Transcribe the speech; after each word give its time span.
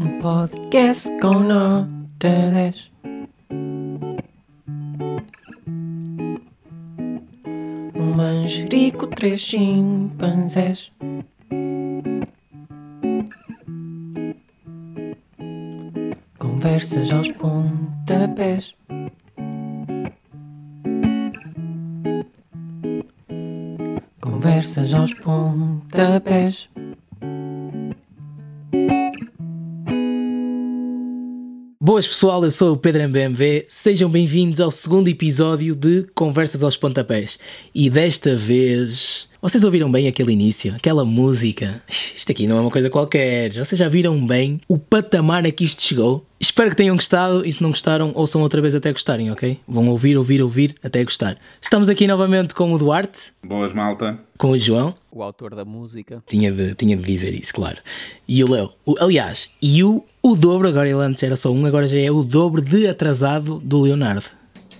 Um 0.00 0.20
podcast 0.20 1.10
com 1.20 1.40
nota 1.40 1.88
10. 2.52 2.90
Um 7.96 8.14
manjerico, 8.14 9.08
três 9.08 9.40
chimpanzés. 9.40 10.92
Conversas 16.38 17.10
aos 17.12 17.32
pontapés. 17.32 18.72
Conversas 24.20 24.94
aos 24.94 25.12
pontapés. 25.14 26.68
Boas 31.88 32.06
pessoal, 32.06 32.44
eu 32.44 32.50
sou 32.50 32.74
o 32.74 32.76
Pedro 32.76 33.00
MBMV, 33.00 33.64
sejam 33.66 34.10
bem-vindos 34.10 34.60
ao 34.60 34.70
segundo 34.70 35.08
episódio 35.08 35.74
de 35.74 36.02
Conversas 36.14 36.62
aos 36.62 36.76
Pontapés. 36.76 37.38
E 37.74 37.88
desta 37.88 38.36
vez, 38.36 39.26
vocês 39.40 39.64
ouviram 39.64 39.90
bem 39.90 40.06
aquele 40.06 40.34
início, 40.34 40.74
aquela 40.74 41.02
música? 41.02 41.82
Isto 41.88 42.30
aqui 42.30 42.46
não 42.46 42.58
é 42.58 42.60
uma 42.60 42.70
coisa 42.70 42.90
qualquer, 42.90 43.52
vocês 43.54 43.78
já 43.78 43.88
viram 43.88 44.26
bem 44.26 44.60
o 44.68 44.76
patamar 44.76 45.46
a 45.46 45.50
que 45.50 45.64
isto 45.64 45.80
chegou? 45.80 46.26
Espero 46.38 46.68
que 46.68 46.76
tenham 46.76 46.94
gostado 46.94 47.42
e 47.46 47.50
se 47.50 47.62
não 47.62 47.70
gostaram, 47.70 48.12
ouçam 48.14 48.42
outra 48.42 48.60
vez 48.60 48.74
até 48.74 48.92
gostarem, 48.92 49.32
ok? 49.32 49.58
Vão 49.66 49.88
ouvir, 49.88 50.18
ouvir, 50.18 50.42
ouvir 50.42 50.74
até 50.82 51.02
gostar. 51.02 51.38
Estamos 51.58 51.88
aqui 51.88 52.06
novamente 52.06 52.54
com 52.54 52.70
o 52.70 52.78
Duarte, 52.78 53.32
Boas, 53.42 53.72
malta. 53.72 54.18
com 54.36 54.50
o 54.50 54.58
João, 54.58 54.94
o 55.10 55.22
autor 55.22 55.54
da 55.54 55.64
música. 55.64 56.22
tinha 56.28 56.52
de, 56.52 56.74
tinha 56.74 56.96
de 56.96 57.02
dizer 57.02 57.32
isso, 57.34 57.54
claro. 57.54 57.78
E 58.28 58.44
o 58.44 58.50
Léo. 58.50 58.70
O- 58.84 58.94
aliás, 59.00 59.48
e 59.60 59.82
o, 59.82 60.04
o 60.30 60.36
dobro, 60.36 60.68
agora 60.68 60.88
ele 60.88 61.00
antes 61.00 61.22
era 61.22 61.36
só 61.36 61.52
um, 61.52 61.64
agora 61.66 61.88
já 61.88 61.98
é 61.98 62.10
o 62.10 62.22
dobro 62.22 62.60
de 62.60 62.86
atrasado 62.86 63.58
do 63.64 63.80
Leonardo. 63.82 64.26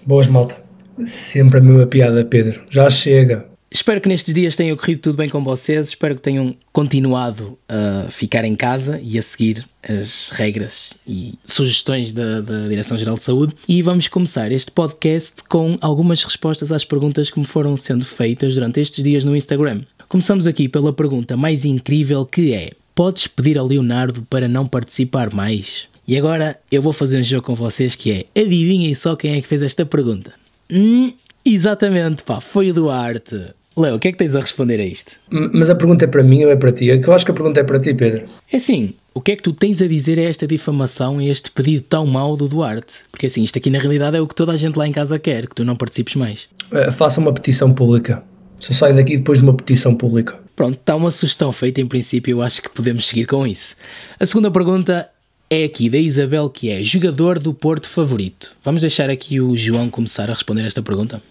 Boas, 0.04 0.26
malta. 0.26 0.62
Sempre 1.06 1.58
a 1.58 1.62
mesma 1.62 1.86
piada, 1.86 2.24
Pedro. 2.24 2.60
Já 2.70 2.90
chega. 2.90 3.46
Espero 3.70 4.00
que 4.00 4.08
nestes 4.08 4.32
dias 4.32 4.56
tenha 4.56 4.74
corrido 4.74 5.00
tudo 5.00 5.16
bem 5.18 5.28
com 5.28 5.44
vocês, 5.44 5.88
espero 5.88 6.14
que 6.14 6.22
tenham 6.22 6.56
continuado 6.72 7.58
a 7.68 8.10
ficar 8.10 8.42
em 8.46 8.56
casa 8.56 8.98
e 9.02 9.18
a 9.18 9.22
seguir 9.22 9.62
as 9.86 10.30
regras 10.30 10.94
e 11.06 11.34
sugestões 11.44 12.10
da, 12.10 12.40
da 12.40 12.66
Direção-Geral 12.66 13.16
de 13.16 13.24
Saúde. 13.24 13.54
E 13.68 13.82
vamos 13.82 14.08
começar 14.08 14.50
este 14.52 14.70
podcast 14.70 15.42
com 15.50 15.76
algumas 15.82 16.22
respostas 16.24 16.72
às 16.72 16.82
perguntas 16.82 17.30
que 17.30 17.38
me 17.38 17.44
foram 17.44 17.76
sendo 17.76 18.06
feitas 18.06 18.54
durante 18.54 18.80
estes 18.80 19.04
dias 19.04 19.22
no 19.22 19.36
Instagram. 19.36 19.82
Começamos 20.08 20.46
aqui 20.46 20.66
pela 20.66 20.90
pergunta 20.90 21.36
mais 21.36 21.66
incrível 21.66 22.24
que 22.24 22.54
é: 22.54 22.70
Podes 22.98 23.28
pedir 23.28 23.56
ao 23.56 23.64
Leonardo 23.64 24.26
para 24.28 24.48
não 24.48 24.66
participar 24.66 25.32
mais? 25.32 25.86
E 26.04 26.18
agora 26.18 26.58
eu 26.68 26.82
vou 26.82 26.92
fazer 26.92 27.20
um 27.20 27.22
jogo 27.22 27.46
com 27.46 27.54
vocês 27.54 27.94
que 27.94 28.10
é 28.10 28.24
adivinhem 28.40 28.92
só 28.92 29.14
quem 29.14 29.36
é 29.36 29.40
que 29.40 29.46
fez 29.46 29.62
esta 29.62 29.86
pergunta. 29.86 30.32
Hum, 30.68 31.12
exatamente, 31.44 32.24
pá, 32.24 32.40
foi 32.40 32.72
o 32.72 32.74
Duarte. 32.74 33.54
Léo, 33.76 33.94
o 33.94 33.98
que 34.00 34.08
é 34.08 34.10
que 34.10 34.18
tens 34.18 34.34
a 34.34 34.40
responder 34.40 34.80
a 34.80 34.84
isto? 34.84 35.12
Mas 35.30 35.70
a 35.70 35.76
pergunta 35.76 36.06
é 36.06 36.08
para 36.08 36.24
mim 36.24 36.42
ou 36.42 36.50
é 36.50 36.56
para 36.56 36.72
ti? 36.72 36.90
É 36.90 36.96
eu 36.96 37.12
acho 37.12 37.24
que 37.24 37.30
a 37.30 37.34
pergunta 37.34 37.60
é 37.60 37.62
para 37.62 37.78
ti, 37.78 37.94
Pedro. 37.94 38.24
É 38.50 38.56
assim, 38.56 38.92
o 39.14 39.20
que 39.20 39.30
é 39.30 39.36
que 39.36 39.44
tu 39.44 39.52
tens 39.52 39.80
a 39.80 39.86
dizer 39.86 40.18
a 40.18 40.24
esta 40.24 40.44
difamação, 40.44 41.20
a 41.20 41.24
este 41.24 41.52
pedido 41.52 41.84
tão 41.88 42.04
mau 42.04 42.36
do 42.36 42.48
Duarte? 42.48 42.94
Porque 43.12 43.26
assim, 43.26 43.44
isto 43.44 43.60
aqui 43.60 43.70
na 43.70 43.78
realidade 43.78 44.16
é 44.16 44.20
o 44.20 44.26
que 44.26 44.34
toda 44.34 44.50
a 44.50 44.56
gente 44.56 44.76
lá 44.76 44.88
em 44.88 44.92
casa 44.92 45.20
quer, 45.20 45.46
que 45.46 45.54
tu 45.54 45.64
não 45.64 45.76
participes 45.76 46.16
mais. 46.16 46.48
Eh, 46.72 46.90
faça 46.90 47.20
uma 47.20 47.32
petição 47.32 47.72
pública. 47.72 48.24
Só 48.56 48.74
saio 48.74 48.96
daqui 48.96 49.16
depois 49.16 49.38
de 49.38 49.44
uma 49.44 49.54
petição 49.54 49.94
pública. 49.94 50.47
Pronto, 50.58 50.74
está 50.74 50.96
uma 50.96 51.12
sugestão 51.12 51.52
feita, 51.52 51.80
em 51.80 51.86
princípio 51.86 52.32
eu 52.32 52.42
acho 52.42 52.60
que 52.60 52.68
podemos 52.68 53.06
seguir 53.06 53.26
com 53.26 53.46
isso. 53.46 53.76
A 54.18 54.26
segunda 54.26 54.50
pergunta 54.50 55.08
é 55.48 55.62
aqui 55.62 55.88
da 55.88 55.98
Isabel, 55.98 56.50
que 56.50 56.68
é 56.68 56.82
jogador 56.82 57.38
do 57.38 57.54
Porto 57.54 57.88
favorito. 57.88 58.56
Vamos 58.64 58.80
deixar 58.80 59.08
aqui 59.08 59.40
o 59.40 59.56
João 59.56 59.88
começar 59.88 60.28
a 60.28 60.32
responder 60.32 60.66
esta 60.66 60.82
pergunta. 60.82 61.22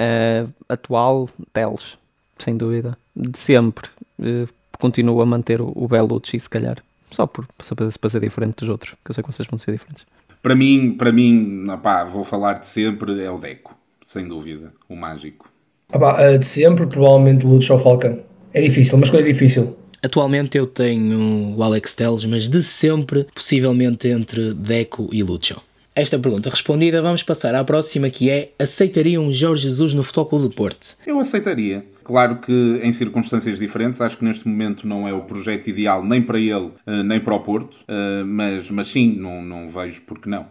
Uh, 0.00 0.50
atual, 0.66 1.28
Teles, 1.52 1.98
sem 2.38 2.56
dúvida. 2.56 2.96
De 3.14 3.38
sempre. 3.38 3.86
Uh, 4.18 4.48
continuo 4.78 5.20
a 5.20 5.26
manter 5.26 5.60
o, 5.60 5.70
o 5.76 5.86
Belucci, 5.86 6.40
se 6.40 6.48
calhar. 6.48 6.78
Só 7.10 7.26
por 7.26 7.46
para, 7.58 7.90
para 8.00 8.08
ser 8.10 8.20
diferente 8.20 8.60
dos 8.60 8.70
outros, 8.70 8.94
que 9.04 9.10
eu 9.10 9.14
sei 9.14 9.22
que 9.22 9.30
vocês 9.30 9.46
vão 9.46 9.58
ser 9.58 9.72
diferentes. 9.72 10.06
Para 10.40 10.54
mim, 10.54 10.94
para 10.96 11.12
mim, 11.12 11.68
opá, 11.68 12.02
vou 12.04 12.24
falar 12.24 12.54
de 12.54 12.66
sempre, 12.66 13.22
é 13.22 13.30
o 13.30 13.36
Deco, 13.36 13.76
sem 14.02 14.26
dúvida, 14.26 14.72
o 14.88 14.96
mágico. 14.96 15.50
Eh, 15.92 16.38
de 16.38 16.46
sempre, 16.46 16.86
provavelmente 16.86 17.44
Lúcio 17.46 17.74
ou 17.74 17.80
Falcão. 17.82 18.32
É 18.54 18.60
difícil, 18.60 18.94
uma 18.94 19.02
escolha 19.02 19.24
difícil. 19.24 19.76
Atualmente 20.00 20.56
eu 20.56 20.64
tenho 20.64 21.56
o 21.56 21.62
Alex 21.62 21.92
Telles, 21.94 22.24
mas 22.24 22.48
de 22.48 22.62
sempre, 22.62 23.26
possivelmente 23.34 24.06
entre 24.06 24.54
Deco 24.54 25.08
e 25.12 25.24
Lucho. 25.24 25.60
Esta 25.92 26.18
pergunta 26.18 26.50
respondida, 26.50 27.02
vamos 27.02 27.22
passar 27.24 27.54
à 27.54 27.64
próxima 27.64 28.08
que 28.10 28.30
é: 28.30 28.52
aceitariam 28.56 29.32
Jorge 29.32 29.64
Jesus 29.64 29.92
no 29.92 30.04
Futebol 30.04 30.26
Clube 30.26 30.48
do 30.48 30.54
Porto? 30.54 30.96
Eu 31.04 31.18
aceitaria. 31.18 31.84
Claro 32.04 32.36
que 32.36 32.80
em 32.82 32.92
circunstâncias 32.92 33.58
diferentes, 33.58 34.00
acho 34.00 34.18
que 34.18 34.24
neste 34.24 34.46
momento 34.46 34.86
não 34.86 35.08
é 35.08 35.12
o 35.12 35.22
projeto 35.22 35.68
ideal 35.68 36.04
nem 36.04 36.22
para 36.22 36.38
ele, 36.38 36.70
eh, 36.86 37.02
nem 37.02 37.18
para 37.18 37.34
o 37.34 37.40
Porto, 37.40 37.78
eh, 37.88 38.22
mas, 38.24 38.70
mas 38.70 38.88
sim, 38.88 39.16
não, 39.16 39.42
não 39.42 39.66
vejo 39.66 40.02
porque 40.02 40.28
não. 40.28 40.46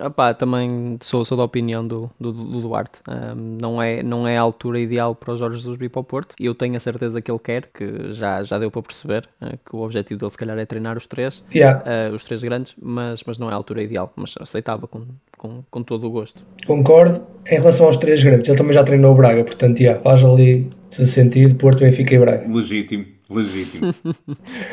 Epá, 0.00 0.34
também 0.34 0.98
sou, 1.00 1.24
sou 1.24 1.36
da 1.36 1.44
opinião 1.44 1.86
do, 1.86 2.10
do, 2.18 2.32
do 2.32 2.60
Duarte. 2.60 3.00
Um, 3.08 3.58
não, 3.60 3.82
é, 3.82 4.02
não 4.02 4.26
é 4.26 4.36
a 4.36 4.40
altura 4.40 4.80
ideal 4.80 5.14
para 5.14 5.32
o 5.32 5.36
Jorge 5.36 5.58
Jesus 5.58 5.78
vir 5.78 5.88
para 5.88 6.00
o 6.00 6.04
Porto. 6.04 6.34
E 6.38 6.46
eu 6.46 6.54
tenho 6.54 6.76
a 6.76 6.80
certeza 6.80 7.20
que 7.20 7.30
ele 7.30 7.38
quer, 7.38 7.68
que 7.72 8.12
já, 8.12 8.42
já 8.42 8.58
deu 8.58 8.70
para 8.70 8.82
perceber, 8.82 9.28
uh, 9.40 9.58
que 9.64 9.74
o 9.74 9.80
objetivo 9.80 10.20
dele 10.20 10.30
se 10.30 10.38
calhar 10.38 10.58
é 10.58 10.66
treinar 10.66 10.96
os 10.96 11.06
três, 11.06 11.42
Yeah, 11.54 11.82
uh, 12.10 12.14
os 12.14 12.24
três 12.24 12.42
grandes, 12.42 12.74
mas, 12.80 13.22
mas 13.24 13.38
não 13.38 13.48
é 13.48 13.52
a 13.52 13.56
altura 13.56 13.82
ideal. 13.82 14.12
Mas 14.16 14.34
aceitava 14.40 14.86
com, 14.86 15.02
com, 15.36 15.62
com 15.70 15.82
todo 15.82 16.06
o 16.06 16.10
gosto. 16.10 16.42
concordo. 16.66 17.20
Em 17.50 17.58
relação 17.58 17.86
aos 17.86 17.96
três 17.96 18.22
grandes, 18.22 18.48
ele 18.48 18.58
também 18.58 18.72
já 18.72 18.84
treinou 18.84 19.12
o 19.12 19.14
Braga, 19.14 19.42
portanto, 19.42 19.80
yeah, 19.80 20.00
faz 20.02 20.22
ali 20.22 20.68
todo 20.94 21.06
sentido. 21.06 21.54
Porto, 21.54 21.80
Benfica 21.80 22.14
e 22.14 22.18
Braga. 22.18 22.46
Legítimo, 22.46 23.06
legítimo. 23.28 23.94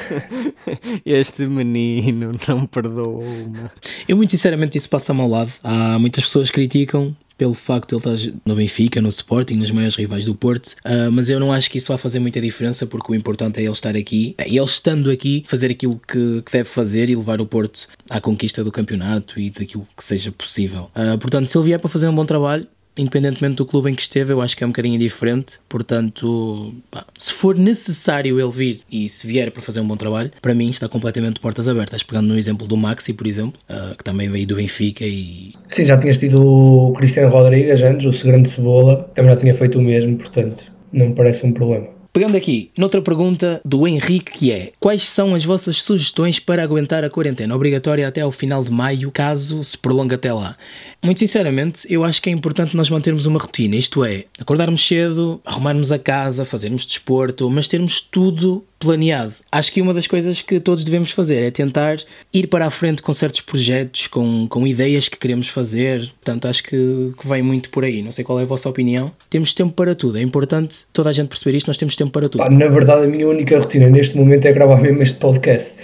Este 1.05 1.45
menino 1.45 2.31
não 2.47 2.65
perdoa 2.65 3.23
uma. 3.23 3.71
Eu, 4.07 4.15
muito 4.17 4.31
sinceramente, 4.31 4.77
isso 4.77 4.89
passa-me 4.89 5.21
ao 5.21 5.29
lado. 5.29 5.51
Há 5.63 5.99
muitas 5.99 6.23
pessoas 6.23 6.49
que 6.49 6.55
criticam 6.55 7.15
pelo 7.37 7.53
facto 7.53 7.89
de 7.89 8.07
ele 8.07 8.15
estar 8.15 8.39
no 8.45 8.55
Benfica, 8.55 9.01
no 9.01 9.09
Sporting, 9.09 9.55
nas 9.55 9.71
maiores 9.71 9.95
rivais 9.95 10.25
do 10.25 10.33
Porto, 10.33 10.75
ah, 10.83 11.09
mas 11.11 11.29
eu 11.29 11.39
não 11.39 11.51
acho 11.51 11.69
que 11.69 11.77
isso 11.77 11.91
vá 11.91 11.97
fazer 11.97 12.19
muita 12.19 12.39
diferença 12.39 12.85
porque 12.85 13.11
o 13.11 13.15
importante 13.15 13.59
é 13.59 13.63
ele 13.63 13.71
estar 13.71 13.95
aqui, 13.95 14.35
e 14.47 14.57
ele 14.57 14.65
estando 14.65 15.11
aqui, 15.11 15.43
fazer 15.47 15.71
aquilo 15.71 15.99
que, 16.07 16.41
que 16.41 16.51
deve 16.51 16.69
fazer 16.69 17.09
e 17.09 17.15
levar 17.15 17.41
o 17.41 17.45
Porto 17.45 17.87
à 18.09 18.21
conquista 18.21 18.63
do 18.63 18.71
campeonato 18.71 19.39
e 19.39 19.49
daquilo 19.49 19.87
que 19.95 20.03
seja 20.03 20.31
possível. 20.31 20.89
Ah, 20.95 21.17
portanto, 21.19 21.47
se 21.47 21.57
ele 21.57 21.65
vier 21.65 21.79
para 21.79 21.89
fazer 21.89 22.07
um 22.07 22.15
bom 22.15 22.25
trabalho, 22.25 22.67
independentemente 22.97 23.55
do 23.55 23.65
clube 23.65 23.91
em 23.91 23.95
que 23.95 24.01
esteve, 24.01 24.33
eu 24.33 24.41
acho 24.41 24.55
que 24.55 24.63
é 24.63 24.67
um 24.67 24.69
bocadinho 24.69 24.97
diferente. 24.97 25.59
Portanto, 25.67 26.73
pá, 26.89 27.05
se 27.15 27.33
for 27.33 27.55
necessário 27.57 28.39
ele 28.39 28.51
vir 28.51 28.81
e 28.91 29.09
se 29.09 29.27
vier 29.27 29.51
para 29.51 29.61
fazer 29.61 29.79
um 29.79 29.87
bom 29.87 29.97
trabalho, 29.97 30.31
para 30.41 30.53
mim 30.53 30.69
está 30.69 30.87
completamente 30.87 31.39
portas 31.39 31.67
abertas. 31.67 32.03
Pegando 32.03 32.27
no 32.27 32.37
exemplo 32.37 32.67
do 32.67 32.77
Maxi, 32.77 33.13
por 33.13 33.27
exemplo, 33.27 33.59
ah, 33.67 33.93
que 33.97 34.03
também 34.03 34.29
veio 34.29 34.47
do 34.47 34.55
Benfica 34.55 35.05
e 35.05 35.53
Sim, 35.67 35.85
já 35.85 35.97
tinhas 35.97 36.17
tido 36.17 36.41
o 36.41 36.93
Cristiano 36.93 37.29
Rodrigues 37.29 37.81
antes, 37.81 38.23
o 38.23 38.27
grande 38.27 38.49
Cebola. 38.49 39.03
Também 39.13 39.31
já 39.31 39.37
tinha 39.37 39.53
feito 39.53 39.77
o 39.77 39.81
mesmo, 39.81 40.17
portanto, 40.17 40.63
não 40.91 41.09
me 41.09 41.15
parece 41.15 41.45
um 41.45 41.51
problema. 41.51 41.94
Pegando 42.15 42.37
aqui, 42.37 42.71
noutra 42.77 43.01
pergunta 43.01 43.59
do 43.65 43.85
Henrique, 43.85 44.31
que 44.31 44.49
é: 44.49 44.71
Quais 44.79 45.03
são 45.03 45.35
as 45.35 45.43
vossas 45.43 45.81
sugestões 45.81 46.39
para 46.39 46.63
aguentar 46.63 47.03
a 47.03 47.09
quarentena 47.09 47.53
obrigatória 47.53 48.07
até 48.07 48.21
ao 48.21 48.31
final 48.31 48.63
de 48.63 48.71
maio, 48.71 49.11
caso 49.11 49.61
se 49.61 49.77
prolongue 49.77 50.15
até 50.15 50.31
lá? 50.31 50.55
Muito 51.03 51.19
sinceramente, 51.19 51.85
eu 51.89 52.05
acho 52.05 52.21
que 52.21 52.29
é 52.29 52.31
importante 52.31 52.73
nós 52.73 52.89
mantermos 52.89 53.25
uma 53.25 53.37
rotina, 53.37 53.75
isto 53.75 54.01
é, 54.05 54.23
acordarmos 54.39 54.87
cedo, 54.87 55.41
arrumarmos 55.43 55.91
a 55.91 55.99
casa, 55.99 56.45
fazermos 56.45 56.85
desporto, 56.85 57.49
mas 57.49 57.67
termos 57.67 57.99
tudo 57.99 58.63
planeado. 58.79 59.33
Acho 59.51 59.71
que 59.71 59.81
uma 59.81 59.93
das 59.93 60.07
coisas 60.07 60.41
que 60.41 60.59
todos 60.59 60.83
devemos 60.83 61.11
fazer 61.11 61.43
é 61.43 61.51
tentar 61.51 61.97
ir 62.33 62.47
para 62.47 62.65
a 62.65 62.69
frente 62.69 63.01
com 63.01 63.13
certos 63.13 63.41
projetos, 63.41 64.07
com, 64.07 64.47
com 64.47 64.67
ideias 64.67 65.07
que 65.07 65.17
queremos 65.17 65.47
fazer. 65.47 66.01
Portanto, 66.01 66.47
acho 66.47 66.63
que, 66.63 67.13
que 67.17 67.27
vem 67.27 67.41
muito 67.41 67.69
por 67.69 67.83
aí. 67.83 68.01
Não 68.01 68.11
sei 68.11 68.23
qual 68.23 68.39
é 68.39 68.43
a 68.43 68.45
vossa 68.45 68.69
opinião. 68.69 69.11
Temos 69.29 69.53
tempo 69.53 69.73
para 69.73 69.95
tudo. 69.95 70.17
É 70.17 70.21
importante 70.21 70.85
toda 70.91 71.09
a 71.09 71.13
gente 71.13 71.29
perceber 71.29 71.57
isto. 71.57 71.67
Nós 71.67 71.77
temos 71.77 71.95
tempo 71.95 72.04
para 72.11 72.29
tudo. 72.29 72.43
Pá, 72.43 72.49
na 72.49 72.67
verdade, 72.67 73.05
a 73.05 73.07
minha 73.07 73.27
única 73.27 73.57
rotina 73.57 73.89
neste 73.89 74.17
momento 74.17 74.45
é 74.45 74.51
gravar 74.51 74.81
mesmo 74.81 75.01
este 75.01 75.17
podcast. 75.17 75.75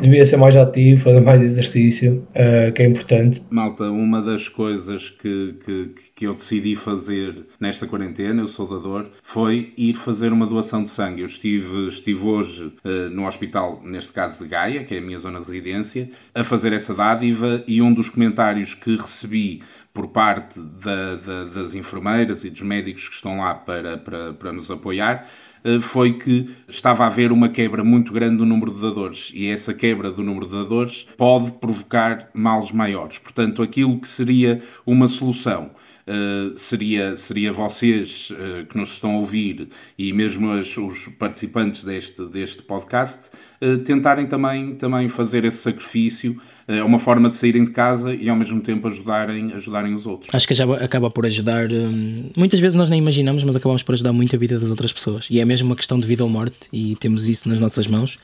Devia 0.00 0.24
ser 0.24 0.36
mais 0.36 0.56
ativo, 0.56 1.02
fazer 1.02 1.20
mais 1.20 1.42
exercício, 1.42 2.26
eh, 2.34 2.70
que 2.72 2.82
é 2.82 2.86
importante. 2.86 3.42
Malta, 3.50 3.84
uma 3.84 4.20
das 4.20 4.48
coisas 4.48 5.10
que, 5.10 5.54
que, 5.64 5.90
que 6.16 6.26
eu 6.26 6.34
decidi 6.34 6.74
fazer 6.74 7.46
nesta 7.60 7.86
quarentena, 7.86 8.42
eu 8.42 8.46
sou 8.46 8.66
dador, 8.66 9.06
foi 9.22 9.72
ir 9.76 9.94
fazer 9.94 10.32
uma 10.32 10.46
doação 10.46 10.82
de 10.82 10.90
sangue. 10.90 11.20
Eu 11.20 11.26
estive, 11.26 11.88
estive 11.88 12.24
hoje 12.24 12.72
eh, 12.84 13.08
no 13.10 13.26
hospital, 13.26 13.80
neste 13.84 14.12
caso 14.12 14.42
de 14.42 14.50
Gaia, 14.50 14.84
que 14.84 14.94
é 14.94 14.98
a 14.98 15.02
minha 15.02 15.18
zona 15.18 15.38
de 15.40 15.46
residência, 15.46 16.08
a 16.34 16.42
fazer 16.42 16.72
essa 16.72 16.94
dádiva 16.94 17.62
e 17.66 17.80
um 17.80 17.92
dos 17.92 18.08
comentários 18.08 18.74
que 18.74 18.96
recebi 18.96 19.62
por 19.92 20.08
parte 20.08 20.58
da, 20.58 21.16
da, 21.16 21.44
das 21.44 21.74
enfermeiras 21.74 22.44
e 22.44 22.50
dos 22.50 22.62
médicos 22.62 23.08
que 23.08 23.14
estão 23.14 23.38
lá 23.38 23.54
para, 23.54 23.98
para, 23.98 24.32
para 24.32 24.52
nos 24.52 24.70
apoiar, 24.70 25.28
eh, 25.64 25.80
foi 25.80 26.14
que 26.14 26.48
estava 26.66 27.04
a 27.04 27.06
haver 27.06 27.30
uma 27.30 27.48
quebra 27.48 27.84
muito 27.84 28.12
grande 28.12 28.38
do 28.38 28.46
número 28.46 28.72
de 28.72 28.80
dadores 28.80 29.30
e 29.34 29.46
essa 29.48 29.74
quebra 29.74 30.10
do 30.10 30.22
número 30.22 30.46
de 30.46 30.52
dadores 30.52 31.06
pode 31.16 31.52
provocar 31.52 32.30
males 32.34 32.72
maiores. 32.72 33.18
Portanto, 33.18 33.62
aquilo 33.62 34.00
que 34.00 34.08
seria 34.08 34.62
uma 34.86 35.08
solução 35.08 35.70
Uh, 36.04 36.58
seria, 36.58 37.14
seria 37.14 37.52
vocês 37.52 38.30
uh, 38.32 38.66
que 38.66 38.76
nos 38.76 38.94
estão 38.94 39.12
a 39.12 39.18
ouvir 39.18 39.68
e 39.96 40.12
mesmo 40.12 40.50
as, 40.50 40.76
os 40.76 41.06
participantes 41.16 41.84
deste, 41.84 42.26
deste 42.26 42.60
podcast 42.64 43.30
uh, 43.62 43.78
tentarem 43.78 44.26
também, 44.26 44.74
também 44.74 45.08
fazer 45.08 45.44
esse 45.44 45.58
sacrifício. 45.58 46.40
É 46.66 46.82
uma 46.82 46.98
forma 46.98 47.28
de 47.28 47.34
saírem 47.34 47.64
de 47.64 47.70
casa 47.70 48.14
e 48.14 48.28
ao 48.28 48.36
mesmo 48.36 48.60
tempo 48.60 48.86
ajudarem, 48.86 49.52
ajudarem 49.52 49.94
os 49.94 50.06
outros. 50.06 50.32
Acho 50.32 50.46
que 50.46 50.54
já 50.54 50.64
acaba 50.76 51.10
por 51.10 51.26
ajudar. 51.26 51.70
Hum, 51.70 52.30
muitas 52.36 52.60
vezes 52.60 52.76
nós 52.76 52.88
nem 52.88 52.98
imaginamos, 52.98 53.44
mas 53.44 53.56
acabamos 53.56 53.82
por 53.82 53.94
ajudar 53.94 54.12
muito 54.12 54.36
a 54.36 54.38
vida 54.38 54.58
das 54.58 54.70
outras 54.70 54.92
pessoas. 54.92 55.26
E 55.30 55.40
é 55.40 55.44
mesmo 55.44 55.68
uma 55.68 55.76
questão 55.76 55.98
de 55.98 56.06
vida 56.06 56.22
ou 56.22 56.30
morte 56.30 56.68
e 56.72 56.96
temos 56.96 57.28
isso 57.28 57.48
nas 57.48 57.58
nossas 57.58 57.86
mãos. 57.86 58.18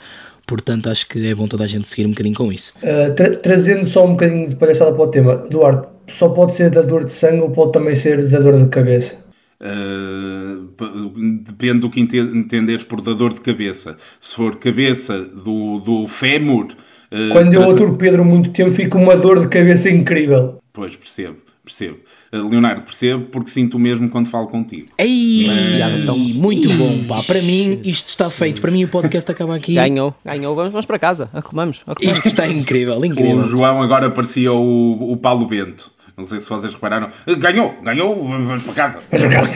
Portanto, 0.47 0.89
acho 0.89 1.07
que 1.07 1.27
é 1.27 1.35
bom 1.35 1.47
toda 1.47 1.65
a 1.65 1.67
gente 1.67 1.87
seguir 1.87 2.07
um 2.07 2.11
bocadinho 2.11 2.35
com 2.35 2.51
isso. 2.51 2.73
tra 3.15 3.31
trazendo 3.37 3.87
só 3.87 4.07
um 4.07 4.13
bocadinho 4.13 4.49
de 4.49 4.57
palhaçada 4.57 4.93
para 4.93 5.03
o 5.03 5.09
tema, 5.09 5.37
Duarte, 5.51 5.89
só 6.07 6.31
pode 6.31 6.55
ser 6.55 6.71
da 6.71 6.81
dor 6.81 7.05
de 7.05 7.13
sangue 7.13 7.43
ou 7.43 7.51
pode 7.51 7.73
também 7.73 7.95
ser 7.95 8.27
da 8.27 8.41
dor 8.41 8.57
de 8.57 8.67
cabeça? 8.69 9.29
Uh, 9.61 10.69
depende 11.43 11.81
do 11.81 11.91
que 11.91 12.01
entenderes 12.01 12.85
por 12.85 13.03
da 13.03 13.13
dor 13.13 13.35
de 13.35 13.41
cabeça. 13.41 13.99
Se 14.19 14.37
for 14.37 14.57
cabeça 14.57 15.21
do, 15.21 15.81
do 15.81 16.07
fémur. 16.07 16.69
Uh, 17.11 17.33
Quando 17.33 17.55
eu 17.55 17.71
aturo 17.71 17.97
Pedro 17.97 18.25
muito 18.25 18.51
tempo, 18.51 18.71
fica 18.71 18.99
uma 18.99 19.17
dor 19.17 19.41
de 19.41 19.49
cabeça 19.49 19.91
incrível. 19.91 20.59
Pois, 20.73 20.95
percebo, 20.97 21.39
percebo. 21.65 21.99
Uh, 22.33 22.49
Leonardo, 22.49 22.83
percebo 22.83 23.25
porque 23.27 23.51
sinto 23.51 23.79
o 23.79 23.81
mesmo 23.81 24.11
quando 24.11 24.29
falo 24.29 24.47
contigo. 24.47 24.89
Ei, 24.99 25.47
Mas... 25.47 26.03
então, 26.03 26.19
muito 26.19 26.69
bom, 26.75 27.05
pá. 27.09 27.23
Para 27.23 27.41
mim, 27.41 27.81
isto 27.83 28.09
está 28.09 28.29
feito. 28.29 28.61
Para 28.61 28.71
mim, 28.71 28.85
o 28.85 28.89
podcast 28.89 29.31
acaba 29.31 29.57
aqui. 29.57 29.75
Ganhou, 29.75 30.15
ganhou. 30.25 30.55
Vamos, 30.55 30.73
vamos 30.73 30.87
para 30.87 30.99
casa. 30.99 31.31
Arrumamos, 31.33 31.83
arrumamos. 31.87 32.19
Isto 32.19 32.27
está 32.29 32.47
incrível, 32.47 33.03
incrível. 33.05 33.39
O 33.39 33.43
João 33.43 33.83
agora 33.83 34.11
parecia 34.11 34.53
o, 34.53 35.13
o 35.13 35.17
Paulo 35.17 35.47
Bento. 35.47 35.91
Não 36.19 36.25
sei 36.25 36.41
se 36.41 36.49
vocês 36.49 36.75
repararam. 36.75 37.09
Ganhou, 37.39 37.77
ganhou, 37.81 38.25
vamos 38.27 38.65
para 38.65 38.75
casa. 38.75 39.01
Vamos 39.09 39.27
para 39.27 39.41
casa. 39.41 39.55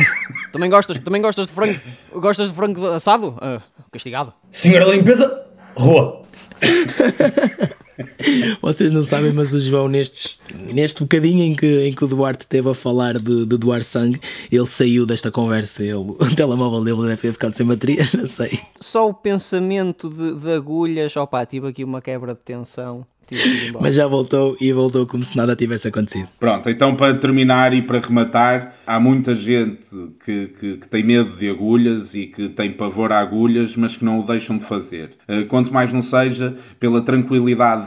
também, 0.52 0.70
gostas, 0.70 0.98
também 1.00 1.20
gostas 1.20 1.48
de 1.48 1.52
frango? 1.52 1.80
Gostas 2.14 2.48
de 2.50 2.54
frango 2.54 2.86
assado? 2.86 3.30
Uh, 3.30 3.60
castigado. 3.90 4.32
Senhora 4.52 4.84
limpeza, 4.84 5.44
rua. 5.74 6.21
Vocês 8.60 8.90
não 8.90 9.02
sabem, 9.02 9.32
mas 9.32 9.52
o 9.52 9.60
João, 9.60 9.88
nestes, 9.88 10.38
neste 10.72 11.00
bocadinho 11.00 11.42
em 11.42 11.54
que, 11.54 11.86
em 11.86 11.92
que 11.92 12.04
o 12.04 12.08
Duarte 12.08 12.44
esteve 12.44 12.70
a 12.70 12.74
falar 12.74 13.18
de, 13.18 13.44
de 13.44 13.56
doar 13.56 13.82
sangue, 13.84 14.20
ele 14.50 14.66
saiu 14.66 15.04
desta 15.04 15.30
conversa. 15.30 15.82
Ele, 15.82 15.94
o 16.18 16.34
telemóvel 16.36 16.82
dele 16.84 17.08
deve 17.08 17.20
ter 17.20 17.32
ficado 17.32 17.52
sem 17.54 17.66
bateria, 17.66 18.08
não 18.16 18.26
sei. 18.26 18.60
Só 18.80 19.08
o 19.08 19.14
pensamento 19.14 20.08
de, 20.08 20.34
de 20.34 20.52
agulhas, 20.52 21.16
opá, 21.16 21.44
tive 21.44 21.68
aqui 21.68 21.84
uma 21.84 22.00
quebra 22.00 22.34
de 22.34 22.40
tensão. 22.40 23.06
Mas 23.80 23.94
já 23.94 24.06
voltou 24.06 24.56
e 24.60 24.72
voltou 24.72 25.06
como 25.06 25.24
se 25.24 25.36
nada 25.36 25.56
tivesse 25.56 25.88
acontecido. 25.88 26.28
Pronto, 26.38 26.68
então 26.68 26.94
para 26.94 27.14
terminar 27.14 27.72
e 27.72 27.82
para 27.82 27.98
rematar, 27.98 28.74
há 28.86 29.00
muita 29.00 29.34
gente 29.34 29.86
que, 30.24 30.48
que, 30.48 30.76
que, 30.78 30.88
tem 30.88 31.02
medo 31.02 31.36
de 31.36 31.48
agulhas 31.48 32.14
e 32.14 32.26
que 32.26 32.48
tem 32.48 32.72
pavor 32.72 33.12
a 33.12 33.20
agulhas, 33.20 33.76
mas 33.76 33.96
que 33.96 34.04
não 34.04 34.20
o 34.20 34.22
deixam 34.22 34.56
de 34.56 34.64
fazer. 34.64 35.10
Eh, 35.26 35.42
quanto 35.44 35.72
mais 35.72 35.92
não 35.92 36.02
seja, 36.02 36.54
pela 36.78 37.00
tranquilidade 37.00 37.86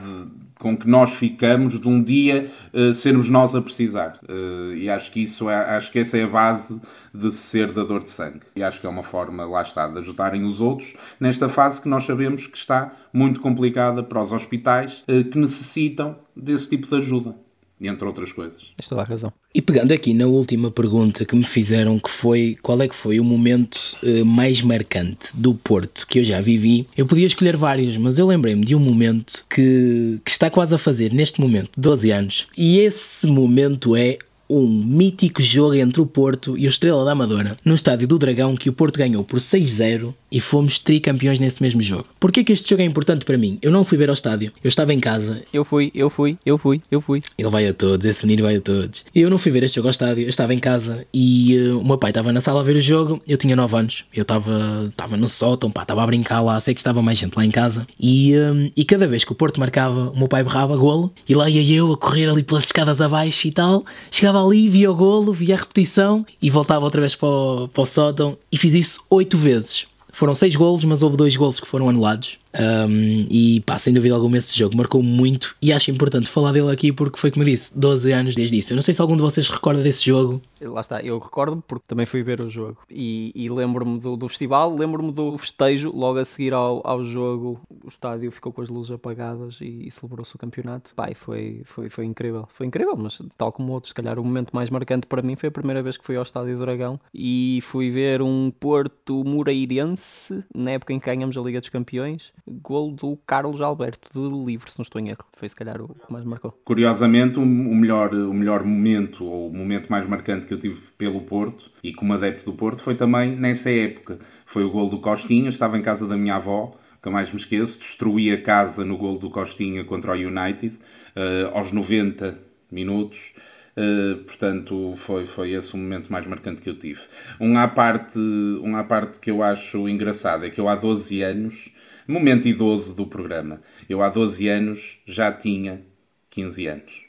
com 0.60 0.75
que 0.75 0.88
nós 0.88 1.13
ficamos 1.13 1.80
de 1.80 1.88
um 1.88 2.02
dia 2.02 2.50
uh, 2.74 2.94
sermos 2.94 3.30
nós 3.30 3.56
a 3.56 3.62
precisar. 3.62 4.19
Uh, 4.28 4.74
e 4.75 4.90
acho 4.90 5.12
que 5.12 5.22
isso 5.22 5.50
é, 5.50 5.75
acho 5.75 5.92
que 5.92 6.00
essa 6.00 6.18
é 6.18 6.24
a 6.24 6.28
base 6.28 6.81
de 7.13 7.31
ser 7.31 7.72
dador 7.72 8.04
de 8.04 8.10
sangue. 8.10 8.42
E 8.56 8.63
acho 8.63 8.80
que 8.80 8.88
é 8.88 8.90
uma 8.90 9.04
forma, 9.04 9.46
lá 9.46 9.62
está, 9.62 9.88
de 9.88 9.98
ajudarem 10.00 10.44
os 10.44 10.62
outros 10.62 10.96
nesta 11.19 11.50
fase 11.50 11.81
que 11.81 11.90
nós 11.90 12.04
sabemos 12.04 12.48
que 12.48 12.57
está 12.57 12.92
muito 13.13 13.40
complicada 13.40 14.02
para 14.04 14.22
os 14.22 14.31
hospitais 14.31 15.04
uh, 15.07 15.24
que 15.24 15.38
necessitam 15.38 16.18
desse 16.36 16.69
tipo 16.69 16.88
de 16.88 16.96
ajuda 16.96 17.44
entre 17.81 18.07
outras 18.07 18.31
coisas. 18.31 18.74
Tens 18.77 18.88
toda 18.88 19.01
a 19.01 19.06
razão. 19.06 19.33
E 19.54 19.62
pegando 19.62 19.92
aqui 19.92 20.13
na 20.13 20.25
última 20.25 20.72
pergunta 20.72 21.25
que 21.25 21.36
me 21.36 21.44
fizeram, 21.44 22.00
que 22.00 22.10
foi 22.10 22.57
qual 22.62 22.81
é 22.81 22.88
que 22.88 22.95
foi 22.95 23.19
o 23.19 23.24
momento 23.24 23.98
uh, 24.04 24.25
mais 24.25 24.62
marcante 24.62 25.30
do 25.33 25.54
Porto 25.54 26.06
que 26.07 26.19
eu 26.19 26.24
já 26.24 26.42
vivi, 26.42 26.88
eu 26.98 27.06
podia 27.06 27.25
escolher 27.25 27.57
vários, 27.57 27.98
mas 27.98 28.18
eu 28.18 28.27
lembrei-me 28.27 28.66
de 28.66 28.75
um 28.75 28.80
momento 28.80 29.45
que, 29.50 30.19
que 30.24 30.31
está 30.31 30.50
quase 30.50 30.74
a 30.75 30.77
fazer 30.77 31.13
neste 31.13 31.42
momento 31.42 31.72
12 31.77 32.12
anos, 32.12 32.48
e 32.57 32.80
esse 32.80 33.27
momento 33.27 33.95
é 33.95 34.18
um 34.50 34.68
mítico 34.68 35.42
jogo 35.42 35.74
entre 35.75 36.01
o 36.01 36.06
Porto 36.06 36.57
e 36.57 36.68
o 36.68 36.69
Estrela 36.69 37.04
da 37.04 37.12
Amadora 37.12 37.57
no 37.66 37.74
estádio 37.74 38.07
do 38.07 38.19
Dragão 38.19 38.56
que 38.56 38.69
o 38.69 38.74
Porto 38.74 38.98
ganhou 38.98 39.24
por 39.24 39.39
6-0 39.39 40.13
e 40.35 40.39
fomos 40.41 40.77
tricampeões 40.79 41.39
nesse 41.39 41.63
mesmo 41.63 41.81
jogo. 41.81 42.07
Porquê 42.19 42.43
que 42.43 42.51
este 42.51 42.69
jogo 42.69 42.81
é 42.81 42.85
importante 42.85 43.23
para 43.23 43.37
mim? 43.37 43.57
Eu 43.61 43.71
não 43.71 43.85
fui 43.85 43.97
ver 43.97 44.09
ao 44.09 44.13
estádio, 44.13 44.51
eu 44.61 44.67
estava 44.67 44.93
em 44.93 44.99
casa. 44.99 45.41
Eu 45.53 45.63
fui, 45.63 45.93
eu 45.95 46.09
fui, 46.09 46.37
eu 46.45 46.57
fui, 46.57 46.81
eu 46.91 46.99
fui. 46.99 47.23
Ele 47.37 47.49
vai 47.49 47.65
a 47.65 47.73
todos, 47.73 48.05
esse 48.05 48.25
menino 48.25 48.43
vai 48.43 48.57
a 48.57 48.61
todos. 48.61 49.05
Eu 49.15 49.29
não 49.29 49.37
fui 49.37 49.49
ver 49.49 49.63
este 49.63 49.75
jogo 49.75 49.87
ao 49.87 49.91
estádio, 49.91 50.23
eu 50.23 50.29
estava 50.29 50.53
em 50.53 50.59
casa 50.59 51.07
e 51.13 51.57
uh, 51.57 51.79
o 51.79 51.87
meu 51.87 51.97
pai 51.97 52.11
estava 52.11 52.33
na 52.33 52.41
sala 52.41 52.59
a 52.59 52.63
ver 52.63 52.75
o 52.75 52.81
jogo, 52.81 53.21
eu 53.25 53.37
tinha 53.37 53.55
9 53.55 53.77
anos, 53.77 54.03
eu 54.13 54.23
estava, 54.23 54.87
estava 54.89 55.15
no 55.15 55.29
sótão, 55.29 55.71
pá, 55.71 55.83
estava 55.83 56.03
a 56.03 56.05
brincar 56.05 56.41
lá, 56.41 56.59
sei 56.59 56.73
que 56.73 56.81
estava 56.81 57.01
mais 57.01 57.17
gente 57.17 57.33
lá 57.33 57.45
em 57.45 57.51
casa 57.51 57.87
e, 57.97 58.35
uh, 58.35 58.69
e 58.75 58.83
cada 58.83 59.07
vez 59.07 59.23
que 59.23 59.31
o 59.31 59.35
Porto 59.35 59.57
marcava, 59.57 60.09
o 60.09 60.19
meu 60.19 60.27
pai 60.27 60.43
berrava 60.43 60.75
golo 60.75 61.13
e 61.29 61.33
lá 61.33 61.49
ia 61.49 61.77
eu 61.77 61.93
a 61.93 61.97
correr 61.97 62.27
ali 62.27 62.43
pelas 62.43 62.65
escadas 62.65 62.99
abaixo 62.99 63.47
e 63.47 63.51
tal, 63.51 63.85
chegava 64.11 64.45
ali, 64.45 64.67
via 64.67 64.91
o 64.91 64.95
golo, 64.95 65.31
via 65.31 65.55
a 65.55 65.59
repetição 65.59 66.25
e 66.41 66.49
voltava 66.49 66.83
outra 66.83 66.99
vez 66.99 67.15
para 67.15 67.29
o, 67.29 67.69
para 67.69 67.83
o 67.83 67.85
sótão 67.85 68.37
e 68.51 68.57
fiz 68.57 68.75
isso 68.75 68.99
8 69.09 69.37
vezes. 69.37 69.85
Foram 70.15 70.33
seis 70.33 70.56
golos, 70.56 70.85
mas 70.85 71.03
houve 71.03 71.17
dois 71.17 71.35
golos 71.35 71.59
que 71.59 71.67
foram 71.67 71.89
anulados. 71.89 72.38
Um, 72.56 73.28
e 73.30 73.62
pá, 73.62 73.78
sem 73.78 73.94
dúvida 73.94 74.16
alguma, 74.16 74.38
esse 74.38 74.57
jogo 74.57 74.78
marcou 74.78 75.04
muito 75.04 75.56
e 75.62 75.74
acho 75.74 75.92
importante 75.92 76.30
falar 76.30 76.54
dele 76.54 76.72
aqui 76.72 76.92
porque 76.92 77.19
foi 77.19 77.30
como 77.31 77.44
eu 77.44 77.48
disse, 77.48 77.78
12 77.78 78.12
anos 78.12 78.36
desde 78.36 78.57
isso. 78.57 78.72
Eu 78.72 78.75
não 78.75 78.81
sei 78.81 78.94
se 78.94 79.02
algum 79.02 79.16
de 79.16 79.22
vocês 79.22 79.50
recorda 79.50 79.84
desse 79.84 80.06
jogo. 80.06 80.42
Lá 80.62 80.81
está, 80.81 81.02
eu 81.02 81.19
recordo-me 81.19 81.62
porque 81.68 81.86
também 81.88 82.06
fui 82.06 82.24
ver 82.24 82.40
o 82.40 82.48
jogo 82.48 82.78
e, 82.90 83.31
e 83.36 83.50
lembro-me 83.50 84.00
do, 84.00 84.16
do, 84.16 84.28
festival, 84.28 84.74
lembro-me 84.74 85.12
do 85.12 85.38
festejo 85.38 85.92
logo 85.94 86.18
a 86.18 86.25
seguir 86.25 86.54
ao, 86.54 86.81
ao 86.86 87.04
jogo. 87.04 87.60
O 87.84 87.88
estádio 87.88 88.31
ficou 88.31 88.52
com 88.52 88.62
as 88.62 88.69
luzes 88.69 88.92
apagadas 88.92 89.60
e, 89.60 89.88
e 89.88 89.92
celebrou-se 89.92 90.34
o 90.36 90.38
campeonato. 90.38 90.94
Pá, 90.96 91.10
foi, 91.13 91.62
foi, 91.66 91.90
foi 91.90 92.06
incrível, 92.06 92.48
foi 92.50 92.68
incrível, 92.68 92.96
mas 92.98 93.22
tal 93.38 93.52
como 93.52 93.74
outros, 93.74 93.90
se 93.90 93.96
calhar 93.96 94.18
o 94.18 94.24
momento 94.24 94.56
mais 94.56 94.69
marcante 94.69 95.07
para 95.07 95.22
mim 95.22 95.36
foi 95.36 95.50
a 95.50 95.52
primeira 95.52 95.84
vez 95.84 95.98
que 95.98 96.06
fui 96.06 96.16
ao 96.16 96.24
estádio 96.24 96.56
do 96.56 96.62
Dragão 96.62 97.00
e 97.13 97.60
fui 97.62 97.90
ver 97.90 98.22
um 98.22 98.52
Porto 98.52 99.24
Moreirense 99.25 100.44
na 100.54 100.72
época 100.72 100.94
em 100.94 101.00
que 101.00 101.06
ganhamos 101.06 101.38
a 101.38 101.42
Liga 101.42 101.60
dos 101.60 101.69
Campeões 101.69 102.31
gol 102.47 102.92
do 102.92 103.18
Carlos 103.25 103.59
Alberto 103.59 104.09
de 104.14 104.45
livre, 104.45 104.71
se 104.71 104.78
não 104.78 104.83
estou 104.83 105.02
em 105.02 105.09
erro. 105.09 105.25
Foi 105.33 105.49
se 105.49 105.56
calhar 105.56 105.81
o 105.81 105.87
que 105.87 106.11
mais 106.11 106.23
marcou. 106.23 106.52
Curiosamente, 106.64 107.40
o 107.40 107.45
melhor, 107.45 108.14
o 108.14 108.33
melhor 108.33 108.64
momento, 108.64 109.25
ou 109.25 109.49
o 109.49 109.54
momento 109.54 109.90
mais 109.90 110.07
marcante 110.07 110.45
que 110.45 110.54
eu 110.54 110.59
tive 110.59 110.80
pelo 110.97 111.21
Porto 111.21 111.71
e 111.83 111.94
como 111.94 112.14
adepto 112.14 112.45
do 112.45 112.54
Porto 112.54 112.81
foi 112.81 112.95
também 112.95 113.35
nessa 113.35 113.71
época. 113.71 114.19
Foi 114.45 114.64
o 114.64 114.69
gol 114.69 114.90
do 114.90 114.99
Costinha, 114.99 115.49
estava 115.49 115.78
em 115.78 115.81
casa 115.81 116.07
da 116.07 116.16
minha 116.16 116.35
avó, 116.35 116.75
que 117.02 117.09
mais 117.09 117.31
me 117.31 117.37
esqueço, 117.37 117.80
destruí 117.80 118.31
a 118.31 118.42
casa 118.42 118.83
no 118.83 118.97
gol 118.97 119.18
do 119.18 119.30
Costinha 119.30 119.83
contra 119.83 120.11
o 120.11 120.16
United, 120.16 120.75
uh, 121.16 121.56
aos 121.56 121.71
90 121.71 122.40
minutos. 122.71 123.33
Uh, 123.78 124.23
portanto, 124.23 124.94
foi, 124.95 125.25
foi 125.25 125.52
esse 125.52 125.73
o 125.73 125.78
momento 125.78 126.11
mais 126.11 126.25
marcante 126.25 126.61
que 126.61 126.69
eu 126.69 126.80
tive. 126.80 127.02
Um 127.40 127.57
à, 127.57 127.68
parte, 127.68 128.18
um 128.18 128.75
à 128.78 128.83
parte 128.83 129.19
que 129.19 129.30
eu 129.30 129.44
acho 129.44 129.90
engraçado 129.90 130.45
é 130.45 130.49
que 130.49 130.59
eu 130.59 130.69
há 130.69 130.75
12 130.75 131.21
anos 131.21 131.74
Momento 132.07 132.47
idoso 132.47 132.94
do 132.94 133.06
programa. 133.06 133.62
Eu 133.90 134.02
há 134.02 134.09
12 134.09 134.47
anos 134.47 135.00
já 135.07 135.31
tinha 135.31 135.81
15 136.30 136.68
anos. 136.68 137.06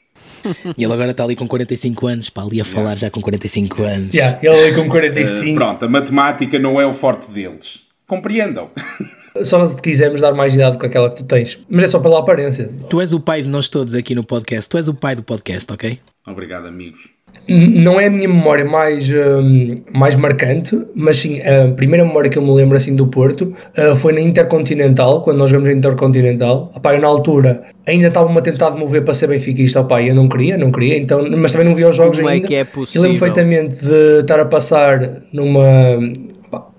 E 0.76 0.85
ele 0.85 0.93
agora 0.93 1.11
está 1.11 1.25
ali 1.25 1.37
com 1.37 1.47
45 1.47 2.07
anos, 2.07 2.31
para 2.31 2.45
ali 2.45 2.61
a 2.61 2.65
falar 2.65 2.83
yeah. 2.83 3.00
já 3.00 3.11
com 3.11 3.21
45 3.21 3.83
anos. 3.83 4.15
Yeah, 4.15 4.38
ele 4.43 4.69
ali 4.69 4.75
com 4.75 4.88
45. 4.88 5.50
Uh, 5.50 5.55
pronto, 5.55 5.85
a 5.85 5.88
matemática 5.88 6.59
não 6.59 6.81
é 6.81 6.87
o 6.87 6.93
forte 6.93 7.31
deles. 7.31 7.83
Compreendam. 8.07 8.71
Só 9.45 9.66
se 9.66 9.81
quisermos 9.81 10.21
dar 10.21 10.33
mais 10.33 10.55
idade 10.55 10.78
com 10.78 10.87
aquela 10.87 11.09
que 11.09 11.16
tu 11.16 11.25
tens. 11.25 11.64
Mas 11.69 11.85
é 11.85 11.87
só 11.87 11.99
pela 11.99 12.19
aparência. 12.19 12.71
Tu 12.88 13.00
és 13.00 13.12
o 13.12 13.21
pai 13.21 13.43
de 13.43 13.49
nós 13.49 13.69
todos 13.69 13.95
aqui 13.95 14.14
no 14.14 14.25
podcast. 14.25 14.69
Tu 14.69 14.76
és 14.76 14.88
o 14.88 14.95
pai 14.95 15.14
do 15.14 15.23
podcast, 15.23 15.73
ok? 15.73 15.99
Obrigado, 16.26 16.66
amigos. 16.66 17.16
Não 17.49 18.00
é 18.00 18.07
a 18.07 18.11
minha 18.11 18.28
memória 18.28 18.64
mais, 18.64 19.09
um, 19.12 19.76
mais 19.93 20.16
marcante, 20.16 20.76
mas 20.97 21.19
sim 21.19 21.40
a 21.40 21.73
primeira 21.73 22.05
memória 22.05 22.28
que 22.28 22.37
eu 22.37 22.43
me 22.43 22.50
lembro 22.52 22.76
assim 22.76 22.97
do 22.97 23.07
Porto 23.07 23.55
uh, 23.78 23.95
foi 23.95 24.12
na 24.12 24.21
Intercontinental, 24.21 25.23
quando 25.23 25.38
nós 25.38 25.50
jogamos 25.50 25.69
a 25.69 25.73
Intercontinental. 25.73 26.73
Opá, 26.75 26.95
eu 26.95 27.00
na 27.00 27.07
altura 27.07 27.62
ainda 27.87 28.09
estava-me 28.09 28.37
a 28.37 28.43
tentar 28.43 28.71
mover 28.73 29.05
para 29.05 29.14
ser 29.14 29.28
benfiquista, 29.28 29.81
opá, 29.81 30.02
eu 30.02 30.14
não 30.14 30.28
queria, 30.28 30.59
não 30.59 30.73
queria, 30.73 30.99
então, 30.99 31.25
mas 31.37 31.52
também 31.52 31.69
não 31.69 31.75
via 31.75 31.88
os 31.88 31.95
jogos 31.95 32.19
Como 32.19 32.28
ainda. 32.28 32.47
é 32.47 32.49
que 32.49 32.55
é 32.57 32.64
possível? 32.64 33.02
Eu 33.02 33.12
lembro 33.12 33.26
perfeitamente 33.26 33.76
de 33.76 34.21
estar 34.21 34.40
a 34.40 34.45
passar 34.45 35.23
numa 35.33 35.99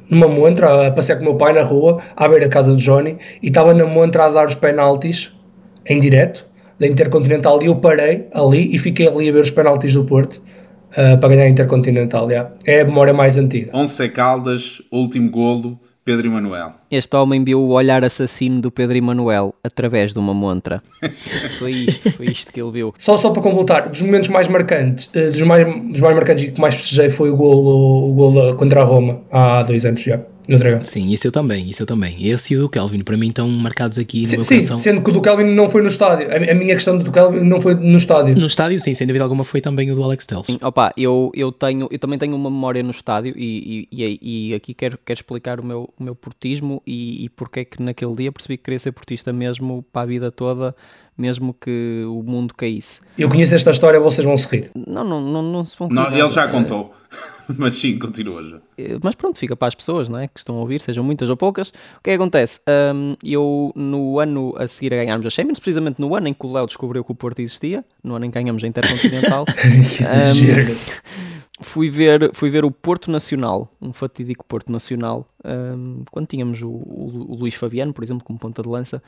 numa 0.09 0.27
montra, 0.27 0.87
a 0.87 0.91
passear 0.91 1.17
com 1.17 1.23
o 1.23 1.25
meu 1.25 1.35
pai 1.35 1.53
na 1.53 1.63
rua, 1.63 1.99
à 2.15 2.27
beira 2.27 2.45
da 2.45 2.51
casa 2.51 2.71
do 2.71 2.77
Johnny, 2.77 3.17
e 3.41 3.47
estava 3.47 3.73
na 3.73 3.85
montra 3.85 4.25
a 4.25 4.29
dar 4.29 4.47
os 4.47 4.55
penaltis 4.55 5.33
em 5.85 5.99
direto 5.99 6.47
da 6.79 6.87
Intercontinental 6.87 7.61
e 7.61 7.65
eu 7.65 7.75
parei 7.75 8.27
ali 8.33 8.73
e 8.73 8.77
fiquei 8.77 9.07
ali 9.07 9.29
a 9.29 9.31
ver 9.31 9.41
os 9.41 9.51
penaltis 9.51 9.93
do 9.93 10.03
Porto 10.03 10.41
uh, 10.91 11.17
para 11.19 11.29
ganhar 11.29 11.43
a 11.43 11.49
Intercontinental. 11.49 12.27
É 12.65 12.81
a 12.81 12.85
memória 12.85 13.13
mais 13.13 13.37
antiga. 13.37 13.71
Onze 13.73 14.09
Caldas, 14.09 14.81
último 14.91 15.29
golo, 15.31 15.79
Pedro 16.07 16.27
Emanuel. 16.27 16.71
Este 16.89 17.17
homem 17.17 17.43
viu 17.43 17.59
o 17.59 17.71
olhar 17.71 18.01
assassino 18.01 18.61
do 18.61 18.71
Pedro 18.71 18.95
Emanuel 18.95 19.53
através 19.61 20.13
de 20.13 20.19
uma 20.19 20.33
montra. 20.33 20.81
foi 21.59 21.71
isto, 21.71 22.11
foi 22.13 22.27
isto 22.27 22.53
que 22.53 22.61
ele 22.61 22.71
viu. 22.71 22.93
Só, 22.97 23.17
só 23.17 23.29
para 23.29 23.43
completar, 23.43 23.89
dos 23.89 23.99
momentos 23.99 24.29
mais 24.29 24.47
marcantes, 24.47 25.07
uh, 25.07 25.31
dos, 25.33 25.41
mais, 25.41 25.65
dos 25.65 25.99
mais 25.99 26.15
marcantes 26.15 26.45
e 26.45 26.51
que 26.51 26.61
mais 26.61 26.75
festejei 26.75 27.09
foi 27.09 27.29
o 27.29 27.35
golo, 27.35 28.09
o 28.09 28.13
golo 28.13 28.55
contra 28.55 28.83
a 28.83 28.83
Roma 28.85 29.19
há 29.29 29.63
dois 29.63 29.85
anos 29.85 30.01
já 30.01 30.17
no 30.47 30.57
Dragão. 30.57 30.85
Sim, 30.85 31.11
isso 31.11 31.27
eu 31.27 31.31
também, 31.31 31.69
isso 31.69 31.81
eu 31.81 31.85
também. 31.85 32.27
Esse 32.27 32.53
e 32.53 32.57
o 32.57 32.61
do 32.61 32.69
Kelvin, 32.69 33.03
para 33.03 33.17
mim 33.17 33.29
estão 33.29 33.49
marcados 33.49 33.97
aqui 33.97 34.25
sim, 34.25 34.33
no 34.33 34.37
meu 34.37 34.43
sim, 34.43 34.55
coração. 34.55 34.79
sendo 34.79 35.01
que 35.01 35.09
o 35.09 35.13
do 35.13 35.21
Kelvin 35.21 35.43
não 35.43 35.67
foi 35.67 35.81
no 35.81 35.87
estádio. 35.87 36.27
A, 36.31 36.51
a 36.51 36.53
minha 36.55 36.73
questão 36.73 36.97
do 36.97 37.11
Kelvin 37.11 37.41
não 37.41 37.59
foi 37.59 37.75
no 37.75 37.97
estádio. 37.97 38.35
No 38.35 38.47
estádio, 38.47 38.79
sim, 38.79 38.93
sem 38.93 39.05
dúvida 39.05 39.23
alguma, 39.23 39.43
foi 39.43 39.61
também 39.61 39.91
o 39.91 39.95
do 39.95 40.03
Alex 40.03 40.25
Telles. 40.25 40.45
Sim, 40.45 40.57
opa, 40.61 40.93
eu, 40.95 41.31
eu, 41.35 41.51
tenho, 41.51 41.87
eu 41.91 41.99
também 41.99 42.17
tenho 42.17 42.35
uma 42.35 42.49
memória 42.49 42.81
no 42.81 42.91
estádio 42.91 43.33
e, 43.35 43.87
e, 43.91 44.19
e, 44.21 44.49
e 44.49 44.53
aqui 44.53 44.73
quero, 44.73 44.97
quero 45.05 45.17
explicar 45.17 45.59
o 45.59 45.65
meu, 45.65 45.89
o 45.99 46.03
meu 46.03 46.15
portismo 46.15 46.81
e, 46.85 47.25
e 47.25 47.29
porque 47.29 47.61
é 47.61 47.65
que 47.65 47.81
naquele 47.81 48.15
dia 48.15 48.31
percebi 48.31 48.57
que 48.57 48.63
queria 48.63 48.79
ser 48.79 48.91
portista 48.91 49.33
mesmo 49.33 49.83
para 49.91 50.03
a 50.03 50.05
vida 50.05 50.31
toda 50.31 50.75
mesmo 51.17 51.53
que 51.53 52.03
o 52.07 52.21
mundo 52.21 52.53
caísse. 52.53 53.01
Eu 53.17 53.27
conheço 53.27 53.55
esta 53.55 53.71
história, 53.71 53.99
vocês 53.99 54.23
vão 54.23 54.37
se 54.37 54.47
rir. 54.47 54.71
Não, 54.75 55.03
não, 55.03 55.19
não, 55.19 55.41
não 55.41 55.63
se 55.63 55.75
vão 55.75 55.87
rir. 55.87 55.95
Não, 55.95 56.15
ele 56.15 56.29
já 56.29 56.47
contou. 56.47 56.93
Mas 57.57 57.77
sim, 57.77 57.97
continua 57.97 58.43
já. 58.43 58.59
Mas 59.01 59.15
pronto, 59.15 59.39
fica 59.39 59.55
para 59.55 59.67
as 59.67 59.75
pessoas 59.75 60.09
não 60.09 60.19
é? 60.19 60.27
que 60.27 60.39
estão 60.39 60.57
a 60.57 60.59
ouvir, 60.59 60.81
sejam 60.81 61.03
muitas 61.03 61.29
ou 61.29 61.37
poucas. 61.37 61.69
O 61.69 62.03
que 62.03 62.09
é 62.09 62.13
que 62.13 62.21
acontece? 62.21 62.59
Um, 62.67 63.15
eu, 63.23 63.71
no 63.75 64.19
ano 64.19 64.53
a 64.57 64.67
seguir 64.67 64.93
a 64.93 64.97
ganharmos 64.97 65.25
a 65.25 65.29
Champions, 65.29 65.59
precisamente 65.59 65.99
no 65.99 66.15
ano 66.15 66.27
em 66.27 66.33
que 66.33 66.45
o 66.45 66.51
Léo 66.51 66.65
descobriu 66.65 67.03
que 67.03 67.11
o 67.11 67.15
Porto 67.15 67.39
existia, 67.39 67.83
no 68.03 68.15
ano 68.15 68.25
em 68.25 68.31
que 68.31 68.39
ganhamos 68.39 68.63
a 68.63 68.67
Intercontinental, 68.67 69.45
um, 69.47 71.63
fui, 71.63 71.89
ver, 71.89 72.31
fui 72.33 72.49
ver 72.49 72.65
o 72.65 72.71
Porto 72.71 73.09
Nacional, 73.09 73.73
um 73.81 73.93
fatídico 73.93 74.45
Porto 74.45 74.71
Nacional, 74.71 75.27
um, 75.43 76.03
quando 76.11 76.27
tínhamos 76.27 76.61
o, 76.61 76.69
o, 76.69 77.31
o 77.31 77.35
Luís 77.35 77.55
Fabiano, 77.55 77.93
por 77.93 78.03
exemplo, 78.03 78.25
como 78.25 78.37
ponta 78.37 78.61
de 78.61 78.69
lança, 78.69 79.01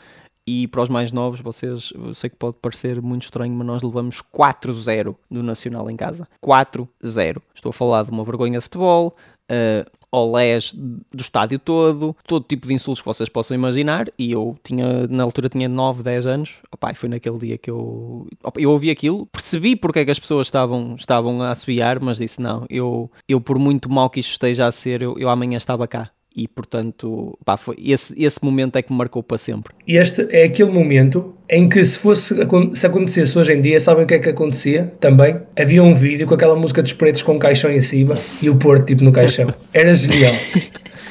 e 0.47 0.67
para 0.67 0.81
os 0.81 0.89
mais 0.89 1.11
novos, 1.11 1.41
vocês, 1.41 1.91
eu 1.93 2.13
sei 2.13 2.29
que 2.29 2.35
pode 2.35 2.57
parecer 2.61 3.01
muito 3.01 3.23
estranho, 3.23 3.53
mas 3.53 3.67
nós 3.67 3.81
levamos 3.83 4.21
4-0 4.35 5.15
do 5.29 5.43
Nacional 5.43 5.89
em 5.89 5.95
casa. 5.95 6.27
4-0. 6.43 7.41
Estou 7.53 7.69
a 7.69 7.73
falar 7.73 8.03
de 8.03 8.11
uma 8.11 8.23
vergonha 8.23 8.57
de 8.57 8.63
futebol, 8.63 9.15
uh, 9.51 9.99
olés 10.11 10.73
do 10.73 11.21
estádio 11.21 11.59
todo, 11.59 12.15
todo 12.25 12.43
tipo 12.45 12.67
de 12.67 12.73
insultos 12.73 13.01
que 13.01 13.07
vocês 13.07 13.29
possam 13.29 13.55
imaginar. 13.55 14.07
E 14.17 14.31
eu 14.31 14.57
tinha, 14.63 15.07
na 15.07 15.23
altura, 15.23 15.49
tinha 15.49 15.69
9, 15.69 16.03
10 16.03 16.25
anos. 16.25 16.55
Opa, 16.71 16.93
foi 16.93 17.09
naquele 17.09 17.37
dia 17.37 17.57
que 17.57 17.69
eu, 17.69 18.27
opa, 18.43 18.59
eu 18.59 18.71
ouvi 18.71 18.89
aquilo, 18.89 19.25
percebi 19.27 19.75
porque 19.75 19.99
é 19.99 20.05
que 20.05 20.11
as 20.11 20.19
pessoas 20.19 20.47
estavam, 20.47 20.95
estavam 20.97 21.41
a 21.43 21.51
assobiar, 21.51 21.99
mas 21.99 22.17
disse: 22.17 22.41
não, 22.41 22.65
eu, 22.69 23.11
eu 23.27 23.39
por 23.39 23.59
muito 23.59 23.89
mal 23.89 24.09
que 24.09 24.19
isto 24.19 24.31
esteja 24.31 24.65
a 24.65 24.71
ser, 24.71 25.01
eu, 25.01 25.15
eu 25.17 25.29
amanhã 25.29 25.57
estava 25.57 25.87
cá 25.87 26.11
e 26.39 26.47
portanto 26.47 27.37
pá, 27.43 27.57
foi, 27.57 27.75
esse, 27.83 28.13
esse 28.17 28.43
momento 28.43 28.77
é 28.77 28.81
que 28.81 28.91
me 28.91 28.97
marcou 28.97 29.21
para 29.21 29.37
sempre. 29.37 29.73
Este 29.85 30.27
é 30.31 30.45
aquele 30.45 30.71
momento 30.71 31.35
em 31.49 31.67
que 31.67 31.83
se 31.83 31.97
fosse 31.97 32.33
se 32.73 32.85
acontecesse 32.87 33.37
hoje 33.37 33.53
em 33.53 33.61
dia, 33.61 33.79
sabem 33.79 34.05
o 34.05 34.07
que 34.07 34.13
é 34.13 34.19
que 34.19 34.29
acontecia 34.29 34.93
também? 35.01 35.37
Havia 35.59 35.83
um 35.83 35.93
vídeo 35.93 36.25
com 36.25 36.33
aquela 36.33 36.55
música 36.55 36.81
dos 36.81 36.93
pretos 36.93 37.21
com 37.21 37.33
um 37.33 37.39
caixão 37.39 37.69
em 37.69 37.81
cima 37.81 38.15
e 38.41 38.49
o 38.49 38.55
Porto 38.55 38.85
tipo 38.85 39.03
no 39.03 39.11
caixão. 39.11 39.53
Era 39.73 39.93
genial. 39.93 40.33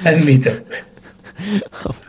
Admitam. 0.05 0.55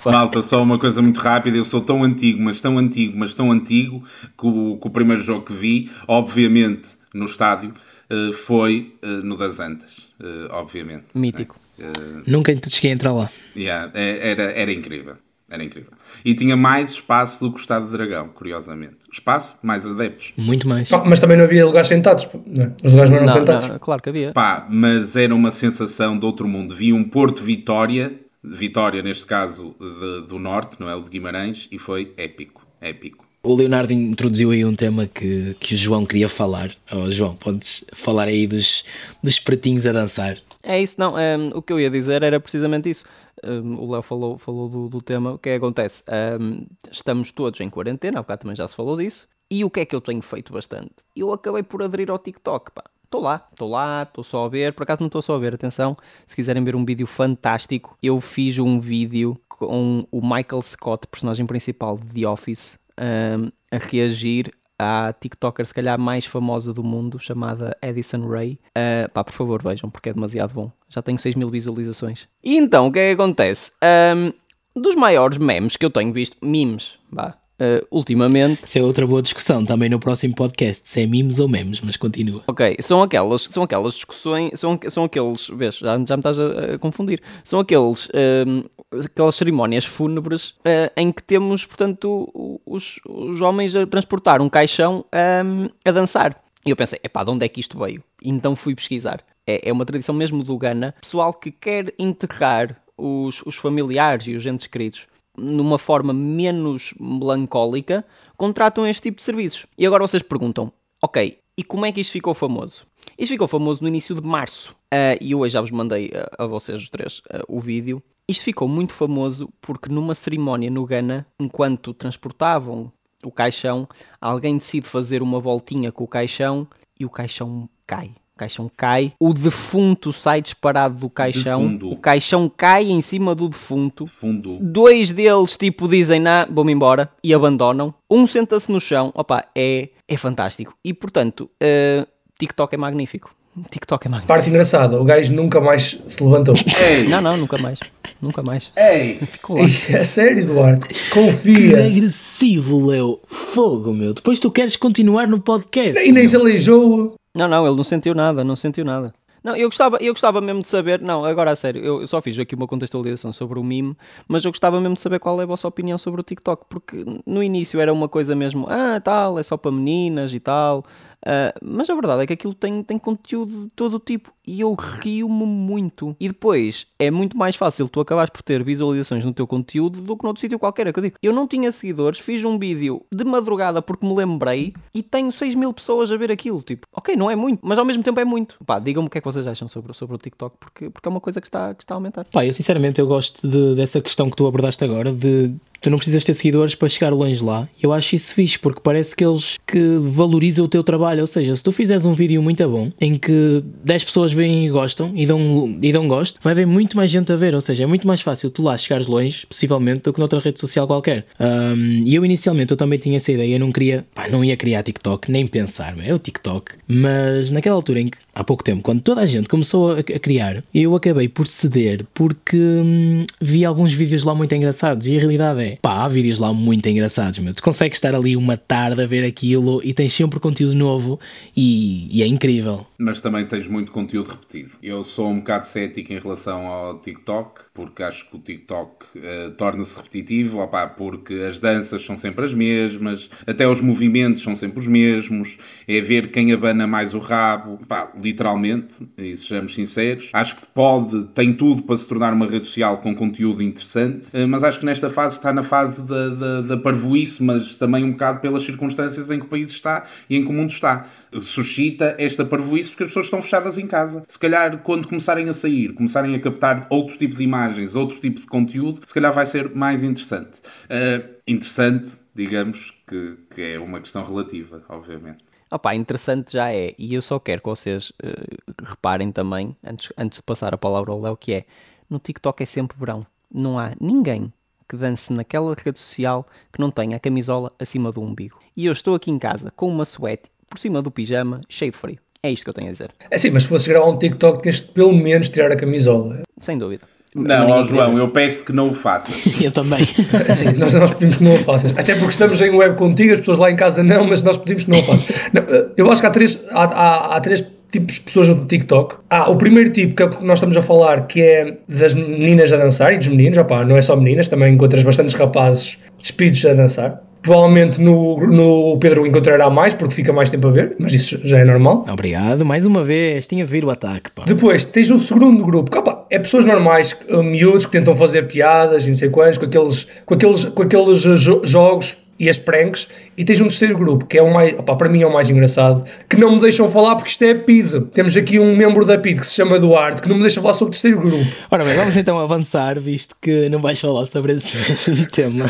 Malta, 0.05 0.41
só 0.41 0.63
uma 0.63 0.79
coisa 0.79 1.01
muito 1.01 1.19
rápida. 1.19 1.57
Eu 1.57 1.63
sou 1.63 1.81
tão 1.81 2.03
antigo, 2.03 2.41
mas 2.41 2.61
tão 2.61 2.77
antigo, 2.77 3.17
mas 3.17 3.33
tão 3.33 3.51
antigo 3.51 4.01
que 4.39 4.47
o, 4.47 4.77
que 4.77 4.88
o 4.88 4.89
primeiro 4.89 5.21
jogo 5.21 5.45
que 5.45 5.53
vi, 5.53 5.89
obviamente 6.07 6.88
no 7.13 7.25
estádio, 7.25 7.73
eh, 8.09 8.31
foi 8.33 8.95
eh, 9.01 9.07
no 9.07 9.38
das 9.38 9.59
Antas. 9.59 10.07
Eh, 10.19 10.47
obviamente. 10.51 11.05
Mítico. 11.15 11.59
Uh, 11.79 12.24
Nunca 12.27 12.55
cheguei 12.67 12.91
a 12.91 12.93
entrar 12.93 13.13
lá. 13.13 13.31
Yeah, 13.55 13.91
é, 13.93 14.31
era, 14.31 14.43
era 14.51 14.71
incrível. 14.71 15.15
Era 15.50 15.63
incrível. 15.63 15.91
E 16.24 16.36
tinha 16.36 16.55
mais 16.55 16.91
espaço 16.91 17.39
do 17.39 17.51
que 17.51 17.59
o 17.59 17.62
Estado 17.62 17.88
de 17.88 17.91
Dragão, 17.91 18.29
curiosamente. 18.29 18.98
Espaço, 19.12 19.55
mais 19.63 19.86
adeptos. 19.86 20.33
Muito 20.38 20.67
mais. 20.67 20.91
Oh, 20.91 21.03
mas 21.05 21.19
também 21.19 21.38
não 21.38 21.45
havia 21.45 21.65
lugares 21.65 21.88
sentados. 21.88 22.29
Não. 22.45 22.75
Os 22.83 22.91
lugares 22.91 23.09
não 23.09 23.17
eram 23.17 23.25
não, 23.25 23.33
sentados. 23.33 23.67
Não, 23.67 23.79
claro 23.79 24.01
que 24.01 24.09
havia. 24.09 24.31
Pá, 24.31 24.67
mas 24.69 25.15
era 25.15 25.33
uma 25.33 25.50
sensação 25.50 26.17
de 26.19 26.25
outro 26.25 26.48
mundo. 26.48 26.75
Vi 26.75 26.93
um 26.93 27.03
Porto 27.03 27.41
Vitória, 27.41 28.13
Vitória 28.43 29.01
neste 29.01 29.25
caso 29.25 29.75
de, 29.79 30.27
do 30.27 30.38
Norte, 30.38 30.79
não 30.79 30.88
é? 30.88 30.95
O 30.95 31.01
de 31.01 31.09
Guimarães, 31.09 31.67
e 31.71 31.79
foi 31.79 32.13
épico. 32.15 32.67
Épico. 32.79 33.28
O 33.41 33.55
Leonardo 33.55 33.93
introduziu 33.93 34.51
aí 34.51 34.65
um 34.65 34.75
tema 34.75 35.08
que, 35.08 35.55
que 35.60 35.74
o 35.74 35.77
João 35.77 36.05
queria 36.05 36.27
falar. 36.27 36.75
Oh, 36.91 37.10
João, 37.10 37.36
podes 37.36 37.86
falar 37.93 38.27
aí 38.27 38.46
dos, 38.46 38.84
dos 39.24 39.39
pratinhos 39.39 39.86
a 39.86 39.93
dançar. 39.93 40.38
É 40.62 40.81
isso, 40.81 41.00
não. 41.00 41.13
Um, 41.13 41.19
ehm, 41.19 41.51
o 41.55 41.62
que 41.62 41.72
eu 41.72 41.79
ia 41.79 41.89
dizer 41.89 42.22
era 42.22 42.38
precisamente 42.39 42.89
isso. 42.89 43.05
Um, 43.41 43.50
ehm, 43.50 43.79
o 43.79 43.91
Léo 43.91 44.01
falou, 44.01 44.38
falou 44.38 44.67
do, 44.67 44.89
do, 44.89 45.01
tema. 45.01 45.34
O 45.34 45.38
que 45.38 45.50
é 45.50 45.51
que 45.53 45.58
acontece? 45.63 46.03
Um, 46.08 46.13
ehm, 46.13 46.67
estamos 46.91 47.31
todos 47.31 47.62
em 47.62 47.69
quarentena, 47.69 48.19
há 48.19 48.22
bocado 48.22 48.41
também 48.41 48.58
já 48.58 48.67
se 48.67 48.75
falou 48.75 48.98
disso. 48.98 49.25
E 49.50 49.63
o 49.63 49.69
que 49.69 49.79
é 49.79 49.86
que 49.86 49.96
eu 49.96 50.01
tenho 50.01 50.22
feito 50.22 50.51
bastante? 50.51 50.96
Eu 51.15 51.31
acabei 51.31 51.63
por 51.63 51.81
aderir 51.81 52.12
ao 52.12 52.19
TikTok, 52.19 52.72
pá. 52.72 52.84
Estou 53.05 53.22
lá, 53.22 53.48
estou 53.51 53.69
lá, 53.69 54.03
estou 54.03 54.24
só 54.24 54.46
a 54.46 54.50
ver. 54.50 54.74
Por 54.74 54.84
acaso 54.84 55.01
não 55.01 55.08
estou 55.08 55.22
só 55.22 55.36
a 55.36 55.39
ver, 55.39 55.55
atenção. 55.55 55.96
Se 56.27 56.36
quiserem 56.36 56.63
ver 56.63 56.75
um 56.75 56.86
vídeo 56.86 57.08
fantástico, 57.08 57.98
eu 58.03 58.19
fiz 58.22 58.60
um 58.60 58.79
vídeo 58.79 59.39
com 59.48 60.05
o 60.12 60.22
Michael 60.22 60.62
Scott, 60.62 61.08
personagem 61.08 61.46
principal 61.46 61.98
de 61.98 62.08
The 62.08 62.27
Office, 62.27 62.78
um, 63.00 63.51
a 63.72 63.77
reagir 63.77 64.51
à 64.77 65.13
TikToker 65.13 65.65
se 65.65 65.74
calhar 65.74 66.00
mais 66.00 66.25
famosa 66.25 66.74
do 66.74 66.84
mundo, 66.84 67.20
chamada 67.20 67.77
Edison 67.82 68.27
Ray. 68.27 68.60
Uh, 68.70 69.10
pá, 69.12 69.24
por 69.24 69.34
favor, 69.34 69.62
vejam, 69.62 69.89
porque 69.89 70.10
é 70.10 70.13
demasiado 70.13 70.53
bom. 70.53 70.72
Já 70.88 71.01
tenho 71.01 71.20
6 71.20 71.36
mil 71.36 71.50
visualizações. 71.50 72.27
E 72.44 72.56
então, 72.58 72.88
o 72.88 72.91
que 72.91 73.00
é 73.00 73.08
que 73.08 73.22
acontece? 73.22 73.72
Um, 73.84 74.32
dos 74.79 74.96
maiores 74.96 75.38
memes 75.38 75.75
que 75.75 75.86
eu 75.86 75.89
tenho 75.89 76.13
visto, 76.13 76.38
memes, 76.41 76.98
vá, 77.12 77.38
Uh, 77.59 77.85
ultimamente. 77.91 78.63
Isso 78.65 78.79
é 78.79 78.81
outra 78.81 79.05
boa 79.05 79.21
discussão 79.21 79.65
também 79.65 79.89
no 79.89 79.99
próximo 79.99 80.33
podcast, 80.33 80.89
se 80.89 81.01
é 81.01 81.05
memes 81.05 81.39
ou 81.39 81.49
memes, 81.49 81.81
mas 81.81 81.97
continua. 81.97 82.41
Ok, 82.47 82.77
são 82.79 83.01
aquelas, 83.01 83.41
são 83.43 83.63
aquelas 83.63 83.95
discussões, 83.95 84.57
são, 84.57 84.79
são 84.87 85.03
aqueles, 85.03 85.49
vês, 85.49 85.75
já, 85.75 85.91
já 85.91 85.97
me 85.97 86.03
estás 86.21 86.39
a, 86.39 86.75
a 86.75 86.79
confundir, 86.79 87.21
são 87.43 87.59
aqueles, 87.59 88.05
uh, 88.05 88.69
aquelas 89.03 89.35
cerimónias 89.35 89.83
fúnebres 89.83 90.49
uh, 90.59 90.91
em 90.95 91.11
que 91.11 91.21
temos, 91.21 91.65
portanto, 91.65 92.31
os, 92.65 92.99
os 93.05 93.41
homens 93.41 93.75
a 93.75 93.85
transportar 93.85 94.41
um 94.41 94.49
caixão 94.49 95.03
um, 95.13 95.67
a 95.83 95.91
dançar. 95.91 96.41
E 96.65 96.69
eu 96.69 96.75
pensei, 96.75 96.99
epá, 97.03 97.23
de 97.23 97.31
onde 97.31 97.45
é 97.45 97.49
que 97.49 97.59
isto 97.59 97.77
veio? 97.77 98.03
Então 98.23 98.55
fui 98.55 98.75
pesquisar. 98.75 99.21
É, 99.45 99.69
é 99.69 99.73
uma 99.73 99.85
tradição 99.85 100.13
mesmo 100.13 100.43
do 100.43 100.57
Ghana, 100.57 100.93
pessoal 101.01 101.33
que 101.33 101.51
quer 101.51 101.93
enterrar 101.97 102.75
os, 102.97 103.41
os 103.45 103.55
familiares 103.55 104.27
e 104.27 104.35
os 104.35 104.45
entes 104.45 104.67
queridos 104.67 105.07
numa 105.39 105.77
forma 105.77 106.13
menos 106.13 106.93
melancólica, 107.00 108.05
contratam 108.38 108.86
este 108.86 109.03
tipo 109.03 109.17
de 109.17 109.24
serviços. 109.24 109.65
E 109.77 109.86
agora 109.86 110.08
vocês 110.08 110.24
perguntam, 110.24 110.72
ok, 111.01 111.39
e 111.58 111.63
como 111.63 111.86
é 111.86 111.91
que 111.91 112.01
isto 112.01 112.12
ficou 112.12 112.34
famoso? 112.34 112.86
Isto 113.17 113.34
ficou 113.34 113.48
famoso 113.48 113.81
no 113.81 113.88
início 113.88 114.15
de 114.15 114.22
março. 114.22 114.72
Uh, 114.93 115.17
e 115.19 115.31
eu 115.31 115.39
hoje 115.39 115.53
já 115.53 115.62
vos 115.62 115.72
mandei 115.72 116.12
a, 116.13 116.43
a 116.43 116.48
vocês 116.48 116.81
os 116.81 116.89
três 116.89 117.19
uh, 117.19 117.43
o 117.48 117.60
vídeo. 117.60 118.01
Isto 118.27 118.43
ficou 118.43 118.67
muito 118.67 118.93
famoso 118.93 119.50
porque 119.60 119.89
numa 119.89 120.15
cerimónia 120.15 120.69
no 120.69 120.86
Ghana, 120.86 121.25
enquanto 121.39 121.93
transportavam 121.93 122.91
o 123.24 123.31
caixão, 123.31 123.88
alguém 124.22 124.58
decide 124.58 124.88
fazer 124.88 125.22
uma 125.22 125.39
voltinha 125.39 125.91
com 125.91 126.03
o 126.03 126.08
caixão 126.08 126.67
e 126.98 127.05
o 127.05 127.10
caixão 127.10 127.67
cai 127.86 128.13
caixão 128.39 128.72
cai, 128.75 129.12
o 129.19 129.34
defunto 129.34 130.13
sai 130.13 130.41
disparado 130.41 130.98
do 130.98 131.10
caixão, 131.10 131.62
Defundo. 131.63 131.91
o 131.91 131.98
caixão 131.98 132.50
cai 132.50 132.89
em 132.89 133.01
cima 133.01 133.36
do 133.36 133.50
defunto, 133.50 134.05
Fundo. 134.05 134.58
dois 134.62 135.12
deles 135.12 135.58
tipo 135.58 135.88
dizem, 135.88 136.19
nah, 136.22 136.48
vou-me 136.50 136.72
embora, 136.72 137.10
e 137.22 137.34
abandonam, 137.34 137.93
um 138.10 138.25
senta-se 138.25 138.72
no 138.72 138.79
chão, 138.79 139.12
opa, 139.13 139.46
é, 139.53 139.89
é 140.08 140.15
fantástico, 140.17 140.74
e 140.84 140.93
portanto, 140.93 141.50
uh, 141.62 142.08
TikTok 142.39 142.74
é 142.74 142.77
magnífico. 142.77 143.29
TikTok 143.69 144.08
é 144.08 144.10
magnífico. 144.10 144.27
Parte 144.34 144.50
engraçada, 144.50 145.01
o 145.01 145.03
gajo 145.03 145.34
nunca 145.34 145.60
mais 145.60 146.00
se 146.08 146.24
levantou. 146.24 146.55
Ei. 146.81 147.08
Não, 147.10 147.19
não, 147.19 147.36
nunca 147.36 147.58
mais. 147.58 147.77
Nunca 148.22 148.41
mais. 148.41 148.72
Ei! 148.77 149.15
Ficou 149.17 149.58
lá. 149.58 149.63
É 149.89 150.03
sério, 150.03 150.46
Duarte. 150.46 150.88
Confia. 151.10 151.75
Que 151.75 151.75
agressivo, 151.75 152.86
Leo. 152.86 153.19
Fogo, 153.27 153.93
meu. 153.93 154.13
Depois 154.13 154.39
tu 154.39 154.51
queres 154.51 154.75
continuar 154.75 155.27
no 155.27 155.39
podcast. 155.41 156.00
E 156.01 156.12
nem 156.12 156.27
se 156.27 156.36
aleijou. 156.36 157.15
Não, 157.36 157.48
não, 157.48 157.65
ele 157.65 157.75
não 157.75 157.83
sentiu 157.83 158.15
nada, 158.15 158.43
não 158.43 158.55
sentiu 158.55 158.83
nada. 158.83 159.13
Não, 159.43 159.55
eu 159.55 159.69
gostava, 159.69 159.98
eu 160.01 160.13
gostava 160.13 160.41
mesmo 160.41 160.62
de 160.62 160.67
saber, 160.67 161.00
não, 161.00 161.24
agora 161.24 161.51
a 161.51 161.55
sério, 161.55 161.81
eu, 161.81 162.05
só 162.05 162.21
fiz 162.21 162.38
aqui 162.38 162.55
uma 162.55 162.67
contextualização 162.67 163.31
sobre 163.31 163.57
o 163.57 163.63
mime, 163.63 163.95
mas 164.27 164.43
eu 164.43 164.51
gostava 164.51 164.81
mesmo 164.81 164.95
de 164.95 165.01
saber 165.01 165.19
qual 165.19 165.39
é 165.39 165.43
a 165.43 165.48
vossa 165.48 165.65
opinião 165.65 165.98
sobre 165.98 166.19
o 166.19 166.24
TikTok, 166.24 166.65
porque 166.69 167.05
no 167.25 167.41
início 167.41 167.79
era 167.79 167.93
uma 167.93 168.09
coisa 168.09 168.36
mesmo, 168.36 168.67
ah, 168.69 169.00
tal, 169.00 169.39
é 169.39 169.43
só 169.43 169.55
para 169.55 169.71
meninas 169.71 170.33
e 170.33 170.41
tal, 170.41 170.83
Uh, 171.19 171.51
mas 171.62 171.89
a 171.89 171.93
verdade 171.93 172.24
é 172.24 172.27
que 172.27 172.31
aquilo 172.31 172.53
tem, 172.53 172.81
tem 172.81 172.98
conteúdo 172.98 173.63
de 173.63 173.69
todo 173.71 173.95
o 173.95 174.00
tipo 174.00 174.31
e 174.50 174.62
eu 174.62 174.74
rio-me 174.74 175.46
muito. 175.46 176.15
E 176.20 176.27
depois 176.27 176.88
é 176.98 177.12
muito 177.12 177.38
mais 177.38 177.56
fácil 177.56 177.88
tu 177.88 178.00
acabares 178.00 178.32
por 178.32 178.41
ter 178.41 178.63
visualizações 178.63 179.24
no 179.24 179.32
teu 179.32 179.46
conteúdo 179.46 180.01
do 180.01 180.18
que 180.18 180.24
noutro 180.24 180.41
sítio 180.41 180.58
qualquer. 180.58 180.88
É 180.88 180.94
que 180.94 180.98
eu 180.98 181.03
digo, 181.03 181.15
eu 181.22 181.32
não 181.32 181.48
tinha 181.48 181.72
seguidores, 181.72 182.20
fiz 182.20 182.44
um 182.44 182.58
vídeo 182.58 183.03
de 183.13 183.24
madrugada 183.24 183.79
porque 183.79 184.06
me 184.06 184.15
lembrei 184.15 184.74
e 184.91 185.03
tenho 185.03 185.32
6 185.32 185.53
mil 185.53 185.72
pessoas 185.72 186.12
a 186.12 186.18
ver 186.18 186.32
aquilo. 186.32 186.63
Tipo, 186.63 186.88
ok, 186.91 187.15
não 187.15 187.29
é 187.29 187.36
muito, 187.36 187.60
mas 187.62 187.77
ao 187.77 187.86
mesmo 187.86 188.01
tempo 188.01 188.20
é 188.20 188.25
muito. 188.25 188.58
Pá, 188.65 188.79
digam-me 188.79 189.08
o 189.08 189.10
que 189.12 189.20
é 189.20 189.22
que 189.22 189.25
vocês 189.25 189.46
acham 189.46 189.68
sobre, 189.68 189.94
sobre 189.94 190.15
o 190.15 190.18
TikTok, 190.18 190.58
porque, 190.60 190.89
porque 190.89 191.08
é 191.08 191.12
uma 191.12 191.22
coisa 191.22 191.39
que 191.39 191.48
está, 191.48 191.75
que 191.75 191.84
está 191.84 191.94
a 191.94 191.98
aumentar. 191.98 192.25
Pá, 192.25 192.44
eu 192.44 192.51
sinceramente 192.51 193.00
eu 193.00 193.06
gosto 193.06 193.48
de, 193.48 193.75
dessa 193.75 194.01
questão 194.01 194.29
que 194.32 194.36
tu 194.36 194.48
abordaste 194.48 194.84
agora, 194.84 195.12
de 195.12 195.53
tu 195.82 195.89
não 195.89 195.98
precisas 195.98 196.24
ter 196.24 196.34
seguidores 196.34 196.75
para 196.75 196.89
chegar 196.89 197.13
longe 197.13 197.44
lá. 197.44 197.68
Eu 197.82 197.94
acho 197.94 198.15
isso 198.15 198.34
fixe, 198.34 198.60
porque 198.60 198.82
parece 198.82 199.15
que 199.15 199.24
eles 199.24 199.58
que 199.65 199.98
valorizam 200.00 200.65
o 200.65 200.68
teu 200.68 200.84
trabalho. 200.84 201.22
Ou 201.22 201.27
seja, 201.27 201.56
se 201.56 201.63
tu 201.63 201.72
fizeres 201.72 202.06
um 202.06 202.13
vídeo 202.13 202.41
muito 202.41 202.68
bom, 202.68 202.91
em 203.00 203.18
que 203.18 203.63
10 203.84 204.03
pessoas 204.03 204.34
veem 204.39 204.65
e 204.65 204.69
gostam, 204.69 205.12
e 205.15 205.25
dão, 205.25 205.77
e 205.81 205.91
dão 205.91 206.08
gosto, 206.08 206.39
vai 206.41 206.53
haver 206.53 206.65
muito 206.65 206.96
mais 206.96 207.12
gente 207.12 207.31
a 207.31 207.36
ver. 207.36 207.53
Ou 207.53 207.62
seja, 207.62 207.84
é 207.84 207.88
muito 207.88 208.08
mais 208.08 208.22
fácil 208.22 208.50
tu 208.50 208.63
lá 208.63 208.77
chegares 208.77 209.08
longe, 209.08 209.46
possivelmente, 209.46 210.01
do 210.01 210.13
que 210.13 210.19
noutra 210.19 210.39
rede 210.39 210.60
social 210.60 210.88
qualquer. 210.88 211.25
Um, 211.39 212.01
e 212.05 212.15
eu 212.15 212.24
inicialmente 212.25 212.72
eu 212.72 212.77
também 212.77 212.98
tinha 212.98 213.17
essa 213.17 213.31
ideia, 213.31 213.55
eu 213.55 213.60
não 213.60 213.72
queria, 213.72 214.05
pá, 214.15 214.27
não 214.27 214.43
ia 214.43 214.55
criar 214.55 214.84
TikTok, 214.84 215.31
nem 215.31 215.46
pensar, 215.46 215.96
é 216.00 216.13
o 216.13 216.19
TikTok. 216.19 216.74
Mas 216.88 217.51
naquela 217.51 217.75
altura 217.75 218.00
em 218.00 218.08
que, 218.08 218.17
há 218.39 218.43
pouco 218.43 218.63
tempo, 218.63 218.81
quando 218.81 219.01
toda 219.01 219.22
a 219.22 219.25
gente 219.25 219.50
começou 219.50 219.91
a, 219.91 220.00
a 220.00 220.19
criar, 220.19 220.63
eu 220.74 220.96
acabei 220.96 221.27
por 221.27 221.46
ceder 221.46 222.05
porque 222.13 222.58
hum, 222.58 223.25
vi 223.41 223.65
alguns 223.65 223.91
vídeos 223.91 224.24
lá 224.24 224.34
muito 224.34 224.55
engraçados 224.55 225.08
e 225.08 225.17
a 225.17 225.19
realidade 225.19 225.62
é, 225.62 225.77
pá, 225.81 226.05
há 226.05 226.08
vídeos 226.08 226.39
lá 226.39 226.53
muito 226.53 226.88
engraçados, 226.88 227.39
meu. 227.39 227.53
tu 227.53 227.62
consegues 227.62 227.98
estar 227.98 228.15
ali 228.15 228.38
uma 228.38 228.55
tarde 228.55 229.03
a 229.03 229.05
ver 229.05 229.25
aquilo 229.25 229.81
e 229.84 229.93
tens 229.93 230.13
sempre 230.13 230.39
conteúdo 230.39 230.74
novo 230.74 231.19
e, 231.55 232.08
e 232.17 232.24
é 232.24 232.27
incrível. 232.27 232.86
Mas 232.98 233.19
também 233.19 233.46
tens 233.46 233.67
muito 233.67 233.91
conteúdo 233.91 234.29
repetido. 234.29 234.72
Eu 234.81 235.03
sou 235.03 235.29
um 235.29 235.39
bocado 235.39 235.65
cético 235.65 236.13
em 236.13 236.19
relação 236.19 236.67
ao 236.67 237.00
TikTok, 237.00 237.62
porque 237.74 238.03
acho 238.03 238.29
que 238.29 238.38
o 238.38 238.39
TikTok 238.39 239.05
uh, 239.17 239.51
torna-se 239.58 239.98
repetitivo, 239.98 240.60
opá, 240.60 240.88
porque 240.88 241.34
as 241.48 241.60
danças 241.60 242.03
são 242.05 242.15
sempre 242.15 242.46
as 242.46 242.53
mesmas, 242.53 243.29
até 243.46 243.67
os 243.67 243.81
movimentos 243.81 244.43
são 244.43 244.55
sempre 244.55 244.79
os 244.79 244.88
mesmos, 244.88 245.58
é 245.88 246.00
ver 246.00 246.31
quem 246.31 246.53
abana 246.53 246.88
mais 246.88 247.13
o 247.13 247.19
rabo, 247.19 247.79
pá, 247.88 248.12
literalmente, 248.29 249.07
e 249.17 249.36
sejamos 249.36 249.74
sinceros. 249.74 250.29
Acho 250.33 250.55
que 250.55 250.67
pode, 250.67 251.25
tem 251.33 251.53
tudo 251.53 251.83
para 251.83 251.95
se 251.95 252.07
tornar 252.07 252.33
uma 252.33 252.45
rede 252.45 252.67
social 252.67 252.98
com 253.00 253.15
conteúdo 253.15 253.62
interessante, 253.62 254.36
uh, 254.38 254.48
mas 254.48 254.63
acho 254.63 254.79
que 254.79 254.86
nesta 254.86 255.09
fase 255.09 255.38
está 255.38 255.51
na 255.51 255.63
fase 255.63 256.07
da, 256.07 256.29
da, 256.29 256.62
da 256.62 256.77
parvoíce, 256.77 257.43
mas 257.43 257.75
também 257.75 258.03
um 258.03 258.12
bocado 258.12 258.39
pelas 258.39 258.63
circunstâncias 258.63 259.29
em 259.31 259.39
que 259.39 259.45
o 259.45 259.50
país 259.50 259.69
está 259.69 260.05
e 260.29 260.38
em 260.38 260.43
que 260.43 260.50
o 260.50 260.53
mundo 260.53 260.69
está. 260.69 261.05
Suscita 261.41 262.15
esta 262.17 262.45
parvoíce 262.45 262.89
porque 262.89 263.03
as 263.03 263.09
pessoas 263.09 263.25
estão 263.25 263.41
fechadas 263.41 263.77
em 263.77 263.88
casa. 263.88 264.24
Se 264.27 264.38
calhar, 264.38 264.79
quando 264.79 265.07
começarem 265.07 265.50
a 265.50 265.53
sair, 265.53 265.93
começarem 265.93 266.36
a 266.36 266.39
captar 266.39 266.88
outro 266.89 267.17
tipo 267.17 267.36
de 267.36 267.43
imagens, 267.43 267.95
outro 267.95 268.19
tipo 268.19 268.39
de 268.39 268.48
conteúdo, 268.48 269.01
se 269.05 269.13
calhar 269.13 269.33
vai 269.33 269.45
ser 269.45 269.74
mais 269.75 270.03
interessante. 270.03 270.59
Uh, 270.86 271.39
interessante, 271.48 272.12
digamos, 272.36 272.93
que, 273.07 273.38
que 273.53 273.62
é 273.62 273.79
uma 273.79 274.00
questão 274.00 274.24
relativa, 274.24 274.83
obviamente. 274.88 275.49
Opa, 275.71 275.93
interessante 275.93 276.53
já 276.53 276.73
é, 276.73 276.95
e 276.97 277.13
eu 277.13 277.21
só 277.21 277.39
quero 277.39 277.61
que 277.61 277.69
vocês 277.69 278.09
uh, 278.09 278.73
reparem 278.83 279.31
também, 279.31 279.75
antes, 279.83 280.11
antes 280.17 280.38
de 280.38 280.43
passar 280.43 280.73
a 280.73 280.77
palavra 280.77 281.11
ao 281.11 281.21
Léo, 281.21 281.38
que 281.38 281.53
é, 281.53 281.65
no 282.09 282.17
TikTok 282.17 282.63
é 282.63 282.65
sempre 282.65 282.97
verão. 282.97 283.25
Não 283.53 283.77
há 283.77 283.91
ninguém 284.01 284.51
que 284.88 284.97
dance 284.97 285.31
naquela 285.31 285.75
rede 285.75 285.99
social 285.99 286.43
que 286.73 286.79
não 286.79 286.89
tenha 286.89 287.17
a 287.17 287.19
camisola 287.19 287.71
acima 287.77 288.11
do 288.11 288.21
umbigo. 288.21 288.59
E 288.75 288.88
eu 288.88 288.91
estou 288.91 289.13
aqui 289.13 289.29
em 289.29 289.38
casa 289.38 289.71
com 289.75 289.88
uma 289.88 290.05
suéte 290.05 290.49
por 290.67 290.79
cima 290.79 291.03
do 291.03 291.11
pijama, 291.11 291.61
cheio 291.69 291.91
de 291.91 291.97
frio. 291.97 292.17
É 292.41 292.49
isto 292.49 292.63
que 292.63 292.69
eu 292.69 292.73
tenho 292.73 292.88
a 292.88 292.91
dizer. 292.91 293.11
É 293.29 293.38
sim, 293.38 293.51
mas 293.51 293.63
se 293.63 293.69
fosse 293.69 293.89
gravar 293.89 294.07
um 294.07 294.17
TikTok, 294.17 294.63
tens 294.63 294.79
de 294.79 294.88
pelo 294.88 295.13
menos 295.13 295.49
tirar 295.49 295.71
a 295.71 295.75
camisola. 295.75 296.41
Sem 296.59 296.77
dúvida. 296.77 297.05
Não, 297.36 297.69
ó 297.69 297.83
João, 297.83 298.17
eu 298.17 298.29
peço 298.29 298.65
que 298.65 298.74
não 298.74 298.89
o 298.89 298.93
faças. 298.93 299.36
eu 299.62 299.71
também. 299.71 300.05
Sim, 300.05 300.71
nós, 300.77 300.93
nós 300.95 301.12
pedimos 301.12 301.38
que 301.38 301.43
não 301.43 301.55
o 301.55 301.59
faças. 301.59 301.93
Até 301.95 302.15
porque 302.15 302.31
estamos 302.31 302.59
em 302.59 302.71
web 302.71 302.95
contigo, 302.95 303.33
as 303.33 303.39
pessoas 303.39 303.59
lá 303.59 303.71
em 303.71 303.75
casa 303.75 304.03
não, 304.03 304.25
mas 304.25 304.41
nós 304.41 304.57
pedimos 304.57 304.83
que 304.83 304.91
não 304.91 305.00
o 305.00 305.03
faças. 305.03 305.25
Não, 305.53 305.63
eu 305.95 306.12
acho 306.12 306.21
que 306.21 306.27
há 306.27 306.31
três, 306.31 306.63
há, 306.71 306.83
há, 306.83 307.36
há 307.36 307.41
três 307.41 307.63
tipos 307.91 308.15
de 308.15 308.21
pessoas 308.21 308.48
no 308.48 308.65
TikTok. 308.65 309.17
Ah, 309.29 309.50
o 309.50 309.57
primeiro 309.57 309.91
tipo, 309.91 310.15
que 310.15 310.24
é 310.24 310.25
o 310.25 310.29
que 310.29 310.43
nós 310.43 310.57
estamos 310.57 310.75
a 310.77 310.81
falar, 310.81 311.27
que 311.27 311.41
é 311.41 311.77
das 311.88 312.13
meninas 312.13 312.71
a 312.74 312.77
dançar 312.77 313.13
e 313.13 313.17
dos 313.17 313.27
meninos, 313.27 313.57
opá, 313.57 313.83
não 313.83 313.98
é 313.98 314.01
só 314.01 314.15
meninas, 314.15 314.48
também 314.48 314.74
encontras 314.74 315.03
bastantes 315.03 315.36
rapazes 315.36 315.98
despidos 316.17 316.65
a 316.65 316.74
dançar. 316.74 317.21
Provavelmente 317.41 318.01
no, 318.01 318.48
no 318.48 318.98
Pedro 319.00 319.25
encontrará 319.25 319.69
mais, 319.69 319.94
porque 319.94 320.13
fica 320.13 320.33
mais 320.33 320.50
tempo 320.50 320.68
a 320.68 320.72
ver, 320.72 320.96
mas 321.00 321.13
isso 321.13 321.40
já 321.44 321.59
é 321.59 321.66
normal. 321.66 322.05
Obrigado, 322.11 322.66
mais 322.66 322.85
uma 322.85 323.03
vez, 323.03 323.48
tinha 323.48 323.63
a 323.63 323.68
vir 323.68 323.85
o 323.85 323.90
ataque. 323.90 324.29
Pá. 324.31 324.44
Depois, 324.46 324.83
tens 324.85 325.09
o 325.09 325.18
segundo 325.18 325.66
grupo, 325.66 325.90
que 325.90 325.98
opa, 325.98 326.25
é 326.29 326.37
pessoas 326.37 326.66
normais, 326.66 327.18
miúdos, 327.44 327.85
que 327.85 327.92
tentam 327.94 328.16
fazer 328.16 328.48
piadas 328.48 329.07
e 329.07 329.11
não 329.11 329.18
sei 329.18 329.29
quantos, 329.29 329.57
com 329.57 329.66
aqueles, 329.66 330.07
com 330.25 330.33
aqueles, 330.33 330.63
com 330.66 330.83
aqueles 330.83 331.20
jo 331.20 331.61
jogos 331.63 332.18
e 332.40 332.50
as 332.50 332.57
pranks, 332.57 333.07
e 333.37 333.44
tens 333.44 333.59
um 333.59 333.68
terceiro 333.68 333.98
grupo, 333.98 334.25
que 334.25 334.37
é 334.37 334.42
o 334.42 334.51
mais, 334.51 334.74
opa, 334.79 334.96
para 334.96 335.09
mim 335.09 335.22
é 335.22 335.27
o 335.27 335.33
mais 335.33 335.50
engraçado, 335.50 336.03
que 336.29 336.37
não 336.37 336.53
me 336.53 336.59
deixam 336.59 336.90
falar 336.90 337.16
porque 337.18 337.31
isto 337.31 337.44
é 337.44 337.53
PID. 337.53 338.01
Temos 338.13 338.35
aqui 338.37 338.57
um 338.57 338.75
membro 338.75 339.05
da 339.05 339.18
PID 339.18 339.42
que 339.42 339.46
se 339.46 339.55
chama 339.55 339.77
Duarte, 339.77 340.22
que 340.22 340.29
não 340.29 340.37
me 340.37 340.42
deixa 340.42 340.61
falar 340.61 340.74
sobre 340.74 340.90
o 340.90 340.92
terceiro 340.92 341.20
grupo. 341.20 341.46
Ora 341.70 341.83
bem, 341.83 341.96
vamos 341.96 342.16
então 342.16 342.40
avançar, 342.40 342.98
visto 343.00 343.35
que 343.42 343.68
não 343.68 343.81
vais 343.81 344.00
falar 344.00 344.25
sobre 344.25 344.53
esse 344.53 344.77
tema. 345.31 345.70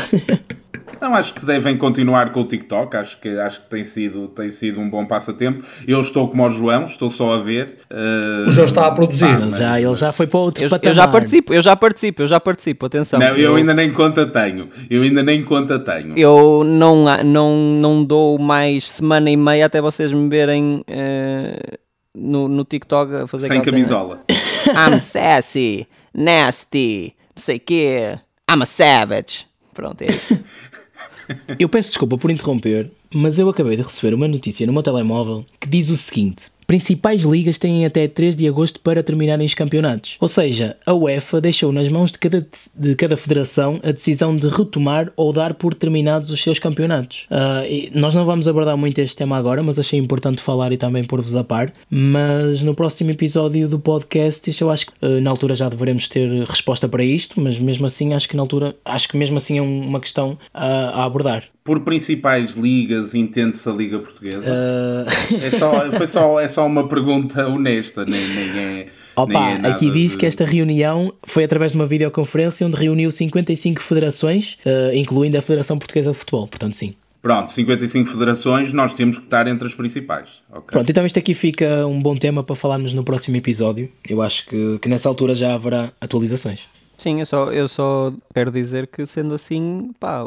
Não, 1.00 1.14
acho 1.14 1.32
que 1.32 1.46
devem 1.46 1.76
continuar 1.78 2.30
com 2.30 2.42
o 2.42 2.44
TikTok, 2.44 2.94
acho 2.96 3.18
que, 3.20 3.28
acho 3.30 3.62
que 3.62 3.70
tem, 3.70 3.82
sido, 3.82 4.28
tem 4.28 4.50
sido 4.50 4.80
um 4.80 4.88
bom 4.88 5.06
passatempo. 5.06 5.64
Eu 5.88 6.00
estou 6.00 6.28
como 6.28 6.44
o 6.44 6.50
João, 6.50 6.84
estou 6.84 7.08
só 7.08 7.34
a 7.34 7.38
ver. 7.38 7.78
Uh, 7.90 8.48
o 8.48 8.50
João 8.50 8.66
está 8.66 8.86
a 8.86 8.90
produzir. 8.90 9.24
Pá, 9.24 9.40
ele, 9.40 9.52
já, 9.52 9.80
ele 9.80 9.94
já 9.94 10.12
foi 10.12 10.26
para 10.26 10.38
outro 10.38 10.62
eu, 10.62 10.68
eu 10.82 10.92
já 10.92 11.08
participo, 11.08 11.54
eu 11.54 11.62
já 11.62 11.74
participo, 11.74 12.22
eu 12.22 12.28
já 12.28 12.38
participo, 12.38 12.86
atenção. 12.86 13.18
Não, 13.18 13.28
eu, 13.28 13.36
eu 13.36 13.56
ainda 13.56 13.72
nem 13.72 13.90
conta 13.90 14.26
tenho, 14.26 14.68
eu 14.90 15.02
ainda 15.02 15.22
nem 15.22 15.42
conta 15.42 15.78
tenho. 15.78 16.18
Eu 16.18 16.62
não, 16.64 17.04
não, 17.24 17.56
não 17.56 18.04
dou 18.04 18.38
mais 18.38 18.88
semana 18.90 19.30
e 19.30 19.36
meia 19.36 19.66
até 19.66 19.80
vocês 19.80 20.12
me 20.12 20.28
verem 20.28 20.84
uh, 20.86 21.78
no, 22.14 22.46
no 22.46 22.64
TikTok 22.64 23.14
a 23.14 23.26
fazer 23.26 23.48
Sem 23.48 23.62
camisola. 23.62 24.20
Cena. 24.28 24.90
I'm 24.94 25.00
sassy, 25.00 25.86
nasty, 26.12 27.14
não 27.34 27.42
sei 27.42 27.56
o 27.56 27.60
quê, 27.60 28.18
I'm 28.50 28.62
a 28.62 28.66
savage. 28.66 29.49
Pronto, 29.80 30.02
é 30.02 30.08
isto. 30.08 30.38
Eu 31.58 31.70
peço 31.70 31.88
desculpa 31.88 32.18
por 32.18 32.30
interromper, 32.30 32.90
mas 33.14 33.38
eu 33.38 33.48
acabei 33.48 33.76
de 33.76 33.82
receber 33.82 34.12
uma 34.12 34.26
notícia 34.26 34.66
no 34.66 34.72
meu 34.72 34.82
telemóvel 34.82 35.46
que 35.58 35.68
diz 35.68 35.88
o 35.88 35.96
seguinte: 35.96 36.50
principais 36.70 37.22
ligas 37.22 37.58
têm 37.58 37.84
até 37.84 38.06
3 38.06 38.36
de 38.36 38.46
agosto 38.46 38.78
para 38.78 39.02
terminarem 39.02 39.44
os 39.44 39.54
campeonatos. 39.54 40.16
Ou 40.20 40.28
seja, 40.28 40.76
a 40.86 40.94
UEFA 40.94 41.40
deixou 41.40 41.72
nas 41.72 41.88
mãos 41.88 42.12
de 42.12 42.18
cada, 42.20 42.46
de 42.76 42.94
cada 42.94 43.16
federação 43.16 43.80
a 43.82 43.90
decisão 43.90 44.36
de 44.36 44.46
retomar 44.46 45.10
ou 45.16 45.32
dar 45.32 45.54
por 45.54 45.74
terminados 45.74 46.30
os 46.30 46.40
seus 46.40 46.60
campeonatos. 46.60 47.26
Uh, 47.28 47.90
nós 47.92 48.14
não 48.14 48.24
vamos 48.24 48.46
abordar 48.46 48.76
muito 48.76 49.00
este 49.00 49.16
tema 49.16 49.36
agora, 49.36 49.64
mas 49.64 49.80
achei 49.80 49.98
importante 49.98 50.40
falar 50.40 50.70
e 50.70 50.76
também 50.76 51.02
pôr-vos 51.02 51.34
a 51.34 51.42
par. 51.42 51.72
Mas 51.90 52.62
no 52.62 52.72
próximo 52.72 53.10
episódio 53.10 53.68
do 53.68 53.80
podcast, 53.80 54.48
isto 54.48 54.62
eu 54.62 54.70
acho 54.70 54.86
que 54.86 54.92
uh, 55.04 55.20
na 55.20 55.28
altura 55.28 55.56
já 55.56 55.68
devemos 55.68 56.06
ter 56.06 56.28
resposta 56.44 56.88
para 56.88 57.02
isto, 57.02 57.40
mas 57.40 57.58
mesmo 57.58 57.84
assim 57.84 58.14
acho 58.14 58.28
que 58.28 58.36
na 58.36 58.42
altura, 58.42 58.76
acho 58.84 59.08
que 59.08 59.16
mesmo 59.16 59.38
assim 59.38 59.58
é 59.58 59.62
uma 59.62 59.98
questão 59.98 60.38
a, 60.54 61.00
a 61.00 61.04
abordar. 61.04 61.42
Por 61.70 61.78
principais 61.82 62.54
ligas, 62.56 63.14
entende-se 63.14 63.68
a 63.68 63.72
Liga 63.72 64.00
Portuguesa? 64.00 64.44
Uh... 64.50 65.36
É, 65.40 65.50
só, 65.50 65.88
foi 65.92 66.06
só, 66.08 66.40
é 66.40 66.48
só 66.48 66.66
uma 66.66 66.88
pergunta 66.88 67.46
honesta, 67.46 68.04
nem, 68.04 68.26
nem 68.28 68.58
é. 68.58 68.86
Opa, 69.14 69.50
é 69.50 69.68
aqui 69.68 69.88
diz 69.88 70.10
de... 70.10 70.18
que 70.18 70.26
esta 70.26 70.44
reunião 70.44 71.14
foi 71.22 71.44
através 71.44 71.70
de 71.70 71.78
uma 71.78 71.86
videoconferência 71.86 72.66
onde 72.66 72.76
reuniu 72.76 73.12
55 73.12 73.80
federações, 73.82 74.58
uh, 74.66 74.92
incluindo 74.96 75.38
a 75.38 75.42
Federação 75.42 75.78
Portuguesa 75.78 76.10
de 76.10 76.16
Futebol, 76.16 76.48
portanto, 76.48 76.74
sim. 76.74 76.96
Pronto, 77.22 77.52
55 77.52 78.10
federações, 78.10 78.72
nós 78.72 78.92
temos 78.92 79.18
que 79.18 79.24
estar 79.26 79.46
entre 79.46 79.68
as 79.68 79.74
principais. 79.74 80.28
Okay. 80.50 80.72
Pronto, 80.72 80.90
então 80.90 81.06
isto 81.06 81.20
aqui 81.20 81.34
fica 81.34 81.86
um 81.86 82.02
bom 82.02 82.16
tema 82.16 82.42
para 82.42 82.56
falarmos 82.56 82.92
no 82.94 83.04
próximo 83.04 83.36
episódio. 83.36 83.88
Eu 84.08 84.20
acho 84.22 84.44
que, 84.48 84.80
que 84.80 84.88
nessa 84.88 85.08
altura 85.08 85.36
já 85.36 85.54
haverá 85.54 85.92
atualizações. 86.00 86.66
Sim, 87.00 87.20
eu 87.20 87.24
só, 87.24 87.50
eu 87.50 87.66
só 87.66 88.12
quero 88.34 88.50
dizer 88.50 88.86
que, 88.86 89.06
sendo 89.06 89.32
assim, 89.32 89.90
pá, 89.98 90.22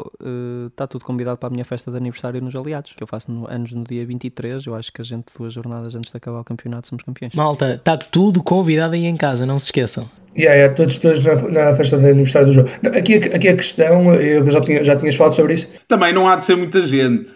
está 0.66 0.84
uh, 0.86 0.88
tudo 0.88 1.04
convidado 1.04 1.38
para 1.38 1.46
a 1.46 1.50
minha 1.50 1.64
festa 1.64 1.88
de 1.88 1.96
aniversário 1.96 2.42
nos 2.42 2.52
Aliados, 2.56 2.94
que 2.94 3.00
eu 3.00 3.06
faço 3.06 3.30
no, 3.30 3.48
anos 3.48 3.70
no 3.72 3.84
dia 3.84 4.04
23. 4.04 4.66
Eu 4.66 4.74
acho 4.74 4.92
que 4.92 5.00
a 5.00 5.04
gente, 5.04 5.26
duas 5.38 5.52
jornadas 5.52 5.94
antes 5.94 6.10
de 6.10 6.16
acabar 6.16 6.40
o 6.40 6.44
campeonato, 6.44 6.88
somos 6.88 7.04
campeões. 7.04 7.32
Malta, 7.32 7.76
está 7.76 7.96
tudo 7.96 8.42
convidado 8.42 8.94
aí 8.94 9.04
em 9.04 9.16
casa, 9.16 9.46
não 9.46 9.56
se 9.60 9.66
esqueçam. 9.66 10.10
Yeah, 10.36 10.56
yeah, 10.56 10.74
todos, 10.74 10.98
todos 10.98 11.24
na, 11.24 11.68
na, 11.68 11.74
festa 11.76 11.96
de 11.96 12.08
aniversário 12.08 12.48
do 12.48 12.52
jogo. 12.52 12.68
Aqui, 12.98 13.14
aqui 13.18 13.48
a 13.50 13.54
questão, 13.54 14.12
eu 14.12 14.50
já, 14.50 14.60
tinha, 14.60 14.82
já 14.82 14.96
tinhas 14.96 15.14
falado 15.14 15.34
sobre 15.34 15.54
isso. 15.54 15.70
Também 15.86 16.12
não 16.12 16.26
há 16.26 16.34
de 16.34 16.42
ser 16.42 16.56
muita 16.56 16.82
gente. 16.82 17.30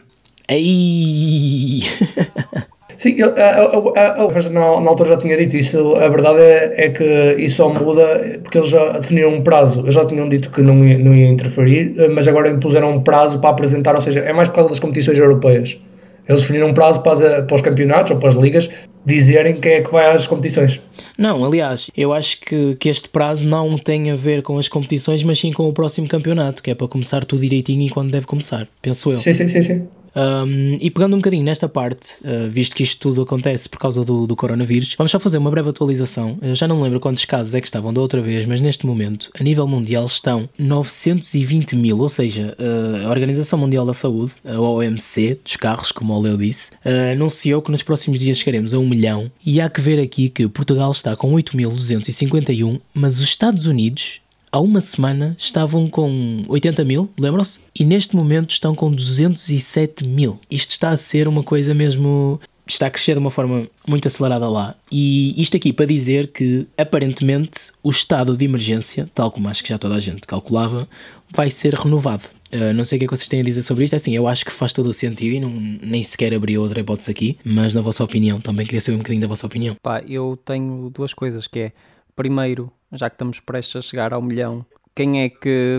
Aí. 0.49 1.83
Sim, 2.99 3.17
a, 3.23 3.27
a, 3.27 4.25
a, 4.25 4.51
na, 4.51 4.81
na 4.81 4.91
altura 4.91 5.11
já 5.11 5.17
tinha 5.17 5.37
dito 5.37 5.57
isso. 5.57 5.95
A 5.95 6.09
verdade 6.09 6.41
é, 6.41 6.87
é, 6.87 6.89
que 6.89 7.37
isso 7.39 7.57
só 7.57 7.73
muda 7.73 8.41
porque 8.43 8.59
eles 8.59 8.69
já 8.69 8.91
definiram 8.91 9.35
um 9.35 9.41
prazo. 9.41 9.81
Eles 9.83 9.95
já 9.95 10.05
tinham 10.05 10.29
dito 10.29 10.51
que 10.51 10.61
não 10.61 10.85
ia, 10.85 10.99
não 10.99 11.15
ia 11.15 11.29
interferir, 11.29 11.95
mas 12.11 12.27
agora 12.27 12.51
impuseram 12.51 12.91
um 12.91 13.01
prazo 13.01 13.39
para 13.39 13.51
apresentar, 13.51 13.95
ou 13.95 14.01
seja, 14.01 14.19
é 14.21 14.33
mais 14.33 14.49
por 14.49 14.57
causa 14.57 14.71
das 14.71 14.81
competições 14.81 15.17
europeias. 15.17 15.81
Eles 16.29 16.43
definiram 16.43 16.69
um 16.69 16.75
prazo 16.75 17.01
para, 17.01 17.13
as, 17.13 17.47
para 17.47 17.55
os 17.55 17.63
campeonatos 17.63 18.11
ou 18.11 18.19
para 18.19 18.29
as 18.29 18.35
ligas 18.35 18.69
dizerem 19.07 19.55
quem 19.55 19.75
é 19.75 19.81
que 19.81 19.91
vai 19.91 20.11
às 20.11 20.27
competições. 20.27 20.83
Não, 21.17 21.43
aliás, 21.45 21.91
eu 21.97 22.13
acho 22.13 22.41
que, 22.41 22.77
que 22.81 22.89
este 22.89 23.09
prazo 23.09 23.49
não 23.49 23.79
tem 23.79 24.11
a 24.11 24.17
ver 24.17 24.43
com 24.43 24.59
as 24.59 24.69
competições, 24.69 25.23
mas 25.23 25.39
sim 25.39 25.53
com 25.53 25.69
o 25.69 25.73
próximo 25.73 26.07
campeonato, 26.09 26.63
que 26.63 26.71
é 26.71 26.75
para 26.75 26.89
começar 26.89 27.25
tudo 27.25 27.41
direitinho 27.43 27.87
e 27.87 27.91
quando 27.91 28.11
deve 28.11 28.27
começar, 28.27 28.69
penso 28.83 29.13
eu. 29.13 29.17
Sim, 29.19 29.33
sim, 29.33 29.49
sim, 29.49 29.63
sim. 29.63 29.89
Um, 30.19 30.77
e 30.81 30.91
pegando 30.91 31.15
um 31.15 31.19
bocadinho 31.19 31.45
nesta 31.45 31.69
parte, 31.69 32.15
uh, 32.23 32.51
visto 32.51 32.75
que 32.75 32.83
isto 32.83 32.99
tudo 32.99 33.23
acontece 33.23 33.69
por 33.69 33.79
causa 33.79 34.05
do, 34.05 34.27
do, 34.27 34.35
coronavírus, 34.35 34.93
vamos 34.99 35.13
só 35.13 35.21
fazer 35.21 35.39
uma 35.39 35.51
breve 35.51 35.69
atualização. 35.69 36.37
Eu 36.43 36.57
já 36.57 36.67
não 36.67 36.83
lembro 36.83 36.99
quantos 36.99 37.25
casos 37.25 37.55
é 37.55 37.61
que 37.61 37.69
estavam 37.69 37.95
da 37.95 38.01
outra 38.01 38.21
vez, 38.21 38.45
mas 38.45 38.61
neste 38.61 38.85
momento, 38.85 39.31
a 39.39 39.45
nível 39.45 39.67
mundial, 39.69 40.07
estão 40.07 40.49
920 40.59 41.77
mil, 41.77 41.99
ou 41.99 42.09
seja, 42.09 42.57
uh, 42.59 43.07
a 43.07 43.11
Organização 43.11 43.59
Mundial 43.59 43.87
da 43.87 43.95
Saúde, 43.95 44.33
a 44.45 44.59
OMC, 44.59 45.39
dos 45.45 45.57
carros, 45.57 45.93
como 45.93 46.13
o 46.15 46.21
Leo 46.21 46.37
disse, 46.37 46.71
uh, 46.85 47.13
anunciou 47.13 47.63
que 47.63 47.71
nos 47.71 47.85
próximos 47.85 48.19
dias 48.19 48.39
chegaremos 48.39 48.75
a 48.75 48.79
um 48.79 48.89
milhão. 48.89 49.31
E 49.47 49.61
há 49.61 49.71
que 49.71 49.81
ver 49.81 50.01
aqui 50.01 50.29
que 50.29 50.49
Portugal 50.49 50.91
está 50.91 51.15
com 51.15 51.33
8.251, 51.33 52.81
mas 52.93 53.19
os 53.19 53.25
Estados 53.25 53.67
Unidos 53.67 54.21
há 54.51 54.61
uma 54.61 54.81
semana 54.81 55.37
estavam 55.39 55.89
com 55.89 56.43
80 56.49 56.85
mil, 56.85 57.11
lembram-se? 57.19 57.59
E 57.79 57.85
neste 57.85 58.17
momento 58.17 58.51
estão 58.51 58.75
com 58.75 58.91
207 58.91 60.07
mil. 60.07 60.39
Isto 60.51 60.71
está 60.71 60.91
a 60.91 60.97
ser 60.97 61.29
uma 61.29 61.43
coisa 61.43 61.75
mesmo. 61.75 62.41
Está 62.67 62.87
a 62.87 62.91
crescer 62.91 63.15
de 63.15 63.19
uma 63.19 63.31
forma 63.31 63.67
muito 63.87 64.07
acelerada 64.07 64.47
lá. 64.47 64.75
E 64.93 65.41
isto 65.41 65.57
aqui 65.57 65.73
para 65.73 65.87
dizer 65.87 66.33
que, 66.33 66.67
aparentemente, 66.77 67.73
o 67.83 67.89
estado 67.89 68.37
de 68.37 68.45
emergência, 68.45 69.09
tal 69.15 69.31
como 69.31 69.49
acho 69.49 69.63
que 69.63 69.71
já 69.71 69.79
toda 69.79 69.95
a 69.95 70.01
gente 70.01 70.27
calculava, 70.27 70.87
vai 71.31 71.51
ser 71.51 71.73
renovado. 71.73 72.27
Uh, 72.53 72.73
não 72.75 72.85
sei 72.85 72.97
o 72.97 72.99
que 72.99 73.05
é 73.05 73.09
que 73.09 73.17
vocês 73.17 73.29
têm 73.29 73.41
a 73.41 73.45
dizer 73.45 73.63
sobre 73.63 73.85
isto. 73.85 73.95
É 73.95 73.97
assim, 73.97 74.15
eu 74.15 74.29
acho 74.29 74.45
que 74.45 74.53
faz 74.53 74.75
todo 74.75 74.89
o 74.89 74.93
sentido 74.93 75.35
e 75.35 75.41
não, 75.41 75.49
nem 75.51 76.05
sequer 76.05 76.35
abri 76.35 76.59
outra 76.59 76.81
hipótese 76.81 77.11
aqui. 77.11 77.39
Mas, 77.43 77.73
na 77.73 77.81
vossa 77.81 78.05
opinião, 78.05 78.39
também 78.39 78.67
queria 78.67 78.83
saber 78.83 78.97
um 78.97 78.99
bocadinho 78.99 79.23
da 79.23 79.29
vossa 79.29 79.47
opinião. 79.47 79.75
Pá, 79.83 80.03
eu 80.07 80.39
tenho 80.45 80.91
duas 80.91 81.15
coisas, 81.15 81.47
que 81.47 81.59
é, 81.59 81.73
primeiro, 82.15 82.71
já 82.93 83.09
que 83.11 83.15
estamos 83.15 83.41
prestes 83.41 83.77
a 83.77 83.83
chegar 83.83 84.13
ao 84.13 84.23
milhão, 84.23 84.65
quem 84.95 85.23
é 85.23 85.29
que, 85.29 85.79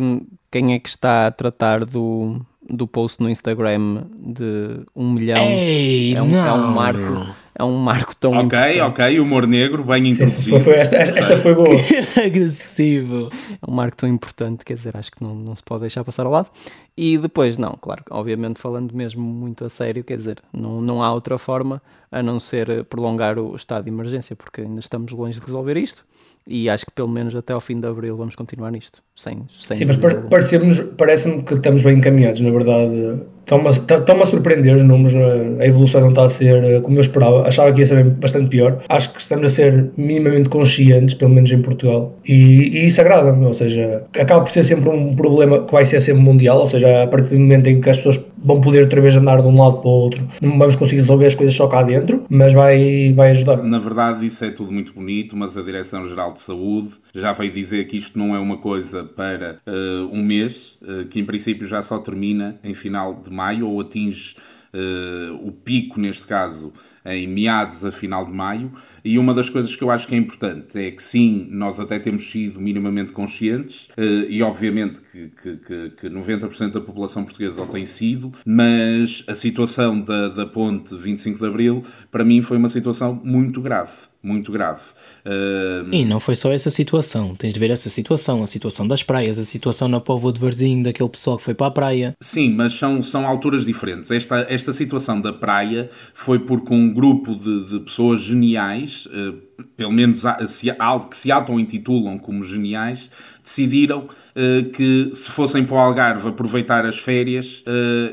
quem 0.52 0.74
é 0.74 0.80
que 0.80 0.88
está 0.90 1.28
a 1.28 1.32
tratar 1.32 1.84
do, 1.86 2.40
do 2.70 2.88
post 2.88 3.22
no 3.22 3.30
Instagram 3.30 4.04
de 4.18 4.82
um 4.96 5.12
milhão? 5.12 5.44
Ei, 5.44 6.16
é, 6.16 6.22
um, 6.22 6.28
não. 6.30 6.46
é 6.48 6.54
um 6.54 6.72
marco. 6.72 7.36
É 7.56 7.64
um 7.66 7.76
marco 7.76 8.16
tão 8.16 8.32
Ok, 8.32 8.46
importante. 8.46 8.80
ok, 8.80 9.20
humor 9.20 9.46
negro, 9.46 9.84
bem 9.84 10.06
Sim, 10.06 10.12
introduzido. 10.24 10.50
foi, 10.52 10.60
foi 10.62 10.74
esta, 10.76 10.96
esta, 10.96 11.20
esta 11.20 11.38
foi 11.42 11.54
boa. 11.54 11.68
agressivo. 12.26 13.30
É 13.62 13.70
um 13.70 13.74
marco 13.74 13.98
tão 13.98 14.08
importante, 14.08 14.64
quer 14.64 14.76
dizer, 14.76 14.96
acho 14.96 15.12
que 15.12 15.22
não, 15.22 15.36
não 15.36 15.54
se 15.54 15.64
pode 15.64 15.82
deixar 15.82 16.06
passar 16.06 16.26
ao 16.26 16.32
lado. 16.32 16.50
E 16.96 17.18
depois, 17.18 17.58
não, 17.58 17.74
claro, 17.74 18.04
obviamente 18.12 18.62
falando 18.62 18.94
mesmo 18.96 19.22
muito 19.22 19.66
a 19.66 19.70
sério, 19.70 20.06
quer 20.06 20.16
dizer, 20.16 20.42
não, 20.54 20.82
não 20.82 21.04
há 21.04 21.12
outra 21.14 21.38
forma 21.38 21.82
a 22.10 22.24
não 22.24 22.40
ser 22.40 22.86
prolongar 22.86 23.38
o 23.38 23.54
estado 23.54 23.84
de 23.84 23.90
emergência, 23.90 24.38
porque 24.38 24.62
ainda 24.62 24.80
estamos 24.80 25.12
longe 25.12 25.38
de 25.38 25.46
resolver 25.46 25.76
isto 25.76 26.06
e 26.50 26.68
acho 26.68 26.86
que 26.86 26.92
pelo 26.92 27.08
menos 27.08 27.36
até 27.36 27.54
ao 27.54 27.62
fim 27.62 27.80
de 27.80 27.88
abril 27.88 28.18
vamos 28.18 28.36
continuar 28.36 28.72
nisto. 28.72 29.04
Sem, 29.16 29.46
sem 29.50 29.78
Sim, 29.78 29.86
mas 29.86 29.98
parece-me 29.98 30.84
parece 30.98 31.44
que 31.44 31.54
estamos 31.54 31.84
bem 31.84 31.98
encaminhados, 31.98 32.42
na 32.42 32.50
verdade. 32.50 33.22
Estão-me 33.50 34.22
a 34.22 34.26
surpreender 34.26 34.76
os 34.76 34.84
números, 34.84 35.16
a 35.60 35.66
evolução 35.66 36.02
não 36.02 36.10
está 36.10 36.26
a 36.26 36.30
ser 36.30 36.64
eh, 36.64 36.82
como 36.82 36.98
eu 36.98 37.02
esperava. 37.02 37.48
Achava 37.48 37.72
que 37.74 37.80
ia 37.80 37.86
ser 37.86 38.04
bastante 38.12 38.50
pior. 38.50 38.80
Acho 38.88 39.14
que 39.14 39.20
estamos 39.20 39.46
a 39.46 39.50
ser 39.50 39.92
minimamente 39.98 40.50
conscientes, 40.50 41.16
pelo 41.16 41.32
menos 41.32 41.52
em 41.52 41.62
Portugal. 41.62 42.16
E, 42.26 42.34
e 42.34 42.86
isso 42.86 43.02
agrada-me, 43.02 43.46
ou 43.46 43.54
seja, 43.54 44.04
acaba 44.20 44.42
por 44.42 44.52
ser 44.52 44.64
sempre 44.64 44.90
um 44.90 45.16
problema 45.16 45.64
que 45.64 45.72
vai 45.72 45.86
ser 45.86 46.02
sempre 46.02 46.22
mundial, 46.22 46.60
ou 46.60 46.68
seja, 46.68 47.04
a 47.04 47.08
partir 47.08 47.36
do 47.36 47.40
momento 47.40 47.68
em 47.68 47.82
que 47.82 47.90
as 47.90 47.98
pessoas 47.98 48.24
vão 48.44 48.62
poder 48.62 48.82
outra 48.82 49.02
vez 49.02 49.16
andar 49.16 49.42
de 49.42 49.48
um 49.48 49.58
lado 49.58 49.78
para 49.78 49.90
o 49.90 49.94
outro, 49.94 50.28
não 50.42 50.58
vamos 50.58 50.76
conseguir 50.76 50.98
resolver 50.98 51.26
as 51.26 51.36
coisas 51.36 51.54
só 51.54 51.68
cá 51.68 51.84
dentro, 51.84 52.24
mas 52.30 52.54
vai, 52.54 53.14
vai 53.16 53.32
ajudar. 53.32 53.58
Na 53.64 53.80
verdade, 53.80 54.26
isso 54.26 54.44
é 54.46 54.50
tudo 54.50 54.72
muito 54.72 54.94
bonito, 54.94 55.36
mas 55.36 55.58
a 55.58 55.62
Direção-Geral 55.62 56.34
de 56.34 56.40
Saúde 56.40 56.92
já 57.14 57.34
veio 57.34 57.52
dizer 57.52 57.86
que 57.86 57.98
isto 57.98 58.18
não 58.18 58.36
é 58.36 58.40
uma 58.40 58.58
coisa 58.58 59.04
para 59.04 59.58
uh, 59.68 60.10
um 60.12 60.24
mês, 60.24 60.78
uh, 60.82 61.06
que 61.06 61.20
em 61.20 61.26
princípio 61.26 61.68
já 61.68 61.82
só 61.82 61.98
termina 61.98 62.58
em 62.64 62.74
final 62.74 63.16
de 63.16 63.30
maio 63.40 63.68
ou 63.68 63.80
atinge 63.80 64.36
uh, 64.74 65.48
o 65.48 65.52
pico, 65.52 66.00
neste 66.00 66.28
caso, 66.28 66.74
em 67.06 67.26
meados 67.26 67.86
a 67.86 67.92
final 67.92 68.26
de 68.26 68.32
maio. 68.32 68.72
E 69.10 69.18
uma 69.18 69.34
das 69.34 69.50
coisas 69.50 69.76
que 69.76 69.84
eu 69.84 69.90
acho 69.90 70.08
que 70.08 70.14
é 70.14 70.18
importante 70.20 70.78
é 70.78 70.92
que 70.92 71.02
sim, 71.02 71.48
nós 71.50 71.80
até 71.80 71.98
temos 71.98 72.30
sido 72.30 72.62
minimamente 72.62 73.12
conscientes, 73.12 73.90
e 73.98 74.44
obviamente 74.44 75.02
que, 75.02 75.30
que, 75.30 75.58
que, 75.58 75.90
que 76.02 76.10
90% 76.12 76.74
da 76.74 76.80
população 76.80 77.24
portuguesa 77.24 77.64
o 77.64 77.66
tem 77.66 77.88
sido, 77.88 78.32
mas 78.46 79.24
a 79.28 79.34
situação 79.34 80.00
da, 80.00 80.30
da 80.30 80.46
ponte 80.46 80.96
25 80.96 81.40
de 81.40 81.46
Abril, 81.48 81.82
para 82.12 82.24
mim, 82.24 82.44
foi 82.44 82.58
uma 82.58 82.70
situação 82.70 83.20
muito 83.24 83.60
grave 83.62 84.10
muito 84.22 84.52
grave. 84.52 84.82
Uh... 85.26 85.94
E 85.94 86.04
não 86.04 86.20
foi 86.20 86.36
só 86.36 86.52
essa 86.52 86.70
situação, 86.70 87.36
tens 87.36 87.54
de 87.54 87.60
ver 87.60 87.72
essa 87.72 87.90
situação, 87.90 88.44
a 88.44 88.48
situação 88.48 88.88
das 88.88 89.02
praias, 89.02 89.40
a 89.40 89.46
situação 89.46 89.88
na 89.88 90.00
Povo 90.00 90.32
de 90.32 90.40
Varzim, 90.40 90.84
daquele 90.84 91.10
pessoal 91.10 91.38
que 91.38 91.44
foi 91.44 91.54
para 91.54 91.68
a 91.68 91.72
praia. 91.72 92.16
Sim, 92.20 92.54
mas 92.54 92.74
são, 92.74 93.02
são 93.02 93.26
alturas 93.26 93.66
diferentes. 93.66 94.12
Esta, 94.12 94.46
esta 94.50 94.74
situação 94.74 95.22
da 95.22 95.32
praia 95.32 95.90
foi 96.14 96.40
porque 96.40 96.74
um 96.74 96.94
grupo 96.94 97.34
de, 97.34 97.70
de 97.70 97.80
pessoas 97.80 98.22
geniais, 98.22 98.99
uh, 99.06 99.34
pelo 99.76 99.92
menos 99.92 100.24
se, 100.48 100.68
que 101.10 101.18
se 101.18 101.32
auto-intitulam 101.32 102.18
como 102.18 102.44
geniais, 102.44 103.12
decidiram 103.44 104.08
uh, 104.08 104.70
que 104.72 105.10
se 105.14 105.30
fossem 105.30 105.66
para 105.66 105.76
o 105.76 105.80
Algarve 105.80 106.30
aproveitar 106.30 106.86
as 106.86 107.00
férias 107.00 107.64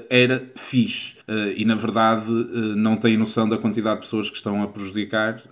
era 0.09 0.51
fixe. 0.55 1.17
E 1.57 1.65
na 1.65 1.75
verdade 1.75 2.27
não 2.77 2.97
têm 2.97 3.17
noção 3.17 3.49
da 3.49 3.59
quantidade 3.59 3.97
de 3.97 4.07
pessoas 4.07 4.31
que 4.31 4.37
estão 4.37 4.63
a 4.63 4.69
prejudicar 4.69 5.43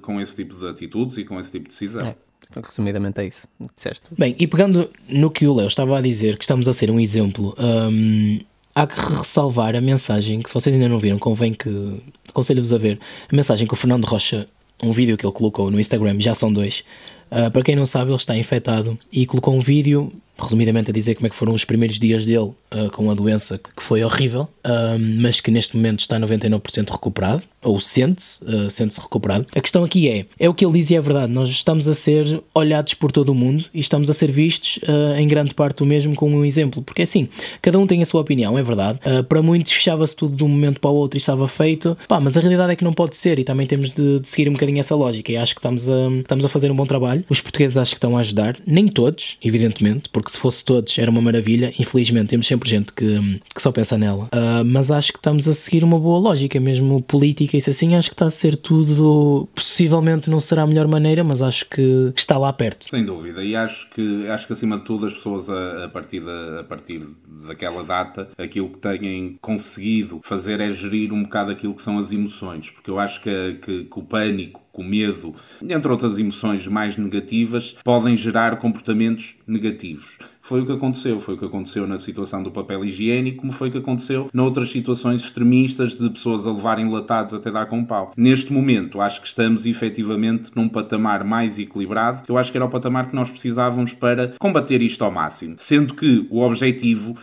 com 0.00 0.20
esse 0.20 0.36
tipo 0.36 0.56
de 0.56 0.66
atitudes 0.68 1.18
e 1.18 1.24
com 1.24 1.40
esse 1.40 1.52
tipo 1.52 1.64
de 1.64 1.70
decisão. 1.70 2.06
É. 2.06 2.16
Então, 2.48 2.62
resumidamente 2.62 3.20
é 3.20 3.26
isso, 3.26 3.48
disseste. 3.74 4.04
Bem, 4.16 4.36
e 4.38 4.46
pegando 4.46 4.88
no 5.08 5.30
que 5.30 5.46
o 5.46 5.54
Léo 5.54 5.66
estava 5.66 5.98
a 5.98 6.00
dizer, 6.00 6.38
que 6.38 6.44
estamos 6.44 6.68
a 6.68 6.72
ser 6.72 6.90
um 6.90 7.00
exemplo, 7.00 7.56
um, 7.58 8.40
há 8.74 8.86
que 8.86 9.00
ressalvar 9.00 9.74
a 9.74 9.80
mensagem 9.80 10.40
que, 10.40 10.48
se 10.48 10.54
vocês 10.54 10.74
ainda 10.74 10.88
não 10.88 10.98
viram, 10.98 11.18
convém 11.18 11.52
que 11.52 12.00
aconselho-vos 12.28 12.72
a 12.72 12.78
ver 12.78 13.00
a 13.30 13.34
mensagem 13.34 13.66
que 13.66 13.72
o 13.72 13.76
Fernando 13.76 14.04
Rocha, 14.04 14.46
um 14.82 14.92
vídeo 14.92 15.16
que 15.16 15.24
ele 15.24 15.32
colocou 15.32 15.70
no 15.70 15.80
Instagram, 15.80 16.20
já 16.20 16.34
são 16.34 16.52
dois. 16.52 16.84
Uh, 17.30 17.50
para 17.50 17.62
quem 17.62 17.74
não 17.74 17.86
sabe, 17.86 18.10
ele 18.10 18.16
está 18.16 18.36
infectado 18.36 18.98
e 19.12 19.26
colocou 19.26 19.54
um 19.54 19.60
vídeo, 19.60 20.12
resumidamente, 20.38 20.90
a 20.90 20.94
dizer 20.94 21.14
como 21.14 21.26
é 21.26 21.30
que 21.30 21.36
foram 21.36 21.54
os 21.54 21.64
primeiros 21.64 21.98
dias 21.98 22.26
dele 22.26 22.52
uh, 22.72 22.90
com 22.92 23.10
a 23.10 23.14
doença, 23.14 23.58
que 23.58 23.82
foi 23.82 24.04
horrível, 24.04 24.42
uh, 24.64 24.98
mas 24.98 25.40
que 25.40 25.50
neste 25.50 25.76
momento 25.76 26.00
está 26.00 26.18
99% 26.18 26.90
recuperado 26.90 27.42
ou 27.62 27.80
sente-se, 27.80 28.44
uh, 28.44 28.70
sente-se 28.70 29.00
recuperado. 29.00 29.46
A 29.54 29.60
questão 29.60 29.82
aqui 29.82 30.08
é, 30.08 30.26
é 30.38 30.48
o 30.48 30.54
que 30.54 30.64
ele 30.64 30.74
diz 30.74 30.90
e 30.90 30.96
é 30.96 31.00
verdade, 31.00 31.32
nós 31.32 31.48
estamos 31.48 31.88
a 31.88 31.94
ser 31.94 32.42
olhados 32.54 32.94
por 32.94 33.10
todo 33.10 33.30
o 33.30 33.34
mundo 33.34 33.64
e 33.72 33.80
estamos 33.80 34.10
a 34.10 34.14
ser 34.14 34.30
vistos 34.30 34.78
em 35.18 35.26
grande 35.26 35.54
parte 35.54 35.82
o 35.82 35.86
mesmo 35.86 36.14
como 36.14 36.36
um 36.36 36.44
exemplo, 36.44 36.82
porque 36.82 37.02
assim, 37.02 37.28
cada 37.60 37.78
um 37.78 37.86
tem 37.86 38.02
a 38.02 38.06
sua 38.06 38.20
opinião, 38.20 38.58
é 38.58 38.62
verdade. 38.62 39.00
Para 39.28 39.42
muitos 39.42 39.72
fechava-se 39.72 40.14
tudo 40.14 40.36
de 40.36 40.44
um 40.44 40.48
momento 40.48 40.80
para 40.80 40.90
o 40.90 40.94
outro 40.94 41.16
e 41.16 41.18
estava 41.18 41.46
feito, 41.48 41.96
pá, 42.06 42.20
mas 42.20 42.36
a 42.36 42.40
realidade 42.40 42.72
é 42.72 42.76
que 42.76 42.84
não 42.84 42.92
pode 42.92 43.16
ser 43.16 43.38
e 43.38 43.44
também 43.44 43.66
temos 43.66 43.90
de, 43.90 44.20
de 44.20 44.28
seguir 44.28 44.48
um 44.48 44.52
bocadinho 44.52 44.78
essa 44.78 44.94
lógica 44.94 45.32
e 45.32 45.36
acho 45.36 45.54
que 45.54 45.58
estamos 45.58 45.88
a, 45.88 46.08
estamos 46.20 46.44
a 46.44 46.48
fazer 46.48 46.70
um 46.70 46.76
bom 46.76 46.86
trabalho. 46.86 47.24
Os 47.28 47.40
portugueses 47.40 47.76
acho 47.76 47.92
que 47.92 47.98
estão 47.98 48.16
a 48.16 48.20
ajudar, 48.20 48.56
nem 48.66 48.88
todos, 48.88 49.36
evidentemente, 49.42 50.08
porque 50.08 50.25
se 50.30 50.38
fosse 50.38 50.64
todos 50.64 50.98
era 50.98 51.10
uma 51.10 51.20
maravilha, 51.20 51.72
infelizmente 51.78 52.28
temos 52.28 52.46
sempre 52.46 52.68
gente 52.68 52.92
que, 52.92 53.40
que 53.54 53.62
só 53.62 53.70
pensa 53.72 53.96
nela, 53.98 54.28
mas 54.64 54.90
acho 54.90 55.12
que 55.12 55.18
estamos 55.18 55.48
a 55.48 55.54
seguir 55.54 55.84
uma 55.84 55.98
boa 55.98 56.18
lógica, 56.18 56.58
mesmo 56.58 57.02
política 57.02 57.56
isso 57.56 57.70
assim, 57.70 57.94
acho 57.94 58.10
que 58.10 58.14
está 58.14 58.26
a 58.26 58.30
ser 58.30 58.56
tudo. 58.56 59.48
Possivelmente 59.54 60.30
não 60.30 60.40
será 60.40 60.62
a 60.62 60.66
melhor 60.66 60.86
maneira, 60.86 61.22
mas 61.24 61.42
acho 61.42 61.68
que 61.68 62.12
está 62.16 62.38
lá 62.38 62.52
perto. 62.52 62.88
Sem 62.88 63.04
dúvida, 63.04 63.42
e 63.44 63.54
acho 63.54 63.90
que, 63.90 64.26
acho 64.28 64.46
que 64.46 64.52
acima 64.52 64.78
de 64.78 64.84
tudo 64.84 65.06
as 65.06 65.14
pessoas 65.14 65.48
a, 65.48 65.84
a, 65.84 65.88
partir 65.88 66.20
da, 66.20 66.60
a 66.60 66.64
partir 66.64 67.06
daquela 67.46 67.82
data, 67.82 68.28
aquilo 68.38 68.70
que 68.70 68.78
têm 68.78 69.38
conseguido 69.40 70.20
fazer 70.22 70.60
é 70.60 70.72
gerir 70.72 71.12
um 71.12 71.22
bocado 71.22 71.52
aquilo 71.52 71.74
que 71.74 71.82
são 71.82 71.98
as 71.98 72.12
emoções, 72.12 72.70
porque 72.70 72.90
eu 72.90 72.98
acho 72.98 73.20
que, 73.22 73.58
que, 73.62 73.84
que 73.84 73.98
o 73.98 74.02
pânico 74.02 74.62
o 74.82 74.84
medo, 74.84 75.34
entre 75.62 75.90
outras 75.90 76.18
emoções 76.18 76.66
mais 76.66 76.96
negativas, 76.96 77.76
podem 77.84 78.16
gerar 78.16 78.58
comportamentos 78.58 79.36
negativos. 79.46 80.18
Foi 80.46 80.60
o 80.60 80.64
que 80.64 80.70
aconteceu. 80.70 81.18
Foi 81.18 81.34
o 81.34 81.36
que 81.36 81.44
aconteceu 81.44 81.88
na 81.88 81.98
situação 81.98 82.40
do 82.40 82.52
papel 82.52 82.84
higiênico, 82.84 83.38
como 83.38 83.52
foi 83.52 83.68
o 83.68 83.72
que 83.72 83.78
aconteceu 83.78 84.30
noutras 84.32 84.70
situações 84.70 85.22
extremistas 85.22 85.96
de 85.96 86.08
pessoas 86.08 86.46
a 86.46 86.52
levarem 86.52 86.88
latados 86.88 87.34
até 87.34 87.50
dar 87.50 87.66
com 87.66 87.84
pau. 87.84 88.12
Neste 88.16 88.52
momento, 88.52 89.00
acho 89.00 89.20
que 89.20 89.26
estamos 89.26 89.66
efetivamente 89.66 90.52
num 90.54 90.68
patamar 90.68 91.24
mais 91.24 91.58
equilibrado, 91.58 92.22
que 92.22 92.30
eu 92.30 92.38
acho 92.38 92.52
que 92.52 92.58
era 92.58 92.64
o 92.64 92.70
patamar 92.70 93.08
que 93.08 93.16
nós 93.16 93.28
precisávamos 93.28 93.92
para 93.92 94.34
combater 94.38 94.80
isto 94.82 95.02
ao 95.02 95.10
máximo. 95.10 95.56
Sendo 95.58 95.94
que 95.94 96.28
o 96.30 96.40
objetivo, 96.40 97.16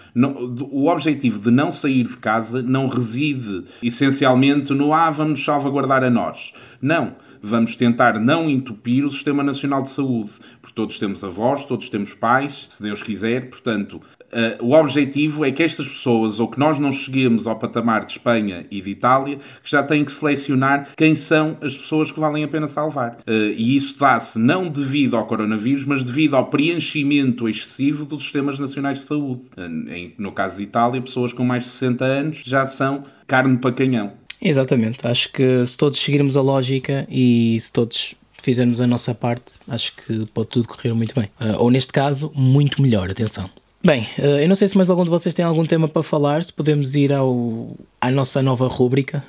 o 0.70 0.90
objetivo 0.90 1.40
de 1.40 1.50
não 1.50 1.72
sair 1.72 2.04
de 2.04 2.18
casa 2.18 2.62
não 2.62 2.90
reside 2.90 3.64
essencialmente 3.82 4.74
no 4.74 4.94
ah, 4.94 5.10
vamos 5.10 5.46
salvaguardar 5.46 6.04
a 6.04 6.10
nós. 6.10 6.52
Não 6.82 7.16
vamos 7.44 7.76
tentar 7.76 8.18
não 8.22 8.50
entupir 8.50 9.06
o 9.06 9.12
Sistema 9.12 9.44
Nacional 9.44 9.84
de 9.84 9.90
Saúde, 9.90 10.32
porque 10.74 10.76
todos 10.76 11.00
temos 11.00 11.24
avós, 11.24 11.66
todos 11.66 11.88
temos 11.88 12.14
pais, 12.14 12.68
se 12.70 12.82
Deus 12.82 13.04
quiser, 13.04 13.50
portanto, 13.50 14.02
Uh, 14.34 14.66
o 14.66 14.74
objetivo 14.74 15.46
é 15.46 15.52
que 15.52 15.62
estas 15.62 15.88
pessoas, 15.88 16.40
ou 16.40 16.48
que 16.48 16.58
nós 16.58 16.80
não 16.80 16.92
cheguemos 16.92 17.46
ao 17.46 17.56
patamar 17.56 18.04
de 18.04 18.14
Espanha 18.14 18.66
e 18.72 18.82
de 18.82 18.90
Itália, 18.90 19.38
que 19.64 19.70
já 19.70 19.84
têm 19.84 20.04
que 20.04 20.12
selecionar 20.12 20.90
quem 20.98 21.14
são 21.14 21.56
as 21.62 21.78
pessoas 21.78 22.12
que 22.12 22.20
valem 22.20 22.44
a 22.44 22.48
pena 22.48 22.66
salvar. 22.66 23.20
Uh, 23.28 23.54
e 23.56 23.76
isso 23.76 24.00
dá-se 24.00 24.40
não 24.40 24.70
devido 24.70 25.16
ao 25.16 25.28
coronavírus, 25.28 25.86
mas 25.86 26.04
devido 26.04 26.36
ao 26.36 26.48
preenchimento 26.48 27.48
excessivo 27.48 28.06
dos 28.06 28.24
sistemas 28.24 28.58
nacionais 28.58 29.02
de 29.02 29.06
saúde. 29.06 29.44
Uh, 29.56 29.92
em, 29.92 30.16
no 30.18 30.32
caso 30.32 30.58
de 30.58 30.64
Itália, 30.64 31.00
pessoas 31.00 31.32
com 31.32 31.46
mais 31.46 31.66
de 31.66 31.70
60 31.70 32.04
anos 32.04 32.42
já 32.44 32.66
são 32.66 33.04
carne 33.28 33.60
para 33.60 33.72
canhão. 33.72 34.14
Exatamente, 34.42 35.06
acho 35.06 35.32
que 35.32 35.64
se 35.64 35.78
todos 35.78 36.00
seguirmos 36.00 36.36
a 36.36 36.42
lógica 36.42 37.06
e 37.08 37.56
se 37.62 37.72
todos 37.72 38.16
fizermos 38.43 38.82
a 38.82 38.86
nossa 38.86 39.15
parte, 39.15 39.56
acho 39.67 39.95
que 39.95 40.25
pode 40.27 40.49
tudo 40.49 40.67
correr 40.67 40.93
muito 40.93 41.15
bem. 41.15 41.29
Uh, 41.39 41.58
ou 41.58 41.71
neste 41.71 41.93
caso, 41.93 42.32
muito 42.36 42.82
melhor, 42.82 43.10
atenção. 43.10 43.49
Bem, 43.84 44.08
uh, 44.19 44.39
eu 44.39 44.49
não 44.49 44.56
sei 44.56 44.67
se 44.67 44.75
mais 44.75 44.89
algum 44.89 45.06
de 45.06 45.10
vocês 45.10 45.34
tem 45.34 45.45
algum 45.45 45.65
tema 45.65 45.88
para 45.88 46.03
falar, 46.03 46.43
se 46.43 46.51
podemos 46.51 46.93
ir 46.93 47.13
ao, 47.13 47.75
à 48.01 48.12
nossa 48.12 48.41
nova 48.41 48.67
rúbrica. 48.67 49.23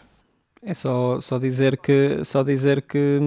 É 0.67 0.75
só, 0.75 1.21
só 1.21 1.39
dizer, 1.39 1.77
que, 1.77 2.25
só 2.25 2.43
dizer 2.43 2.83
que, 2.83 3.21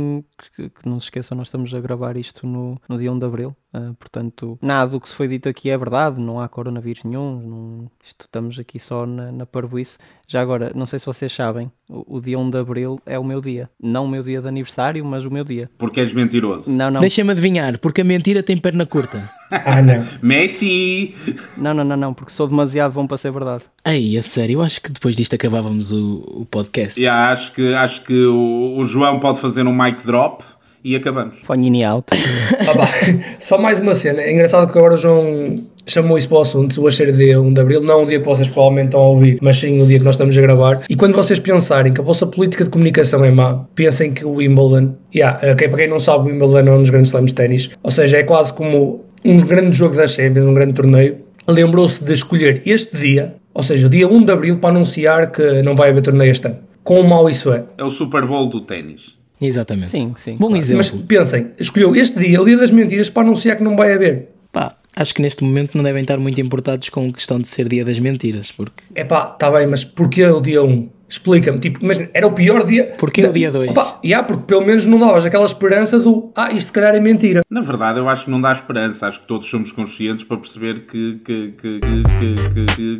que, 0.55 0.69
que, 0.69 0.89
não 0.89 0.99
se 0.99 1.05
esqueçam, 1.05 1.37
nós 1.37 1.47
estamos 1.47 1.73
a 1.73 1.79
gravar 1.79 2.17
isto 2.17 2.45
no, 2.45 2.81
no 2.89 2.97
dia 2.97 3.11
1 3.11 3.19
de 3.19 3.25
Abril, 3.25 3.55
uh, 3.73 3.93
portanto, 3.95 4.57
nada 4.61 4.91
do 4.91 4.99
que 4.99 5.09
se 5.09 5.15
foi 5.15 5.27
dito 5.27 5.47
aqui 5.49 5.69
é 5.69 5.77
verdade, 5.77 6.19
não 6.19 6.39
há 6.39 6.47
coronavírus 6.47 7.03
nenhum, 7.03 7.39
não, 7.39 7.91
isto, 8.03 8.25
estamos 8.25 8.59
aqui 8.59 8.79
só 8.79 9.05
na, 9.05 9.31
na 9.31 9.45
parvoíce. 9.45 9.97
Já 10.27 10.41
agora, 10.41 10.71
não 10.75 10.85
sei 10.85 10.99
se 10.99 11.05
vocês 11.05 11.31
sabem, 11.31 11.71
o, 11.89 12.17
o, 12.17 12.21
dia 12.21 12.37
1 12.37 12.49
de 12.49 12.57
Abril 12.57 12.99
é 13.05 13.17
o 13.17 13.23
meu 13.23 13.39
dia, 13.39 13.69
não 13.81 14.05
o 14.05 14.07
meu 14.07 14.21
dia 14.21 14.41
de 14.41 14.47
aniversário, 14.47 15.05
mas 15.05 15.23
o 15.23 15.31
meu 15.31 15.43
dia. 15.43 15.69
Porque 15.77 16.01
és 16.01 16.11
mentiroso. 16.13 16.69
Não, 16.69 16.91
não. 16.91 16.99
Deixa-me 16.99 17.31
adivinhar, 17.31 17.79
porque 17.79 18.01
a 18.01 18.03
mentira 18.03 18.43
tem 18.43 18.57
perna 18.57 18.85
curta. 18.85 19.29
ah, 19.49 19.81
não. 19.81 20.05
Messi! 20.21 21.15
Não, 21.57 21.73
não, 21.73 21.83
não, 21.83 21.95
não, 21.95 22.13
porque 22.13 22.31
sou 22.31 22.47
demasiado 22.47 22.93
bom 22.93 23.07
para 23.07 23.17
ser 23.17 23.31
verdade. 23.31 23.63
Aí, 23.85 24.17
a 24.17 24.21
sério, 24.21 24.55
eu 24.55 24.61
acho 24.61 24.81
que 24.81 24.91
depois 24.91 25.15
disto 25.15 25.33
acabávamos 25.33 25.91
o, 25.91 26.41
o 26.41 26.45
podcast. 26.45 26.99
Yeah, 26.99 27.31
acho 27.31 27.53
que, 27.53 27.73
acho 27.73 28.03
que 28.03 28.25
o, 28.25 28.77
o 28.77 28.83
João 28.83 29.19
pode 29.19 29.39
fazer 29.39 29.65
um 29.65 29.73
mic 29.73 30.05
drop 30.05 30.43
e 30.83 30.95
acabamos. 30.95 31.39
Fone 31.39 31.83
out. 31.83 32.07
ah, 32.13 33.35
Só 33.39 33.57
mais 33.57 33.79
uma 33.79 33.93
cena. 33.93 34.21
É 34.21 34.31
engraçado 34.31 34.71
que 34.71 34.77
agora 34.77 34.95
o 34.95 34.97
João 34.97 35.63
chamou 35.87 36.17
isso 36.17 36.27
para 36.27 36.39
o 36.39 36.41
assunto, 36.41 36.85
o 36.85 36.91
ser 36.91 37.11
dia 37.13 37.39
1 37.39 37.53
de 37.53 37.61
Abril, 37.61 37.81
não 37.81 38.03
o 38.03 38.05
dia 38.05 38.19
que 38.19 38.25
vocês 38.25 38.49
provavelmente 38.49 38.87
estão 38.87 38.99
a 38.99 39.07
ouvir, 39.07 39.37
mas 39.41 39.57
sim 39.57 39.81
o 39.81 39.87
dia 39.87 39.97
que 39.97 40.03
nós 40.03 40.15
estamos 40.15 40.37
a 40.37 40.41
gravar. 40.41 40.81
E 40.89 40.95
quando 40.95 41.15
vocês 41.15 41.39
pensarem 41.39 41.93
que 41.93 42.01
a 42.01 42.03
vossa 42.03 42.27
política 42.27 42.63
de 42.63 42.69
comunicação 42.69 43.23
é 43.23 43.31
má, 43.31 43.65
pensem 43.73 44.11
que 44.11 44.25
o 44.25 44.33
Wimbledon, 44.33 44.95
yeah, 45.15 45.39
okay, 45.51 45.67
para 45.69 45.77
quem 45.77 45.87
não 45.87 45.99
sabe, 45.99 46.29
o 46.29 46.33
Wimbledon 46.33 46.69
é 46.69 46.71
um 46.75 46.81
dos 46.81 46.89
grandes 46.89 47.09
slams 47.09 47.31
de 47.31 47.35
ténis, 47.35 47.69
ou 47.81 47.91
seja, 47.91 48.17
é 48.17 48.23
quase 48.23 48.53
como 48.53 49.05
um 49.23 49.39
grande 49.39 49.75
jogo 49.75 49.95
das 49.95 50.11
Champions, 50.11 50.45
um 50.45 50.53
grande 50.53 50.73
torneio, 50.73 51.17
lembrou-se 51.47 52.03
de 52.03 52.13
escolher 52.13 52.61
este 52.65 52.97
dia, 52.97 53.35
ou 53.53 53.63
seja, 53.63 53.87
o 53.87 53.89
dia 53.89 54.07
1 54.07 54.23
de 54.23 54.31
Abril, 54.31 54.59
para 54.59 54.71
anunciar 54.71 55.31
que 55.31 55.61
não 55.63 55.75
vai 55.75 55.89
haver 55.89 56.01
torneio 56.01 56.31
este 56.31 56.47
ano. 56.47 56.57
Quão 56.83 57.03
mau 57.03 57.29
isso 57.29 57.51
é? 57.51 57.63
É 57.77 57.83
o 57.83 57.89
Super 57.89 58.25
Bowl 58.25 58.47
do 58.47 58.61
ténis. 58.61 59.17
Exatamente. 59.39 59.91
Sim, 59.91 60.11
sim. 60.15 60.35
Bom 60.37 60.47
claro. 60.47 60.63
exemplo. 60.63 60.77
Mas 60.77 60.89
pensem, 60.89 61.47
escolheu 61.59 61.95
este 61.95 62.19
dia, 62.19 62.41
o 62.41 62.45
dia 62.45 62.57
das 62.57 62.71
mentiras, 62.71 63.09
para 63.09 63.23
anunciar 63.23 63.57
que 63.57 63.63
não 63.63 63.75
vai 63.75 63.93
haver. 63.93 64.29
Pá, 64.51 64.75
acho 64.95 65.13
que 65.13 65.21
neste 65.21 65.43
momento 65.43 65.75
não 65.75 65.83
devem 65.83 66.01
estar 66.01 66.17
muito 66.17 66.39
importados 66.41 66.89
com 66.89 67.07
a 67.09 67.13
questão 67.13 67.39
de 67.39 67.47
ser 67.47 67.67
dia 67.67 67.85
das 67.85 67.99
mentiras, 67.99 68.51
porque... 68.51 68.83
É 68.95 69.03
pá, 69.03 69.31
está 69.33 69.51
bem, 69.51 69.67
mas 69.67 69.83
porquê 69.83 70.25
o 70.25 70.41
dia 70.41 70.63
1? 70.63 70.89
Explica-me, 71.09 71.59
tipo, 71.59 71.79
mas 71.81 72.09
era 72.13 72.27
o 72.27 72.31
pior 72.31 72.65
dia. 72.65 72.93
Porquê 72.97 73.25
o 73.25 73.31
dia 73.31 73.51
2? 73.51 73.71
Opa, 73.71 73.99
yeah, 74.03 74.25
porque 74.27 74.43
pelo 74.43 74.65
menos 74.65 74.85
não 74.85 74.99
davas 74.99 75.25
aquela 75.25 75.45
esperança 75.45 75.99
do 75.99 76.31
ah, 76.35 76.51
isto 76.51 76.67
se 76.67 76.73
calhar 76.73 76.93
é 76.93 76.99
mentira. 76.99 77.41
Na 77.49 77.61
verdade, 77.61 77.99
eu 77.99 78.09
acho 78.09 78.25
que 78.25 78.31
não 78.31 78.41
dá 78.41 78.51
esperança. 78.51 79.07
Acho 79.07 79.21
que 79.21 79.27
todos 79.27 79.47
somos 79.47 79.71
conscientes 79.71 80.25
para 80.25 80.37
perceber 80.37 80.85
que, 80.85 81.19
que, 81.23 81.53
que, 81.57 81.79
que 81.79 82.97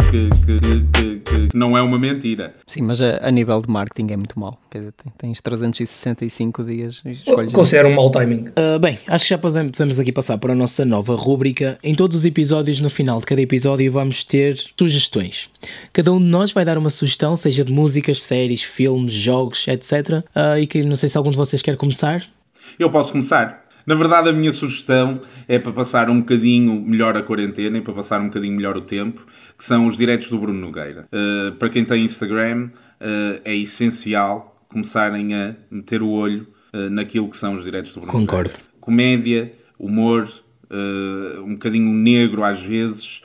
não 1.54 1.78
é 1.78 1.82
uma 1.82 2.00
mentira. 2.00 2.56
Sim, 2.66 2.84
mas 2.84 3.02
a, 3.02 3.20
a, 3.22 3.32
nível 3.32 3.62
de 3.62 3.70
marketing 3.70 4.14
é 4.14 4.18
muito 4.18 4.40
mau. 4.40 4.58
Quer 4.70 4.80
dizer, 4.80 4.94
tens 5.18 5.42
365 5.42 6.64
dias 6.64 7.02
e. 7.06 7.18
Considero 7.52 7.90
um 7.90 7.96
mau 7.96 8.10
timing. 8.10 8.46
Uh, 8.50 8.80
bem, 8.80 9.00
acho 9.08 9.26
que 9.26 9.30
já 9.30 9.38
podemos 9.38 10.00
aqui 10.00 10.12
passar 10.12 10.38
para 10.38 10.54
a 10.54 10.56
nossa 10.56 10.86
nova 10.86 11.16
rúbrica. 11.16 11.78
Em 11.84 11.96
todos 11.96 12.16
os 12.16 12.26
episódios, 12.26 12.80
no 12.80 12.90
final 12.90 13.20
de 13.20 13.26
cada 13.26 13.42
episódio, 13.42 13.92
vamos 13.92 14.24
ter 14.24 14.60
sugestões. 14.78 15.50
Cada 15.92 16.14
um 16.14 16.20
de 16.20 16.26
nós 16.26 16.52
vai 16.52 16.64
dar 16.64 16.78
uma 16.78 16.90
sugestão, 16.90 17.36
seja 17.36 17.64
de 17.64 17.74
músicas, 17.98 18.22
séries, 18.22 18.62
filmes, 18.62 19.14
jogos, 19.14 19.68
etc. 19.68 20.24
Uh, 20.36 20.60
e 20.62 20.68
que 20.68 20.84
não 20.84 20.96
sei 20.96 21.10
se 21.10 21.18
algum 21.18 21.32
de 21.32 21.38
vocês 21.38 21.62
quer 21.62 21.76
começar. 21.78 22.24
Eu 22.78 22.90
posso 22.92 23.12
começar. 23.12 23.66
Na 23.86 23.96
verdade, 23.96 24.30
a 24.30 24.34
minha 24.34 24.52
sugestão 24.52 25.22
é 25.48 25.58
para 25.58 25.72
passar 25.72 26.10
um 26.10 26.20
bocadinho 26.20 26.82
melhor 26.82 27.16
a 27.16 27.24
quarentena 27.24 27.78
e 27.78 27.82
para 27.82 27.94
passar 27.94 28.20
um 28.20 28.28
bocadinho 28.28 28.56
melhor 28.56 28.76
o 28.76 28.82
tempo, 28.82 29.26
que 29.58 29.64
são 29.64 29.88
os 29.88 29.98
diretos 29.98 30.30
do 30.30 30.38
Bruno 30.38 30.60
Nogueira. 30.60 31.08
Uh, 31.12 31.54
para 31.54 31.70
quem 31.70 31.86
tem 31.86 32.04
Instagram, 32.04 32.66
uh, 32.66 33.42
é 33.46 33.56
essencial 33.56 34.62
começarem 34.68 35.34
a 35.34 35.56
meter 35.72 36.02
o 36.02 36.10
olho 36.10 36.48
uh, 36.74 36.90
naquilo 36.90 37.30
que 37.30 37.38
são 37.38 37.56
os 37.56 37.64
diretos 37.64 37.94
do 37.94 38.02
Bruno 38.02 38.12
Concordo. 38.12 38.50
Nogueira. 38.50 38.68
Comédia, 38.80 39.54
humor, 39.78 40.30
um 41.44 41.54
bocadinho 41.54 41.92
negro 41.94 42.42
às 42.42 42.64
vezes, 42.64 43.22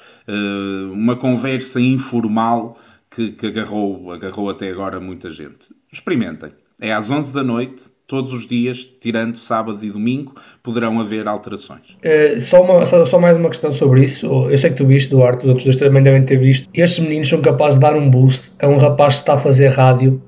uma 0.92 1.14
conversa 1.14 1.80
informal 1.80 2.76
que, 3.14 3.32
que 3.32 3.46
agarrou, 3.46 4.12
agarrou 4.12 4.50
até 4.50 4.70
agora 4.70 4.98
muita 4.98 5.30
gente. 5.30 5.68
Experimentem. 5.92 6.50
É 6.80 6.92
às 6.92 7.10
11 7.10 7.32
da 7.32 7.44
noite, 7.44 7.84
todos 8.08 8.32
os 8.32 8.46
dias, 8.46 8.84
tirando 9.00 9.36
sábado 9.36 9.84
e 9.84 9.90
domingo, 9.90 10.34
poderão 10.62 11.00
haver 11.00 11.28
alterações. 11.28 11.96
Uh, 12.04 12.40
só, 12.40 12.62
uma, 12.62 12.84
só, 12.84 13.04
só, 13.06 13.20
mais 13.20 13.36
uma 13.36 13.48
questão 13.48 13.72
sobre 13.72 14.02
isso. 14.02 14.26
Eu 14.50 14.58
sei 14.58 14.70
que 14.70 14.76
tu 14.76 14.86
viste, 14.86 15.10
Duarte, 15.10 15.44
os 15.44 15.48
outros 15.48 15.64
dois 15.64 15.76
também 15.76 16.02
devem 16.02 16.24
ter 16.24 16.38
visto. 16.38 16.68
Estes 16.74 17.04
meninos 17.04 17.28
são 17.28 17.40
capazes 17.40 17.78
de 17.78 17.82
dar 17.82 17.94
um 17.94 18.10
boost 18.10 18.50
a 18.60 18.66
um 18.66 18.78
rapaz 18.78 19.14
que 19.14 19.20
está 19.20 19.34
a 19.34 19.38
fazer 19.38 19.68
rádio 19.68 20.20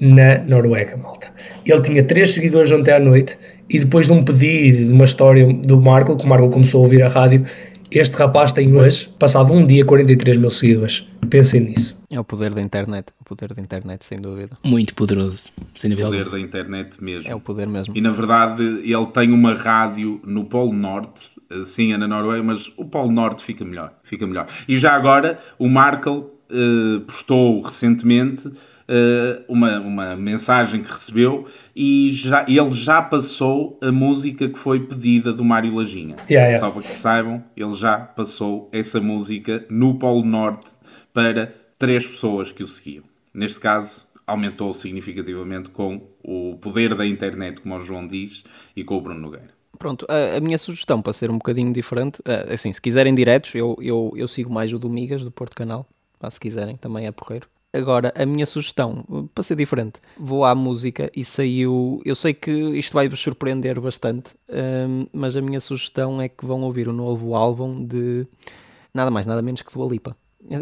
na 0.00 0.38
Noruega, 0.38 0.96
malta. 0.96 1.28
Ele 1.64 1.80
tinha 1.82 2.02
três 2.02 2.32
seguidores 2.32 2.72
ontem 2.72 2.92
à 2.92 2.98
noite 2.98 3.38
e 3.68 3.78
depois 3.78 4.06
de 4.06 4.12
um 4.12 4.24
pedido, 4.24 4.86
de 4.86 4.92
uma 4.92 5.04
história 5.04 5.46
do 5.52 5.80
Marco, 5.80 6.16
que 6.16 6.24
o 6.24 6.28
Marco 6.28 6.50
começou 6.50 6.80
a 6.80 6.82
ouvir 6.84 7.02
a 7.02 7.08
rádio, 7.08 7.44
este 7.90 8.16
rapaz 8.16 8.52
tem 8.52 8.74
hoje, 8.74 9.08
passado 9.18 9.52
um 9.52 9.64
dia, 9.64 9.84
43 9.84 10.36
mil 10.38 10.50
seguidores. 10.50 11.06
Pensem 11.28 11.60
nisso. 11.60 11.99
É 12.12 12.18
o 12.18 12.24
poder 12.24 12.52
da 12.52 12.60
internet, 12.60 13.12
o 13.20 13.24
poder 13.24 13.54
da 13.54 13.62
internet, 13.62 14.04
sem 14.04 14.20
dúvida. 14.20 14.58
Muito 14.64 14.94
poderoso, 14.96 15.50
sem 15.76 15.90
dúvida. 15.90 16.08
O 16.08 16.10
poder 16.10 16.28
da 16.28 16.40
internet 16.40 17.02
mesmo. 17.02 17.30
É 17.30 17.34
o 17.34 17.40
poder 17.40 17.68
mesmo. 17.68 17.96
E 17.96 18.00
na 18.00 18.10
verdade 18.10 18.62
ele 18.62 19.06
tem 19.06 19.30
uma 19.30 19.54
rádio 19.54 20.20
no 20.24 20.44
Polo 20.44 20.72
Norte, 20.72 21.30
sim, 21.64 21.92
é 21.92 21.96
na 21.96 22.08
Noruega, 22.08 22.42
mas 22.42 22.72
o 22.76 22.84
Polo 22.84 23.12
Norte 23.12 23.44
fica 23.44 23.64
melhor, 23.64 23.92
fica 24.02 24.26
melhor. 24.26 24.48
E 24.66 24.76
já 24.76 24.94
agora 24.94 25.38
o 25.56 25.68
Markle 25.68 26.24
uh, 26.50 27.00
postou 27.06 27.60
recentemente 27.60 28.48
uh, 28.48 29.44
uma, 29.48 29.78
uma 29.78 30.16
mensagem 30.16 30.82
que 30.82 30.90
recebeu 30.90 31.46
e 31.76 32.10
já, 32.12 32.44
ele 32.48 32.72
já 32.72 33.00
passou 33.00 33.78
a 33.80 33.92
música 33.92 34.48
que 34.48 34.58
foi 34.58 34.80
pedida 34.80 35.32
do 35.32 35.44
Mário 35.44 35.72
Lajinha. 35.76 36.16
Yeah, 36.28 36.48
yeah. 36.48 36.58
Só 36.58 36.72
para 36.72 36.82
que 36.82 36.90
saibam, 36.90 37.44
ele 37.56 37.74
já 37.74 37.98
passou 37.98 38.68
essa 38.72 39.00
música 39.00 39.64
no 39.70 39.96
Polo 39.96 40.24
Norte 40.24 40.72
para 41.12 41.52
três 41.80 42.06
pessoas 42.06 42.52
que 42.52 42.62
o 42.62 42.66
seguiam. 42.66 43.02
Neste 43.32 43.58
caso, 43.58 44.04
aumentou 44.26 44.72
significativamente 44.74 45.70
com 45.70 46.08
o 46.22 46.58
poder 46.60 46.94
da 46.94 47.06
internet, 47.06 47.62
como 47.62 47.74
o 47.74 47.82
João 47.82 48.06
diz, 48.06 48.44
e 48.76 48.84
com 48.84 48.98
o 48.98 49.00
Bruno 49.00 49.18
Nogueira. 49.18 49.48
Pronto, 49.78 50.06
a, 50.06 50.36
a 50.36 50.40
minha 50.40 50.58
sugestão 50.58 51.00
para 51.00 51.14
ser 51.14 51.30
um 51.30 51.38
bocadinho 51.38 51.72
diferente, 51.72 52.20
assim, 52.52 52.70
se 52.70 52.82
quiserem 52.82 53.14
diretos, 53.14 53.54
eu, 53.54 53.78
eu, 53.80 54.12
eu 54.14 54.28
sigo 54.28 54.52
mais 54.52 54.70
o 54.74 54.78
do 54.78 54.90
Migas, 54.90 55.24
do 55.24 55.30
Porto 55.30 55.56
Canal, 55.56 55.86
se 56.28 56.38
quiserem, 56.38 56.76
também 56.76 57.06
é 57.06 57.10
porreiro. 57.10 57.48
Agora, 57.72 58.12
a 58.14 58.26
minha 58.26 58.44
sugestão, 58.44 59.30
para 59.34 59.42
ser 59.42 59.56
diferente, 59.56 60.00
vou 60.18 60.44
à 60.44 60.54
música 60.54 61.10
e 61.16 61.24
saiu. 61.24 62.02
Eu 62.04 62.14
sei 62.14 62.34
que 62.34 62.50
isto 62.50 62.92
vai 62.92 63.08
vos 63.08 63.20
surpreender 63.20 63.80
bastante, 63.80 64.34
um, 64.50 65.06
mas 65.14 65.34
a 65.34 65.40
minha 65.40 65.60
sugestão 65.60 66.20
é 66.20 66.28
que 66.28 66.44
vão 66.44 66.60
ouvir 66.60 66.88
o 66.88 66.92
novo 66.92 67.34
álbum 67.34 67.82
de 67.82 68.26
nada 68.92 69.10
mais, 69.10 69.24
nada 69.24 69.40
menos 69.40 69.62
que 69.62 69.72
do 69.72 69.82
Alipa. 69.82 70.14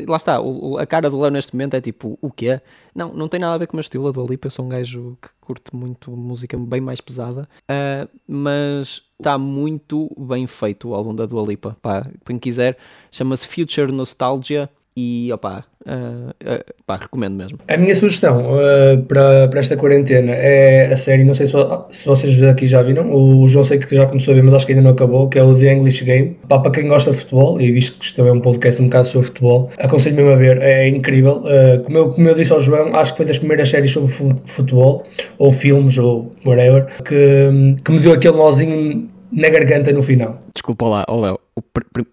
Lá 0.07 0.17
está, 0.17 0.41
o, 0.41 0.77
a 0.77 0.87
cara 0.87 1.09
do 1.09 1.21
Léo 1.21 1.31
neste 1.31 1.55
momento 1.55 1.75
é 1.75 1.81
tipo, 1.81 2.19
o 2.21 2.31
quê? 2.31 2.61
Não, 2.95 3.13
não 3.13 3.29
tem 3.29 3.39
nada 3.39 3.55
a 3.55 3.59
ver 3.59 3.67
com 3.67 3.75
o 3.75 3.77
meu 3.77 3.81
estilo, 3.81 4.09
a 4.09 4.11
do 4.11 4.23
Alipa. 4.23 4.49
Eu 4.49 4.51
sou 4.51 4.65
um 4.65 4.69
gajo 4.69 5.17
que 5.23 5.29
curte 5.41 5.75
muito 5.75 6.11
música 6.11 6.57
bem 6.59 6.81
mais 6.81 7.01
pesada, 7.01 7.49
uh, 7.71 8.09
mas 8.27 9.03
está 9.19 9.39
muito 9.39 10.11
bem 10.19 10.47
feito 10.47 10.89
o 10.89 10.95
álbum 10.95 11.15
da 11.15 11.27
Dua 11.27 11.47
Lipa. 11.47 11.77
Pá, 11.81 12.07
quem 12.25 12.39
quiser, 12.39 12.77
chama-se 13.11 13.47
Future 13.47 13.93
Nostalgia 13.93 14.69
e 15.01 15.33
opá, 15.33 15.65
uh, 15.87 16.31
uh, 16.31 16.75
pá, 16.85 16.97
recomendo 16.97 17.37
mesmo. 17.37 17.59
A 17.69 17.77
minha 17.77 17.95
sugestão 17.95 18.57
uh, 18.57 19.01
para, 19.05 19.47
para 19.47 19.61
esta 19.61 19.77
quarentena 19.77 20.33
é 20.33 20.93
a 20.93 20.97
série, 20.97 21.23
não 21.23 21.35
sei 21.35 21.47
se, 21.47 21.53
se, 21.91 22.05
vocês 22.05 22.43
aqui 22.43 22.67
já 22.67 22.83
viram, 22.83 23.15
o 23.15 23.47
João 23.47 23.65
sei 23.65 23.79
que 23.79 23.95
já 23.95 24.07
começou 24.07 24.33
a 24.33 24.35
ver, 24.35 24.43
mas 24.43 24.55
acho 24.55 24.67
que 24.67 24.73
ainda 24.73 24.83
não 24.83 24.91
acabou, 24.91 25.29
que 25.29 25.39
é 25.39 25.45
o 25.45 25.55
The 25.55 25.73
English 25.73 26.05
Game. 26.05 26.37
Pá, 26.49 26.59
para 26.59 26.73
quem 26.73 26.89
gosta 26.89 27.13
de 27.13 27.19
futebol, 27.19 27.61
e 27.61 27.71
visto 27.71 27.97
que 28.01 28.07
isto 28.07 28.27
é 28.27 28.33
um 28.33 28.41
podcast 28.41 28.83
um 28.83 28.87
bocado 28.87 29.07
sobre 29.07 29.29
futebol, 29.29 29.71
aconselho 29.79 30.17
mesmo 30.17 30.31
a 30.33 30.37
ver, 30.37 30.61
é 30.63 30.89
incrível. 30.89 31.43
como, 31.85 31.99
eu, 31.99 32.11
como 32.11 32.29
eu 32.29 32.35
disse 32.35 32.53
ao 32.53 32.61
João, 32.61 32.97
acho 32.97 33.13
que 33.13 33.19
foi 33.19 33.27
das 33.27 33.39
primeiras 33.39 33.69
séries 33.69 33.93
sobre 33.93 34.13
futebol, 34.47 35.05
ou 35.39 35.53
filmes, 35.53 35.97
ou 35.97 36.33
whatever, 36.45 36.87
que, 37.05 37.77
que 37.85 37.93
me 37.93 38.01
deu 38.01 38.13
aquele 38.15 38.37
nozinho 38.37 39.09
na 39.31 39.49
garganta 39.49 39.93
no 39.93 40.03
final. 40.03 40.41
Desculpa 40.53 40.87
lá, 40.87 41.05
oh 41.09 41.21
Léo, 41.21 41.39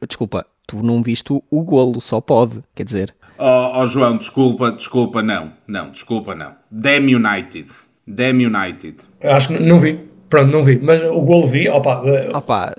desculpa, 0.08 0.46
tu 0.68 0.82
não 0.84 1.02
viste 1.02 1.32
o, 1.32 1.62
golo, 1.64 2.00
só 2.02 2.20
pode, 2.22 2.60
quer 2.74 2.84
dizer. 2.84 3.16
Oh, 3.38 3.72
oh, 3.82 3.86
João, 3.88 4.18
desculpa, 4.18 4.72
desculpa, 4.72 5.22
não. 5.22 5.52
Não, 5.68 5.90
desculpa, 5.92 6.34
não. 6.34 6.54
Damn 6.72 7.14
United. 7.14 7.68
Damn 8.08 8.46
United. 8.46 8.98
Acho 9.24 9.50
que 9.50 9.60
não 9.60 9.80
vi. 9.80 10.00
Pronto, 10.30 10.52
não 10.52 10.62
vi. 10.62 10.80
Mas 10.82 11.02
o 11.02 11.22
golo 11.22 11.48
vi, 11.48 11.68
opa. 11.70 12.02
eh, 12.06 12.32
Opá, 12.36 12.74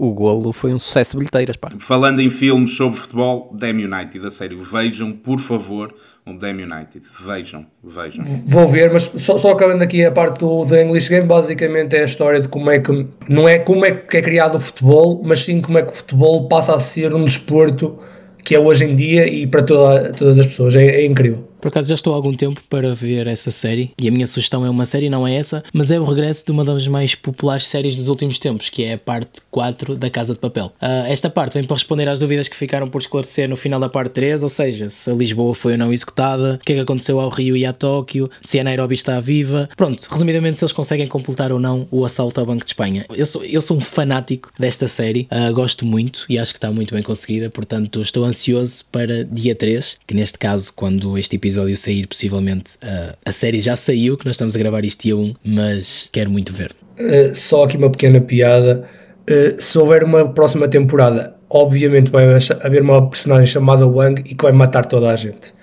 o 0.00 0.14
golo 0.14 0.50
foi 0.50 0.72
um 0.72 0.78
sucesso 0.78 1.10
de 1.10 1.18
bilheteiras, 1.18 1.58
pá. 1.58 1.70
Falando 1.78 2.20
em 2.20 2.30
filmes 2.30 2.74
sobre 2.74 2.98
futebol, 2.98 3.50
Damn 3.52 3.84
United, 3.84 4.26
a 4.26 4.30
sério. 4.30 4.58
Vejam, 4.62 5.12
por 5.12 5.38
favor, 5.38 5.94
o 6.26 6.32
Damn 6.32 6.62
United. 6.62 7.02
Vejam, 7.22 7.66
vejam. 7.84 8.24
Vou 8.48 8.66
ver, 8.66 8.90
mas 8.90 9.10
só, 9.18 9.36
só 9.36 9.52
acabando 9.52 9.82
aqui 9.82 10.02
a 10.02 10.10
parte 10.10 10.40
do, 10.40 10.64
do 10.64 10.74
English 10.74 11.10
Game, 11.10 11.26
basicamente 11.26 11.94
é 11.94 12.00
a 12.00 12.04
história 12.04 12.40
de 12.40 12.48
como 12.48 12.70
é 12.70 12.80
que. 12.80 13.06
Não 13.28 13.46
é 13.46 13.58
como 13.58 13.84
é 13.84 13.92
que 13.92 14.16
é 14.16 14.22
criado 14.22 14.54
o 14.54 14.60
futebol, 14.60 15.20
mas 15.22 15.44
sim 15.44 15.60
como 15.60 15.76
é 15.76 15.82
que 15.82 15.92
o 15.92 15.96
futebol 15.96 16.48
passa 16.48 16.74
a 16.74 16.78
ser 16.78 17.14
um 17.14 17.26
desporto 17.26 17.98
que 18.42 18.54
é 18.54 18.58
hoje 18.58 18.86
em 18.86 18.94
dia 18.94 19.28
e 19.28 19.46
para 19.46 19.62
toda, 19.62 20.14
todas 20.14 20.38
as 20.38 20.46
pessoas. 20.46 20.76
É, 20.76 20.82
é 20.82 21.04
incrível. 21.04 21.49
Por 21.60 21.68
acaso 21.68 21.90
já 21.90 21.94
estou 21.94 22.14
há 22.14 22.16
algum 22.16 22.32
tempo 22.32 22.62
para 22.70 22.94
ver 22.94 23.26
essa 23.26 23.50
série 23.50 23.92
e 24.00 24.08
a 24.08 24.10
minha 24.10 24.26
sugestão 24.26 24.64
é 24.64 24.70
uma 24.70 24.86
série, 24.86 25.10
não 25.10 25.28
é 25.28 25.34
essa, 25.34 25.62
mas 25.74 25.90
é 25.90 26.00
o 26.00 26.04
regresso 26.04 26.46
de 26.46 26.52
uma 26.52 26.64
das 26.64 26.88
mais 26.88 27.14
populares 27.14 27.66
séries 27.66 27.94
dos 27.94 28.08
últimos 28.08 28.38
tempos, 28.38 28.70
que 28.70 28.84
é 28.84 28.94
a 28.94 28.98
parte 28.98 29.42
4 29.50 29.94
da 29.94 30.08
Casa 30.08 30.32
de 30.32 30.40
Papel. 30.40 30.72
Ah, 30.80 31.04
esta 31.06 31.28
parte 31.28 31.54
vem 31.54 31.64
para 31.64 31.76
responder 31.76 32.08
às 32.08 32.18
dúvidas 32.18 32.48
que 32.48 32.56
ficaram 32.56 32.88
por 32.88 33.02
esclarecer 33.02 33.46
no 33.46 33.56
final 33.56 33.78
da 33.78 33.90
parte 33.90 34.12
3, 34.12 34.42
ou 34.42 34.48
seja, 34.48 34.88
se 34.88 35.10
a 35.10 35.14
Lisboa 35.14 35.54
foi 35.54 35.72
ou 35.72 35.78
não 35.78 35.92
executada, 35.92 36.58
o 36.60 36.64
que 36.64 36.72
é 36.72 36.76
que 36.76 36.80
aconteceu 36.80 37.20
ao 37.20 37.28
Rio 37.28 37.54
e 37.54 37.66
à 37.66 37.74
Tóquio, 37.74 38.30
se 38.42 38.58
a 38.58 38.64
Nairobi 38.64 38.94
está 38.94 39.20
viva. 39.20 39.68
Pronto, 39.76 40.08
resumidamente, 40.10 40.58
se 40.58 40.64
eles 40.64 40.72
conseguem 40.72 41.06
completar 41.06 41.52
ou 41.52 41.60
não 41.60 41.86
o 41.90 42.06
assalto 42.06 42.40
ao 42.40 42.46
Banco 42.46 42.64
de 42.64 42.70
Espanha. 42.70 43.04
Eu 43.14 43.26
sou, 43.26 43.44
eu 43.44 43.60
sou 43.60 43.76
um 43.76 43.80
fanático 43.80 44.50
desta 44.58 44.88
série, 44.88 45.26
ah, 45.30 45.52
gosto 45.52 45.84
muito 45.84 46.24
e 46.26 46.38
acho 46.38 46.52
que 46.52 46.58
está 46.58 46.70
muito 46.70 46.94
bem 46.94 47.02
conseguida, 47.02 47.50
portanto 47.50 48.00
estou 48.00 48.24
ansioso 48.24 48.82
para 48.90 49.24
dia 49.24 49.54
3, 49.54 49.98
que 50.06 50.14
neste 50.14 50.38
caso, 50.38 50.72
quando 50.74 51.18
este 51.18 51.36
episódio 51.36 51.49
sair, 51.76 52.06
possivelmente 52.06 52.76
ah, 52.82 53.16
a 53.24 53.32
série 53.32 53.60
já 53.60 53.76
saiu, 53.76 54.16
que 54.16 54.26
nós 54.26 54.34
estamos 54.34 54.54
a 54.54 54.58
gravar 54.58 54.84
isto 54.84 55.02
dia 55.02 55.16
1, 55.16 55.34
mas 55.44 56.08
quero 56.12 56.30
muito 56.30 56.52
ver. 56.52 56.72
Uh, 56.98 57.34
só 57.34 57.64
aqui 57.64 57.76
uma 57.76 57.90
pequena 57.90 58.20
piada. 58.20 58.84
Uh, 59.22 59.60
se 59.60 59.78
houver 59.78 60.04
uma 60.04 60.28
próxima 60.28 60.68
temporada, 60.68 61.34
obviamente 61.48 62.10
vai 62.10 62.24
haver 62.62 62.82
uma 62.82 63.08
personagem 63.08 63.46
chamada 63.46 63.86
Wang 63.86 64.22
e 64.26 64.34
que 64.34 64.42
vai 64.42 64.52
matar 64.52 64.84
toda 64.86 65.10
a 65.10 65.16
gente. 65.16 65.54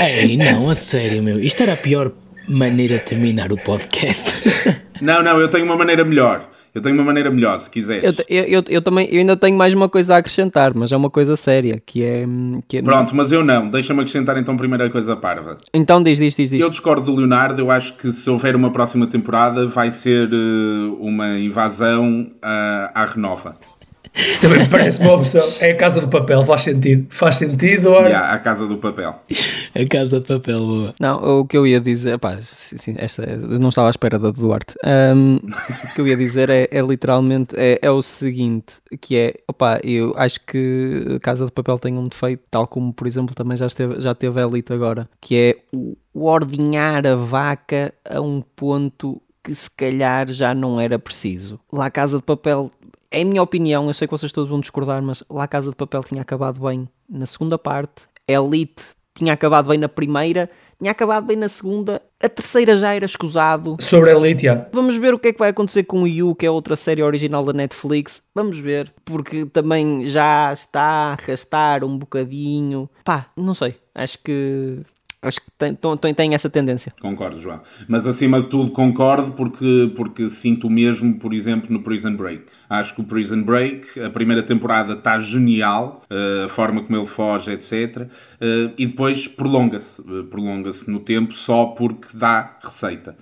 Ei, 0.00 0.36
não, 0.36 0.70
a 0.70 0.74
sério, 0.74 1.22
meu. 1.22 1.40
Isto 1.40 1.62
era 1.62 1.72
a 1.72 1.76
pior 1.76 2.12
maneira 2.48 2.98
de 2.98 3.04
terminar 3.04 3.52
o 3.52 3.56
podcast. 3.56 4.30
Não, 5.00 5.22
não, 5.22 5.38
eu 5.40 5.48
tenho 5.48 5.64
uma 5.64 5.76
maneira 5.76 6.04
melhor. 6.04 6.48
Eu 6.72 6.80
tenho 6.80 6.94
uma 6.94 7.04
maneira 7.04 7.30
melhor, 7.30 7.58
se 7.58 7.68
quiseres. 7.68 8.18
Eu, 8.18 8.24
eu, 8.28 8.44
eu, 8.44 8.64
eu 8.68 8.82
também 8.82 9.08
eu 9.10 9.18
ainda 9.18 9.36
tenho 9.36 9.56
mais 9.56 9.74
uma 9.74 9.88
coisa 9.88 10.14
a 10.14 10.18
acrescentar, 10.18 10.72
mas 10.72 10.92
é 10.92 10.96
uma 10.96 11.10
coisa 11.10 11.34
séria, 11.36 11.82
que 11.84 12.04
é. 12.04 12.24
Que 12.68 12.78
é 12.78 12.82
Pronto, 12.82 13.14
mas 13.14 13.32
eu 13.32 13.44
não. 13.44 13.68
Deixa-me 13.68 14.00
acrescentar 14.00 14.36
então 14.36 14.56
primeiro 14.56 14.84
a 14.84 14.90
coisa 14.90 15.16
parva. 15.16 15.58
Então 15.74 16.00
diz, 16.00 16.18
diz, 16.18 16.36
diz, 16.36 16.50
diz. 16.50 16.60
Eu 16.60 16.70
discordo 16.70 17.06
do 17.06 17.16
Leonardo, 17.16 17.60
eu 17.60 17.70
acho 17.70 17.96
que 17.96 18.12
se 18.12 18.30
houver 18.30 18.54
uma 18.54 18.70
próxima 18.70 19.06
temporada 19.06 19.66
vai 19.66 19.90
ser 19.90 20.30
eh, 20.32 20.96
uma 21.00 21.38
invasão 21.38 22.30
ah, 22.40 22.92
à 22.94 23.04
Renova. 23.04 23.56
Também 24.40 24.60
me 24.60 24.68
parece 24.68 25.00
uma 25.00 25.14
opção. 25.14 25.46
É 25.60 25.72
a 25.72 25.76
Casa 25.76 26.00
do 26.00 26.08
Papel, 26.08 26.44
faz 26.44 26.62
sentido. 26.62 27.06
Faz 27.10 27.36
sentido, 27.36 27.90
olha. 27.90 28.18
À, 28.18 28.34
à 28.34 28.38
Casa 28.38 28.66
do 28.66 28.78
Papel. 28.78 29.14
a 29.74 29.86
Casa 29.88 30.20
de 30.20 30.26
Papel, 30.26 30.58
boa. 30.58 30.94
Não, 30.98 31.40
o 31.40 31.46
que 31.46 31.56
eu 31.56 31.66
ia 31.66 31.80
dizer, 31.80 32.18
pá, 32.18 32.38
sim, 32.42 32.78
sim, 32.78 32.94
esta, 32.98 33.22
eu 33.22 33.58
não 33.58 33.68
estava 33.68 33.88
à 33.88 33.90
espera 33.90 34.18
da 34.18 34.30
do 34.30 34.40
Duarte. 34.40 34.74
Ahm, 34.84 35.38
o 35.84 35.94
que 35.94 36.00
eu 36.00 36.06
ia 36.06 36.16
dizer 36.16 36.50
é, 36.50 36.68
é 36.70 36.80
literalmente 36.80 37.54
é, 37.56 37.78
é 37.82 37.90
o 37.90 38.02
seguinte, 38.02 38.74
que 39.00 39.16
é, 39.16 39.34
opá, 39.48 39.78
eu 39.82 40.14
acho 40.16 40.40
que 40.46 41.04
a 41.16 41.20
Casa 41.20 41.46
de 41.46 41.52
Papel 41.52 41.78
tem 41.78 41.96
um 41.96 42.08
defeito, 42.08 42.42
tal 42.50 42.66
como, 42.66 42.92
por 42.92 43.06
exemplo, 43.06 43.34
também 43.34 43.56
já, 43.56 43.66
esteve, 43.66 44.00
já 44.00 44.14
teve 44.14 44.40
a 44.40 44.44
Elite 44.44 44.72
agora, 44.72 45.08
que 45.20 45.36
é 45.36 45.56
o, 45.72 45.96
o 46.12 46.24
ordenhar 46.24 47.06
a 47.06 47.16
vaca 47.16 47.92
a 48.08 48.20
um 48.20 48.40
ponto 48.40 49.20
que 49.42 49.54
se 49.54 49.70
calhar 49.70 50.28
já 50.28 50.54
não 50.54 50.80
era 50.80 50.98
preciso. 50.98 51.58
Lá 51.72 51.86
a 51.86 51.90
Casa 51.90 52.18
de 52.18 52.22
Papel, 52.22 52.70
é 53.10 53.22
a 53.22 53.24
minha 53.24 53.42
opinião, 53.42 53.86
eu 53.88 53.94
sei 53.94 54.06
que 54.06 54.12
vocês 54.12 54.32
todos 54.32 54.50
vão 54.50 54.60
discordar, 54.60 55.02
mas 55.02 55.22
lá 55.28 55.44
a 55.44 55.48
Casa 55.48 55.70
de 55.70 55.76
Papel 55.76 56.02
tinha 56.04 56.22
acabado 56.22 56.60
bem 56.60 56.88
na 57.08 57.26
segunda 57.26 57.58
parte, 57.58 58.02
Elite 58.26 58.84
tinha 59.14 59.32
acabado 59.32 59.68
bem 59.68 59.78
na 59.78 59.88
primeira, 59.88 60.48
tinha 60.78 60.92
acabado 60.92 61.26
bem 61.26 61.36
na 61.36 61.48
segunda, 61.48 62.00
a 62.22 62.28
terceira 62.28 62.74
já 62.76 62.94
era 62.94 63.04
escusado. 63.04 63.76
Sobre 63.80 64.10
a 64.10 64.14
Elite, 64.14 64.44
já. 64.44 64.66
Vamos 64.72 64.96
ver 64.96 65.12
o 65.12 65.18
que 65.18 65.28
é 65.28 65.32
que 65.32 65.38
vai 65.38 65.50
acontecer 65.50 65.84
com 65.84 66.02
o 66.02 66.08
You, 66.08 66.34
que 66.34 66.46
é 66.46 66.50
outra 66.50 66.74
série 66.74 67.02
original 67.02 67.44
da 67.44 67.52
Netflix. 67.52 68.22
Vamos 68.34 68.58
ver, 68.58 68.92
porque 69.04 69.44
também 69.46 70.08
já 70.08 70.50
está 70.52 70.82
a 70.82 71.12
arrastar 71.12 71.84
um 71.84 71.98
bocadinho. 71.98 72.88
Pá, 73.04 73.26
não 73.36 73.52
sei, 73.52 73.74
acho 73.94 74.18
que. 74.22 74.78
Acho 75.22 75.38
que 75.40 75.50
tem, 75.58 75.76
tem, 76.14 76.34
essa 76.34 76.48
tendência. 76.48 76.92
Concordo, 76.98 77.38
João. 77.38 77.60
Mas 77.86 78.06
acima 78.06 78.40
de 78.40 78.48
tudo 78.48 78.70
concordo 78.70 79.32
porque, 79.32 79.92
porque 79.94 80.30
sinto 80.30 80.66
o 80.66 80.70
mesmo, 80.70 81.18
por 81.18 81.34
exemplo, 81.34 81.70
no 81.70 81.82
Prison 81.82 82.14
Break. 82.16 82.44
Acho 82.70 82.94
que 82.94 83.02
o 83.02 83.04
Prison 83.04 83.42
Break, 83.42 84.00
a 84.00 84.08
primeira 84.08 84.42
temporada 84.42 84.94
está 84.94 85.18
genial, 85.18 86.00
eh, 86.08 86.44
a 86.46 86.48
forma 86.48 86.82
como 86.82 86.96
ele 86.98 87.06
foge, 87.06 87.52
etc. 87.52 88.08
eh, 88.40 88.70
E 88.78 88.86
depois 88.86 89.28
prolonga-se. 89.28 90.00
eh, 90.00 90.22
Prolonga-se 90.30 90.90
no 90.90 91.00
tempo 91.00 91.34
só 91.34 91.66
porque 91.66 92.08
dá 92.16 92.58
receita. 92.62 93.14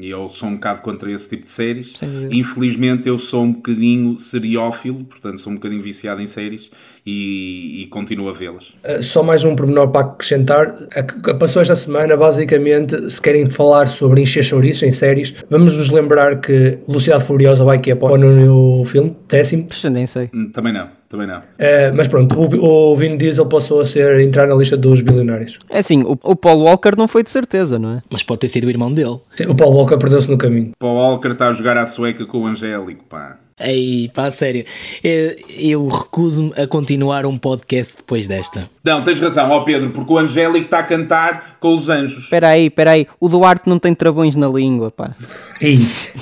E 0.00 0.10
eu 0.10 0.28
sou 0.30 0.48
um 0.48 0.54
bocado 0.54 0.82
contra 0.82 1.10
esse 1.10 1.28
tipo 1.28 1.44
de 1.44 1.50
séries. 1.50 1.94
Infelizmente 2.30 3.08
eu 3.08 3.18
sou 3.18 3.44
um 3.44 3.52
bocadinho 3.52 4.18
seriófilo, 4.18 5.04
portanto 5.04 5.38
sou 5.38 5.52
um 5.52 5.56
bocadinho 5.56 5.82
viciado 5.82 6.20
em 6.20 6.26
séries 6.26 6.70
e, 7.06 7.82
e 7.82 7.86
continuo 7.86 8.28
a 8.28 8.32
vê-las. 8.32 8.70
Uh, 8.84 9.02
Só 9.02 9.22
mais 9.22 9.44
um 9.44 9.54
pormenor 9.54 9.88
para 9.88 10.06
acrescentar. 10.06 10.74
A 10.94 11.02
que 11.02 11.34
passou 11.34 11.62
esta 11.62 11.76
semana, 11.76 12.16
basicamente, 12.16 13.10
se 13.10 13.20
querem 13.20 13.46
falar 13.46 13.86
sobre 13.86 14.22
encher 14.22 14.44
chouriços 14.44 14.82
em 14.82 14.92
séries, 14.92 15.34
vamos 15.50 15.76
nos 15.76 15.90
lembrar 15.90 16.40
que 16.40 16.78
Velocidade 16.86 17.24
Furiosa 17.24 17.64
vai 17.64 17.78
que 17.78 17.90
é 17.90 17.94
para 17.94 18.12
o 18.14 18.84
filme, 18.84 19.16
décimo. 19.28 19.64
Puxa, 19.64 19.90
nem 19.90 20.06
sei. 20.06 20.30
Hum, 20.34 20.50
Também 20.50 20.72
não, 20.72 20.88
também 21.08 21.26
não. 21.26 21.38
Uh, 21.38 21.94
mas 21.94 22.08
pronto, 22.08 22.36
o, 22.38 22.92
o 22.92 22.96
Vin 22.96 23.16
Diesel 23.16 23.46
passou 23.46 23.80
a 23.80 23.84
ser, 23.84 24.20
entrar 24.20 24.46
na 24.46 24.54
lista 24.54 24.76
dos 24.76 25.00
bilionários. 25.02 25.58
É 25.70 25.78
assim, 25.78 26.02
o, 26.02 26.18
o 26.22 26.36
Paul 26.36 26.60
Walker 26.60 26.92
não 26.96 27.06
foi 27.08 27.22
de 27.22 27.30
certeza, 27.30 27.78
não 27.78 27.94
é? 27.96 28.02
Mas 28.10 28.22
pode 28.22 28.40
ter 28.40 28.48
sido 28.48 28.66
o 28.66 28.70
irmão 28.70 28.92
dele. 28.92 29.18
O 29.48 29.54
Paul 29.54 29.72
Walker 29.74 29.96
perdeu-se 29.98 30.30
no 30.30 30.38
caminho. 30.38 30.72
Paul 30.78 30.96
Walker 30.96 31.28
está 31.28 31.48
a 31.48 31.52
jogar 31.52 31.76
à 31.76 31.86
sueca 31.86 32.24
com 32.26 32.38
o 32.38 32.46
Angélico, 32.46 33.04
pá. 33.04 33.38
Ei, 33.60 34.10
pá, 34.12 34.26
a 34.26 34.30
sério. 34.32 34.64
Eu, 35.02 35.36
eu 35.48 35.86
recuso-me 35.86 36.52
a 36.56 36.66
continuar 36.66 37.24
um 37.24 37.38
podcast 37.38 37.96
depois 37.98 38.26
desta. 38.26 38.68
Não, 38.82 39.00
tens 39.00 39.20
razão, 39.20 39.48
ó 39.50 39.60
Pedro, 39.60 39.90
porque 39.90 40.12
o 40.12 40.18
Angélico 40.18 40.64
está 40.64 40.80
a 40.80 40.82
cantar 40.82 41.56
com 41.60 41.72
os 41.72 41.88
anjos. 41.88 42.24
Espera 42.24 42.48
aí, 42.48 42.66
espera 42.66 42.90
aí. 42.92 43.06
O 43.20 43.28
Duarte 43.28 43.68
não 43.68 43.78
tem 43.78 43.94
travões 43.94 44.34
na 44.34 44.48
língua, 44.48 44.90
pá. 44.90 45.14
Ei, 45.60 45.78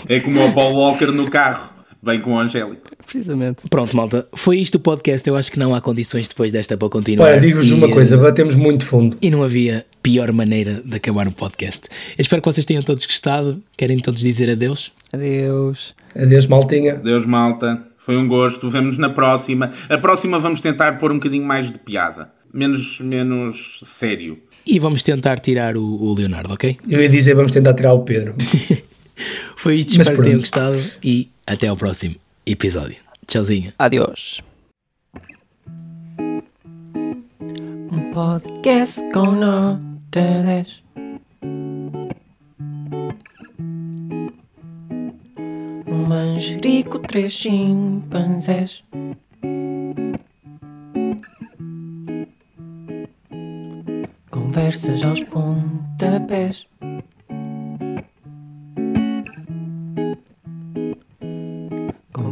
É 0.08 0.20
como 0.20 0.44
o 0.44 0.52
Paul 0.52 0.74
Walker 0.74 1.06
no 1.06 1.30
carro, 1.30 1.70
vem 2.02 2.20
com 2.20 2.32
o 2.32 2.38
Angélico. 2.38 2.90
Precisamente. 3.04 3.68
Pronto, 3.70 3.96
malta, 3.96 4.26
foi 4.34 4.58
isto 4.58 4.74
o 4.74 4.80
podcast. 4.80 5.28
Eu 5.28 5.36
acho 5.36 5.52
que 5.52 5.58
não 5.58 5.74
há 5.74 5.80
condições 5.80 6.28
depois 6.28 6.50
desta 6.50 6.76
para 6.76 6.88
continuar. 6.88 7.26
olha, 7.28 7.40
digo-vos 7.40 7.68
E, 7.70 7.74
uma 7.74 7.88
coisa, 7.88 8.16
batemos 8.16 8.56
muito 8.56 8.84
fundo. 8.84 9.16
E 9.22 9.30
não 9.30 9.42
havia 9.42 9.86
pior 10.02 10.32
maneira 10.32 10.82
de 10.84 10.96
acabar 10.96 11.28
um 11.28 11.32
podcast. 11.32 11.82
Eu 12.18 12.22
espero 12.22 12.42
que 12.42 12.50
vocês 12.50 12.66
tenham 12.66 12.82
todos 12.82 13.06
gostado. 13.06 13.62
Querem 13.76 13.98
todos 14.00 14.20
dizer 14.20 14.50
adeus? 14.50 14.90
Adeus. 15.12 15.94
Adeus, 16.16 16.46
maltinha. 16.46 16.94
Deus, 16.94 17.24
malta. 17.24 17.80
Foi 17.98 18.16
um 18.16 18.26
gosto. 18.26 18.68
Vemo-nos 18.68 18.98
na 18.98 19.10
próxima. 19.10 19.70
A 19.88 19.96
próxima 19.96 20.38
vamos 20.38 20.60
tentar 20.60 20.98
pôr 20.98 21.12
um 21.12 21.16
bocadinho 21.16 21.46
mais 21.46 21.70
de 21.70 21.78
piada. 21.78 22.30
Menos, 22.52 23.00
menos 23.00 23.78
sério. 23.82 24.38
E 24.66 24.78
vamos 24.78 25.02
tentar 25.02 25.38
tirar 25.38 25.76
o, 25.76 25.82
o 25.82 26.14
Leonardo, 26.14 26.52
ok? 26.52 26.76
Eu 26.88 27.00
ia 27.00 27.08
dizer, 27.08 27.34
vamos 27.34 27.52
tentar 27.52 27.74
tirar 27.74 27.92
o 27.92 28.00
Pedro. 28.00 28.34
Foi 29.56 29.74
isto, 29.74 30.00
espero 30.00 30.16
que 30.16 30.22
tenham 30.24 30.40
gostado 30.40 30.82
e 31.02 31.28
até 31.46 31.68
ao 31.68 31.76
próximo 31.76 32.16
episódio. 32.46 32.96
Tchauzinho. 33.26 33.72
Adeus. 33.78 34.42
Um 37.40 38.12
podcast 38.12 39.00
com 39.12 39.32
notas. 39.32 40.82
Um 45.86 46.06
manjerico, 46.08 46.98
três 47.00 47.32
chimpanzés. 47.32 48.82
Conversas 54.30 55.02
aos 55.04 55.22
pontapés. 55.24 56.66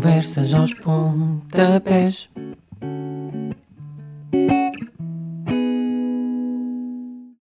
Conversas 0.01 0.55
aos 0.55 0.73
pontapés. 0.73 2.27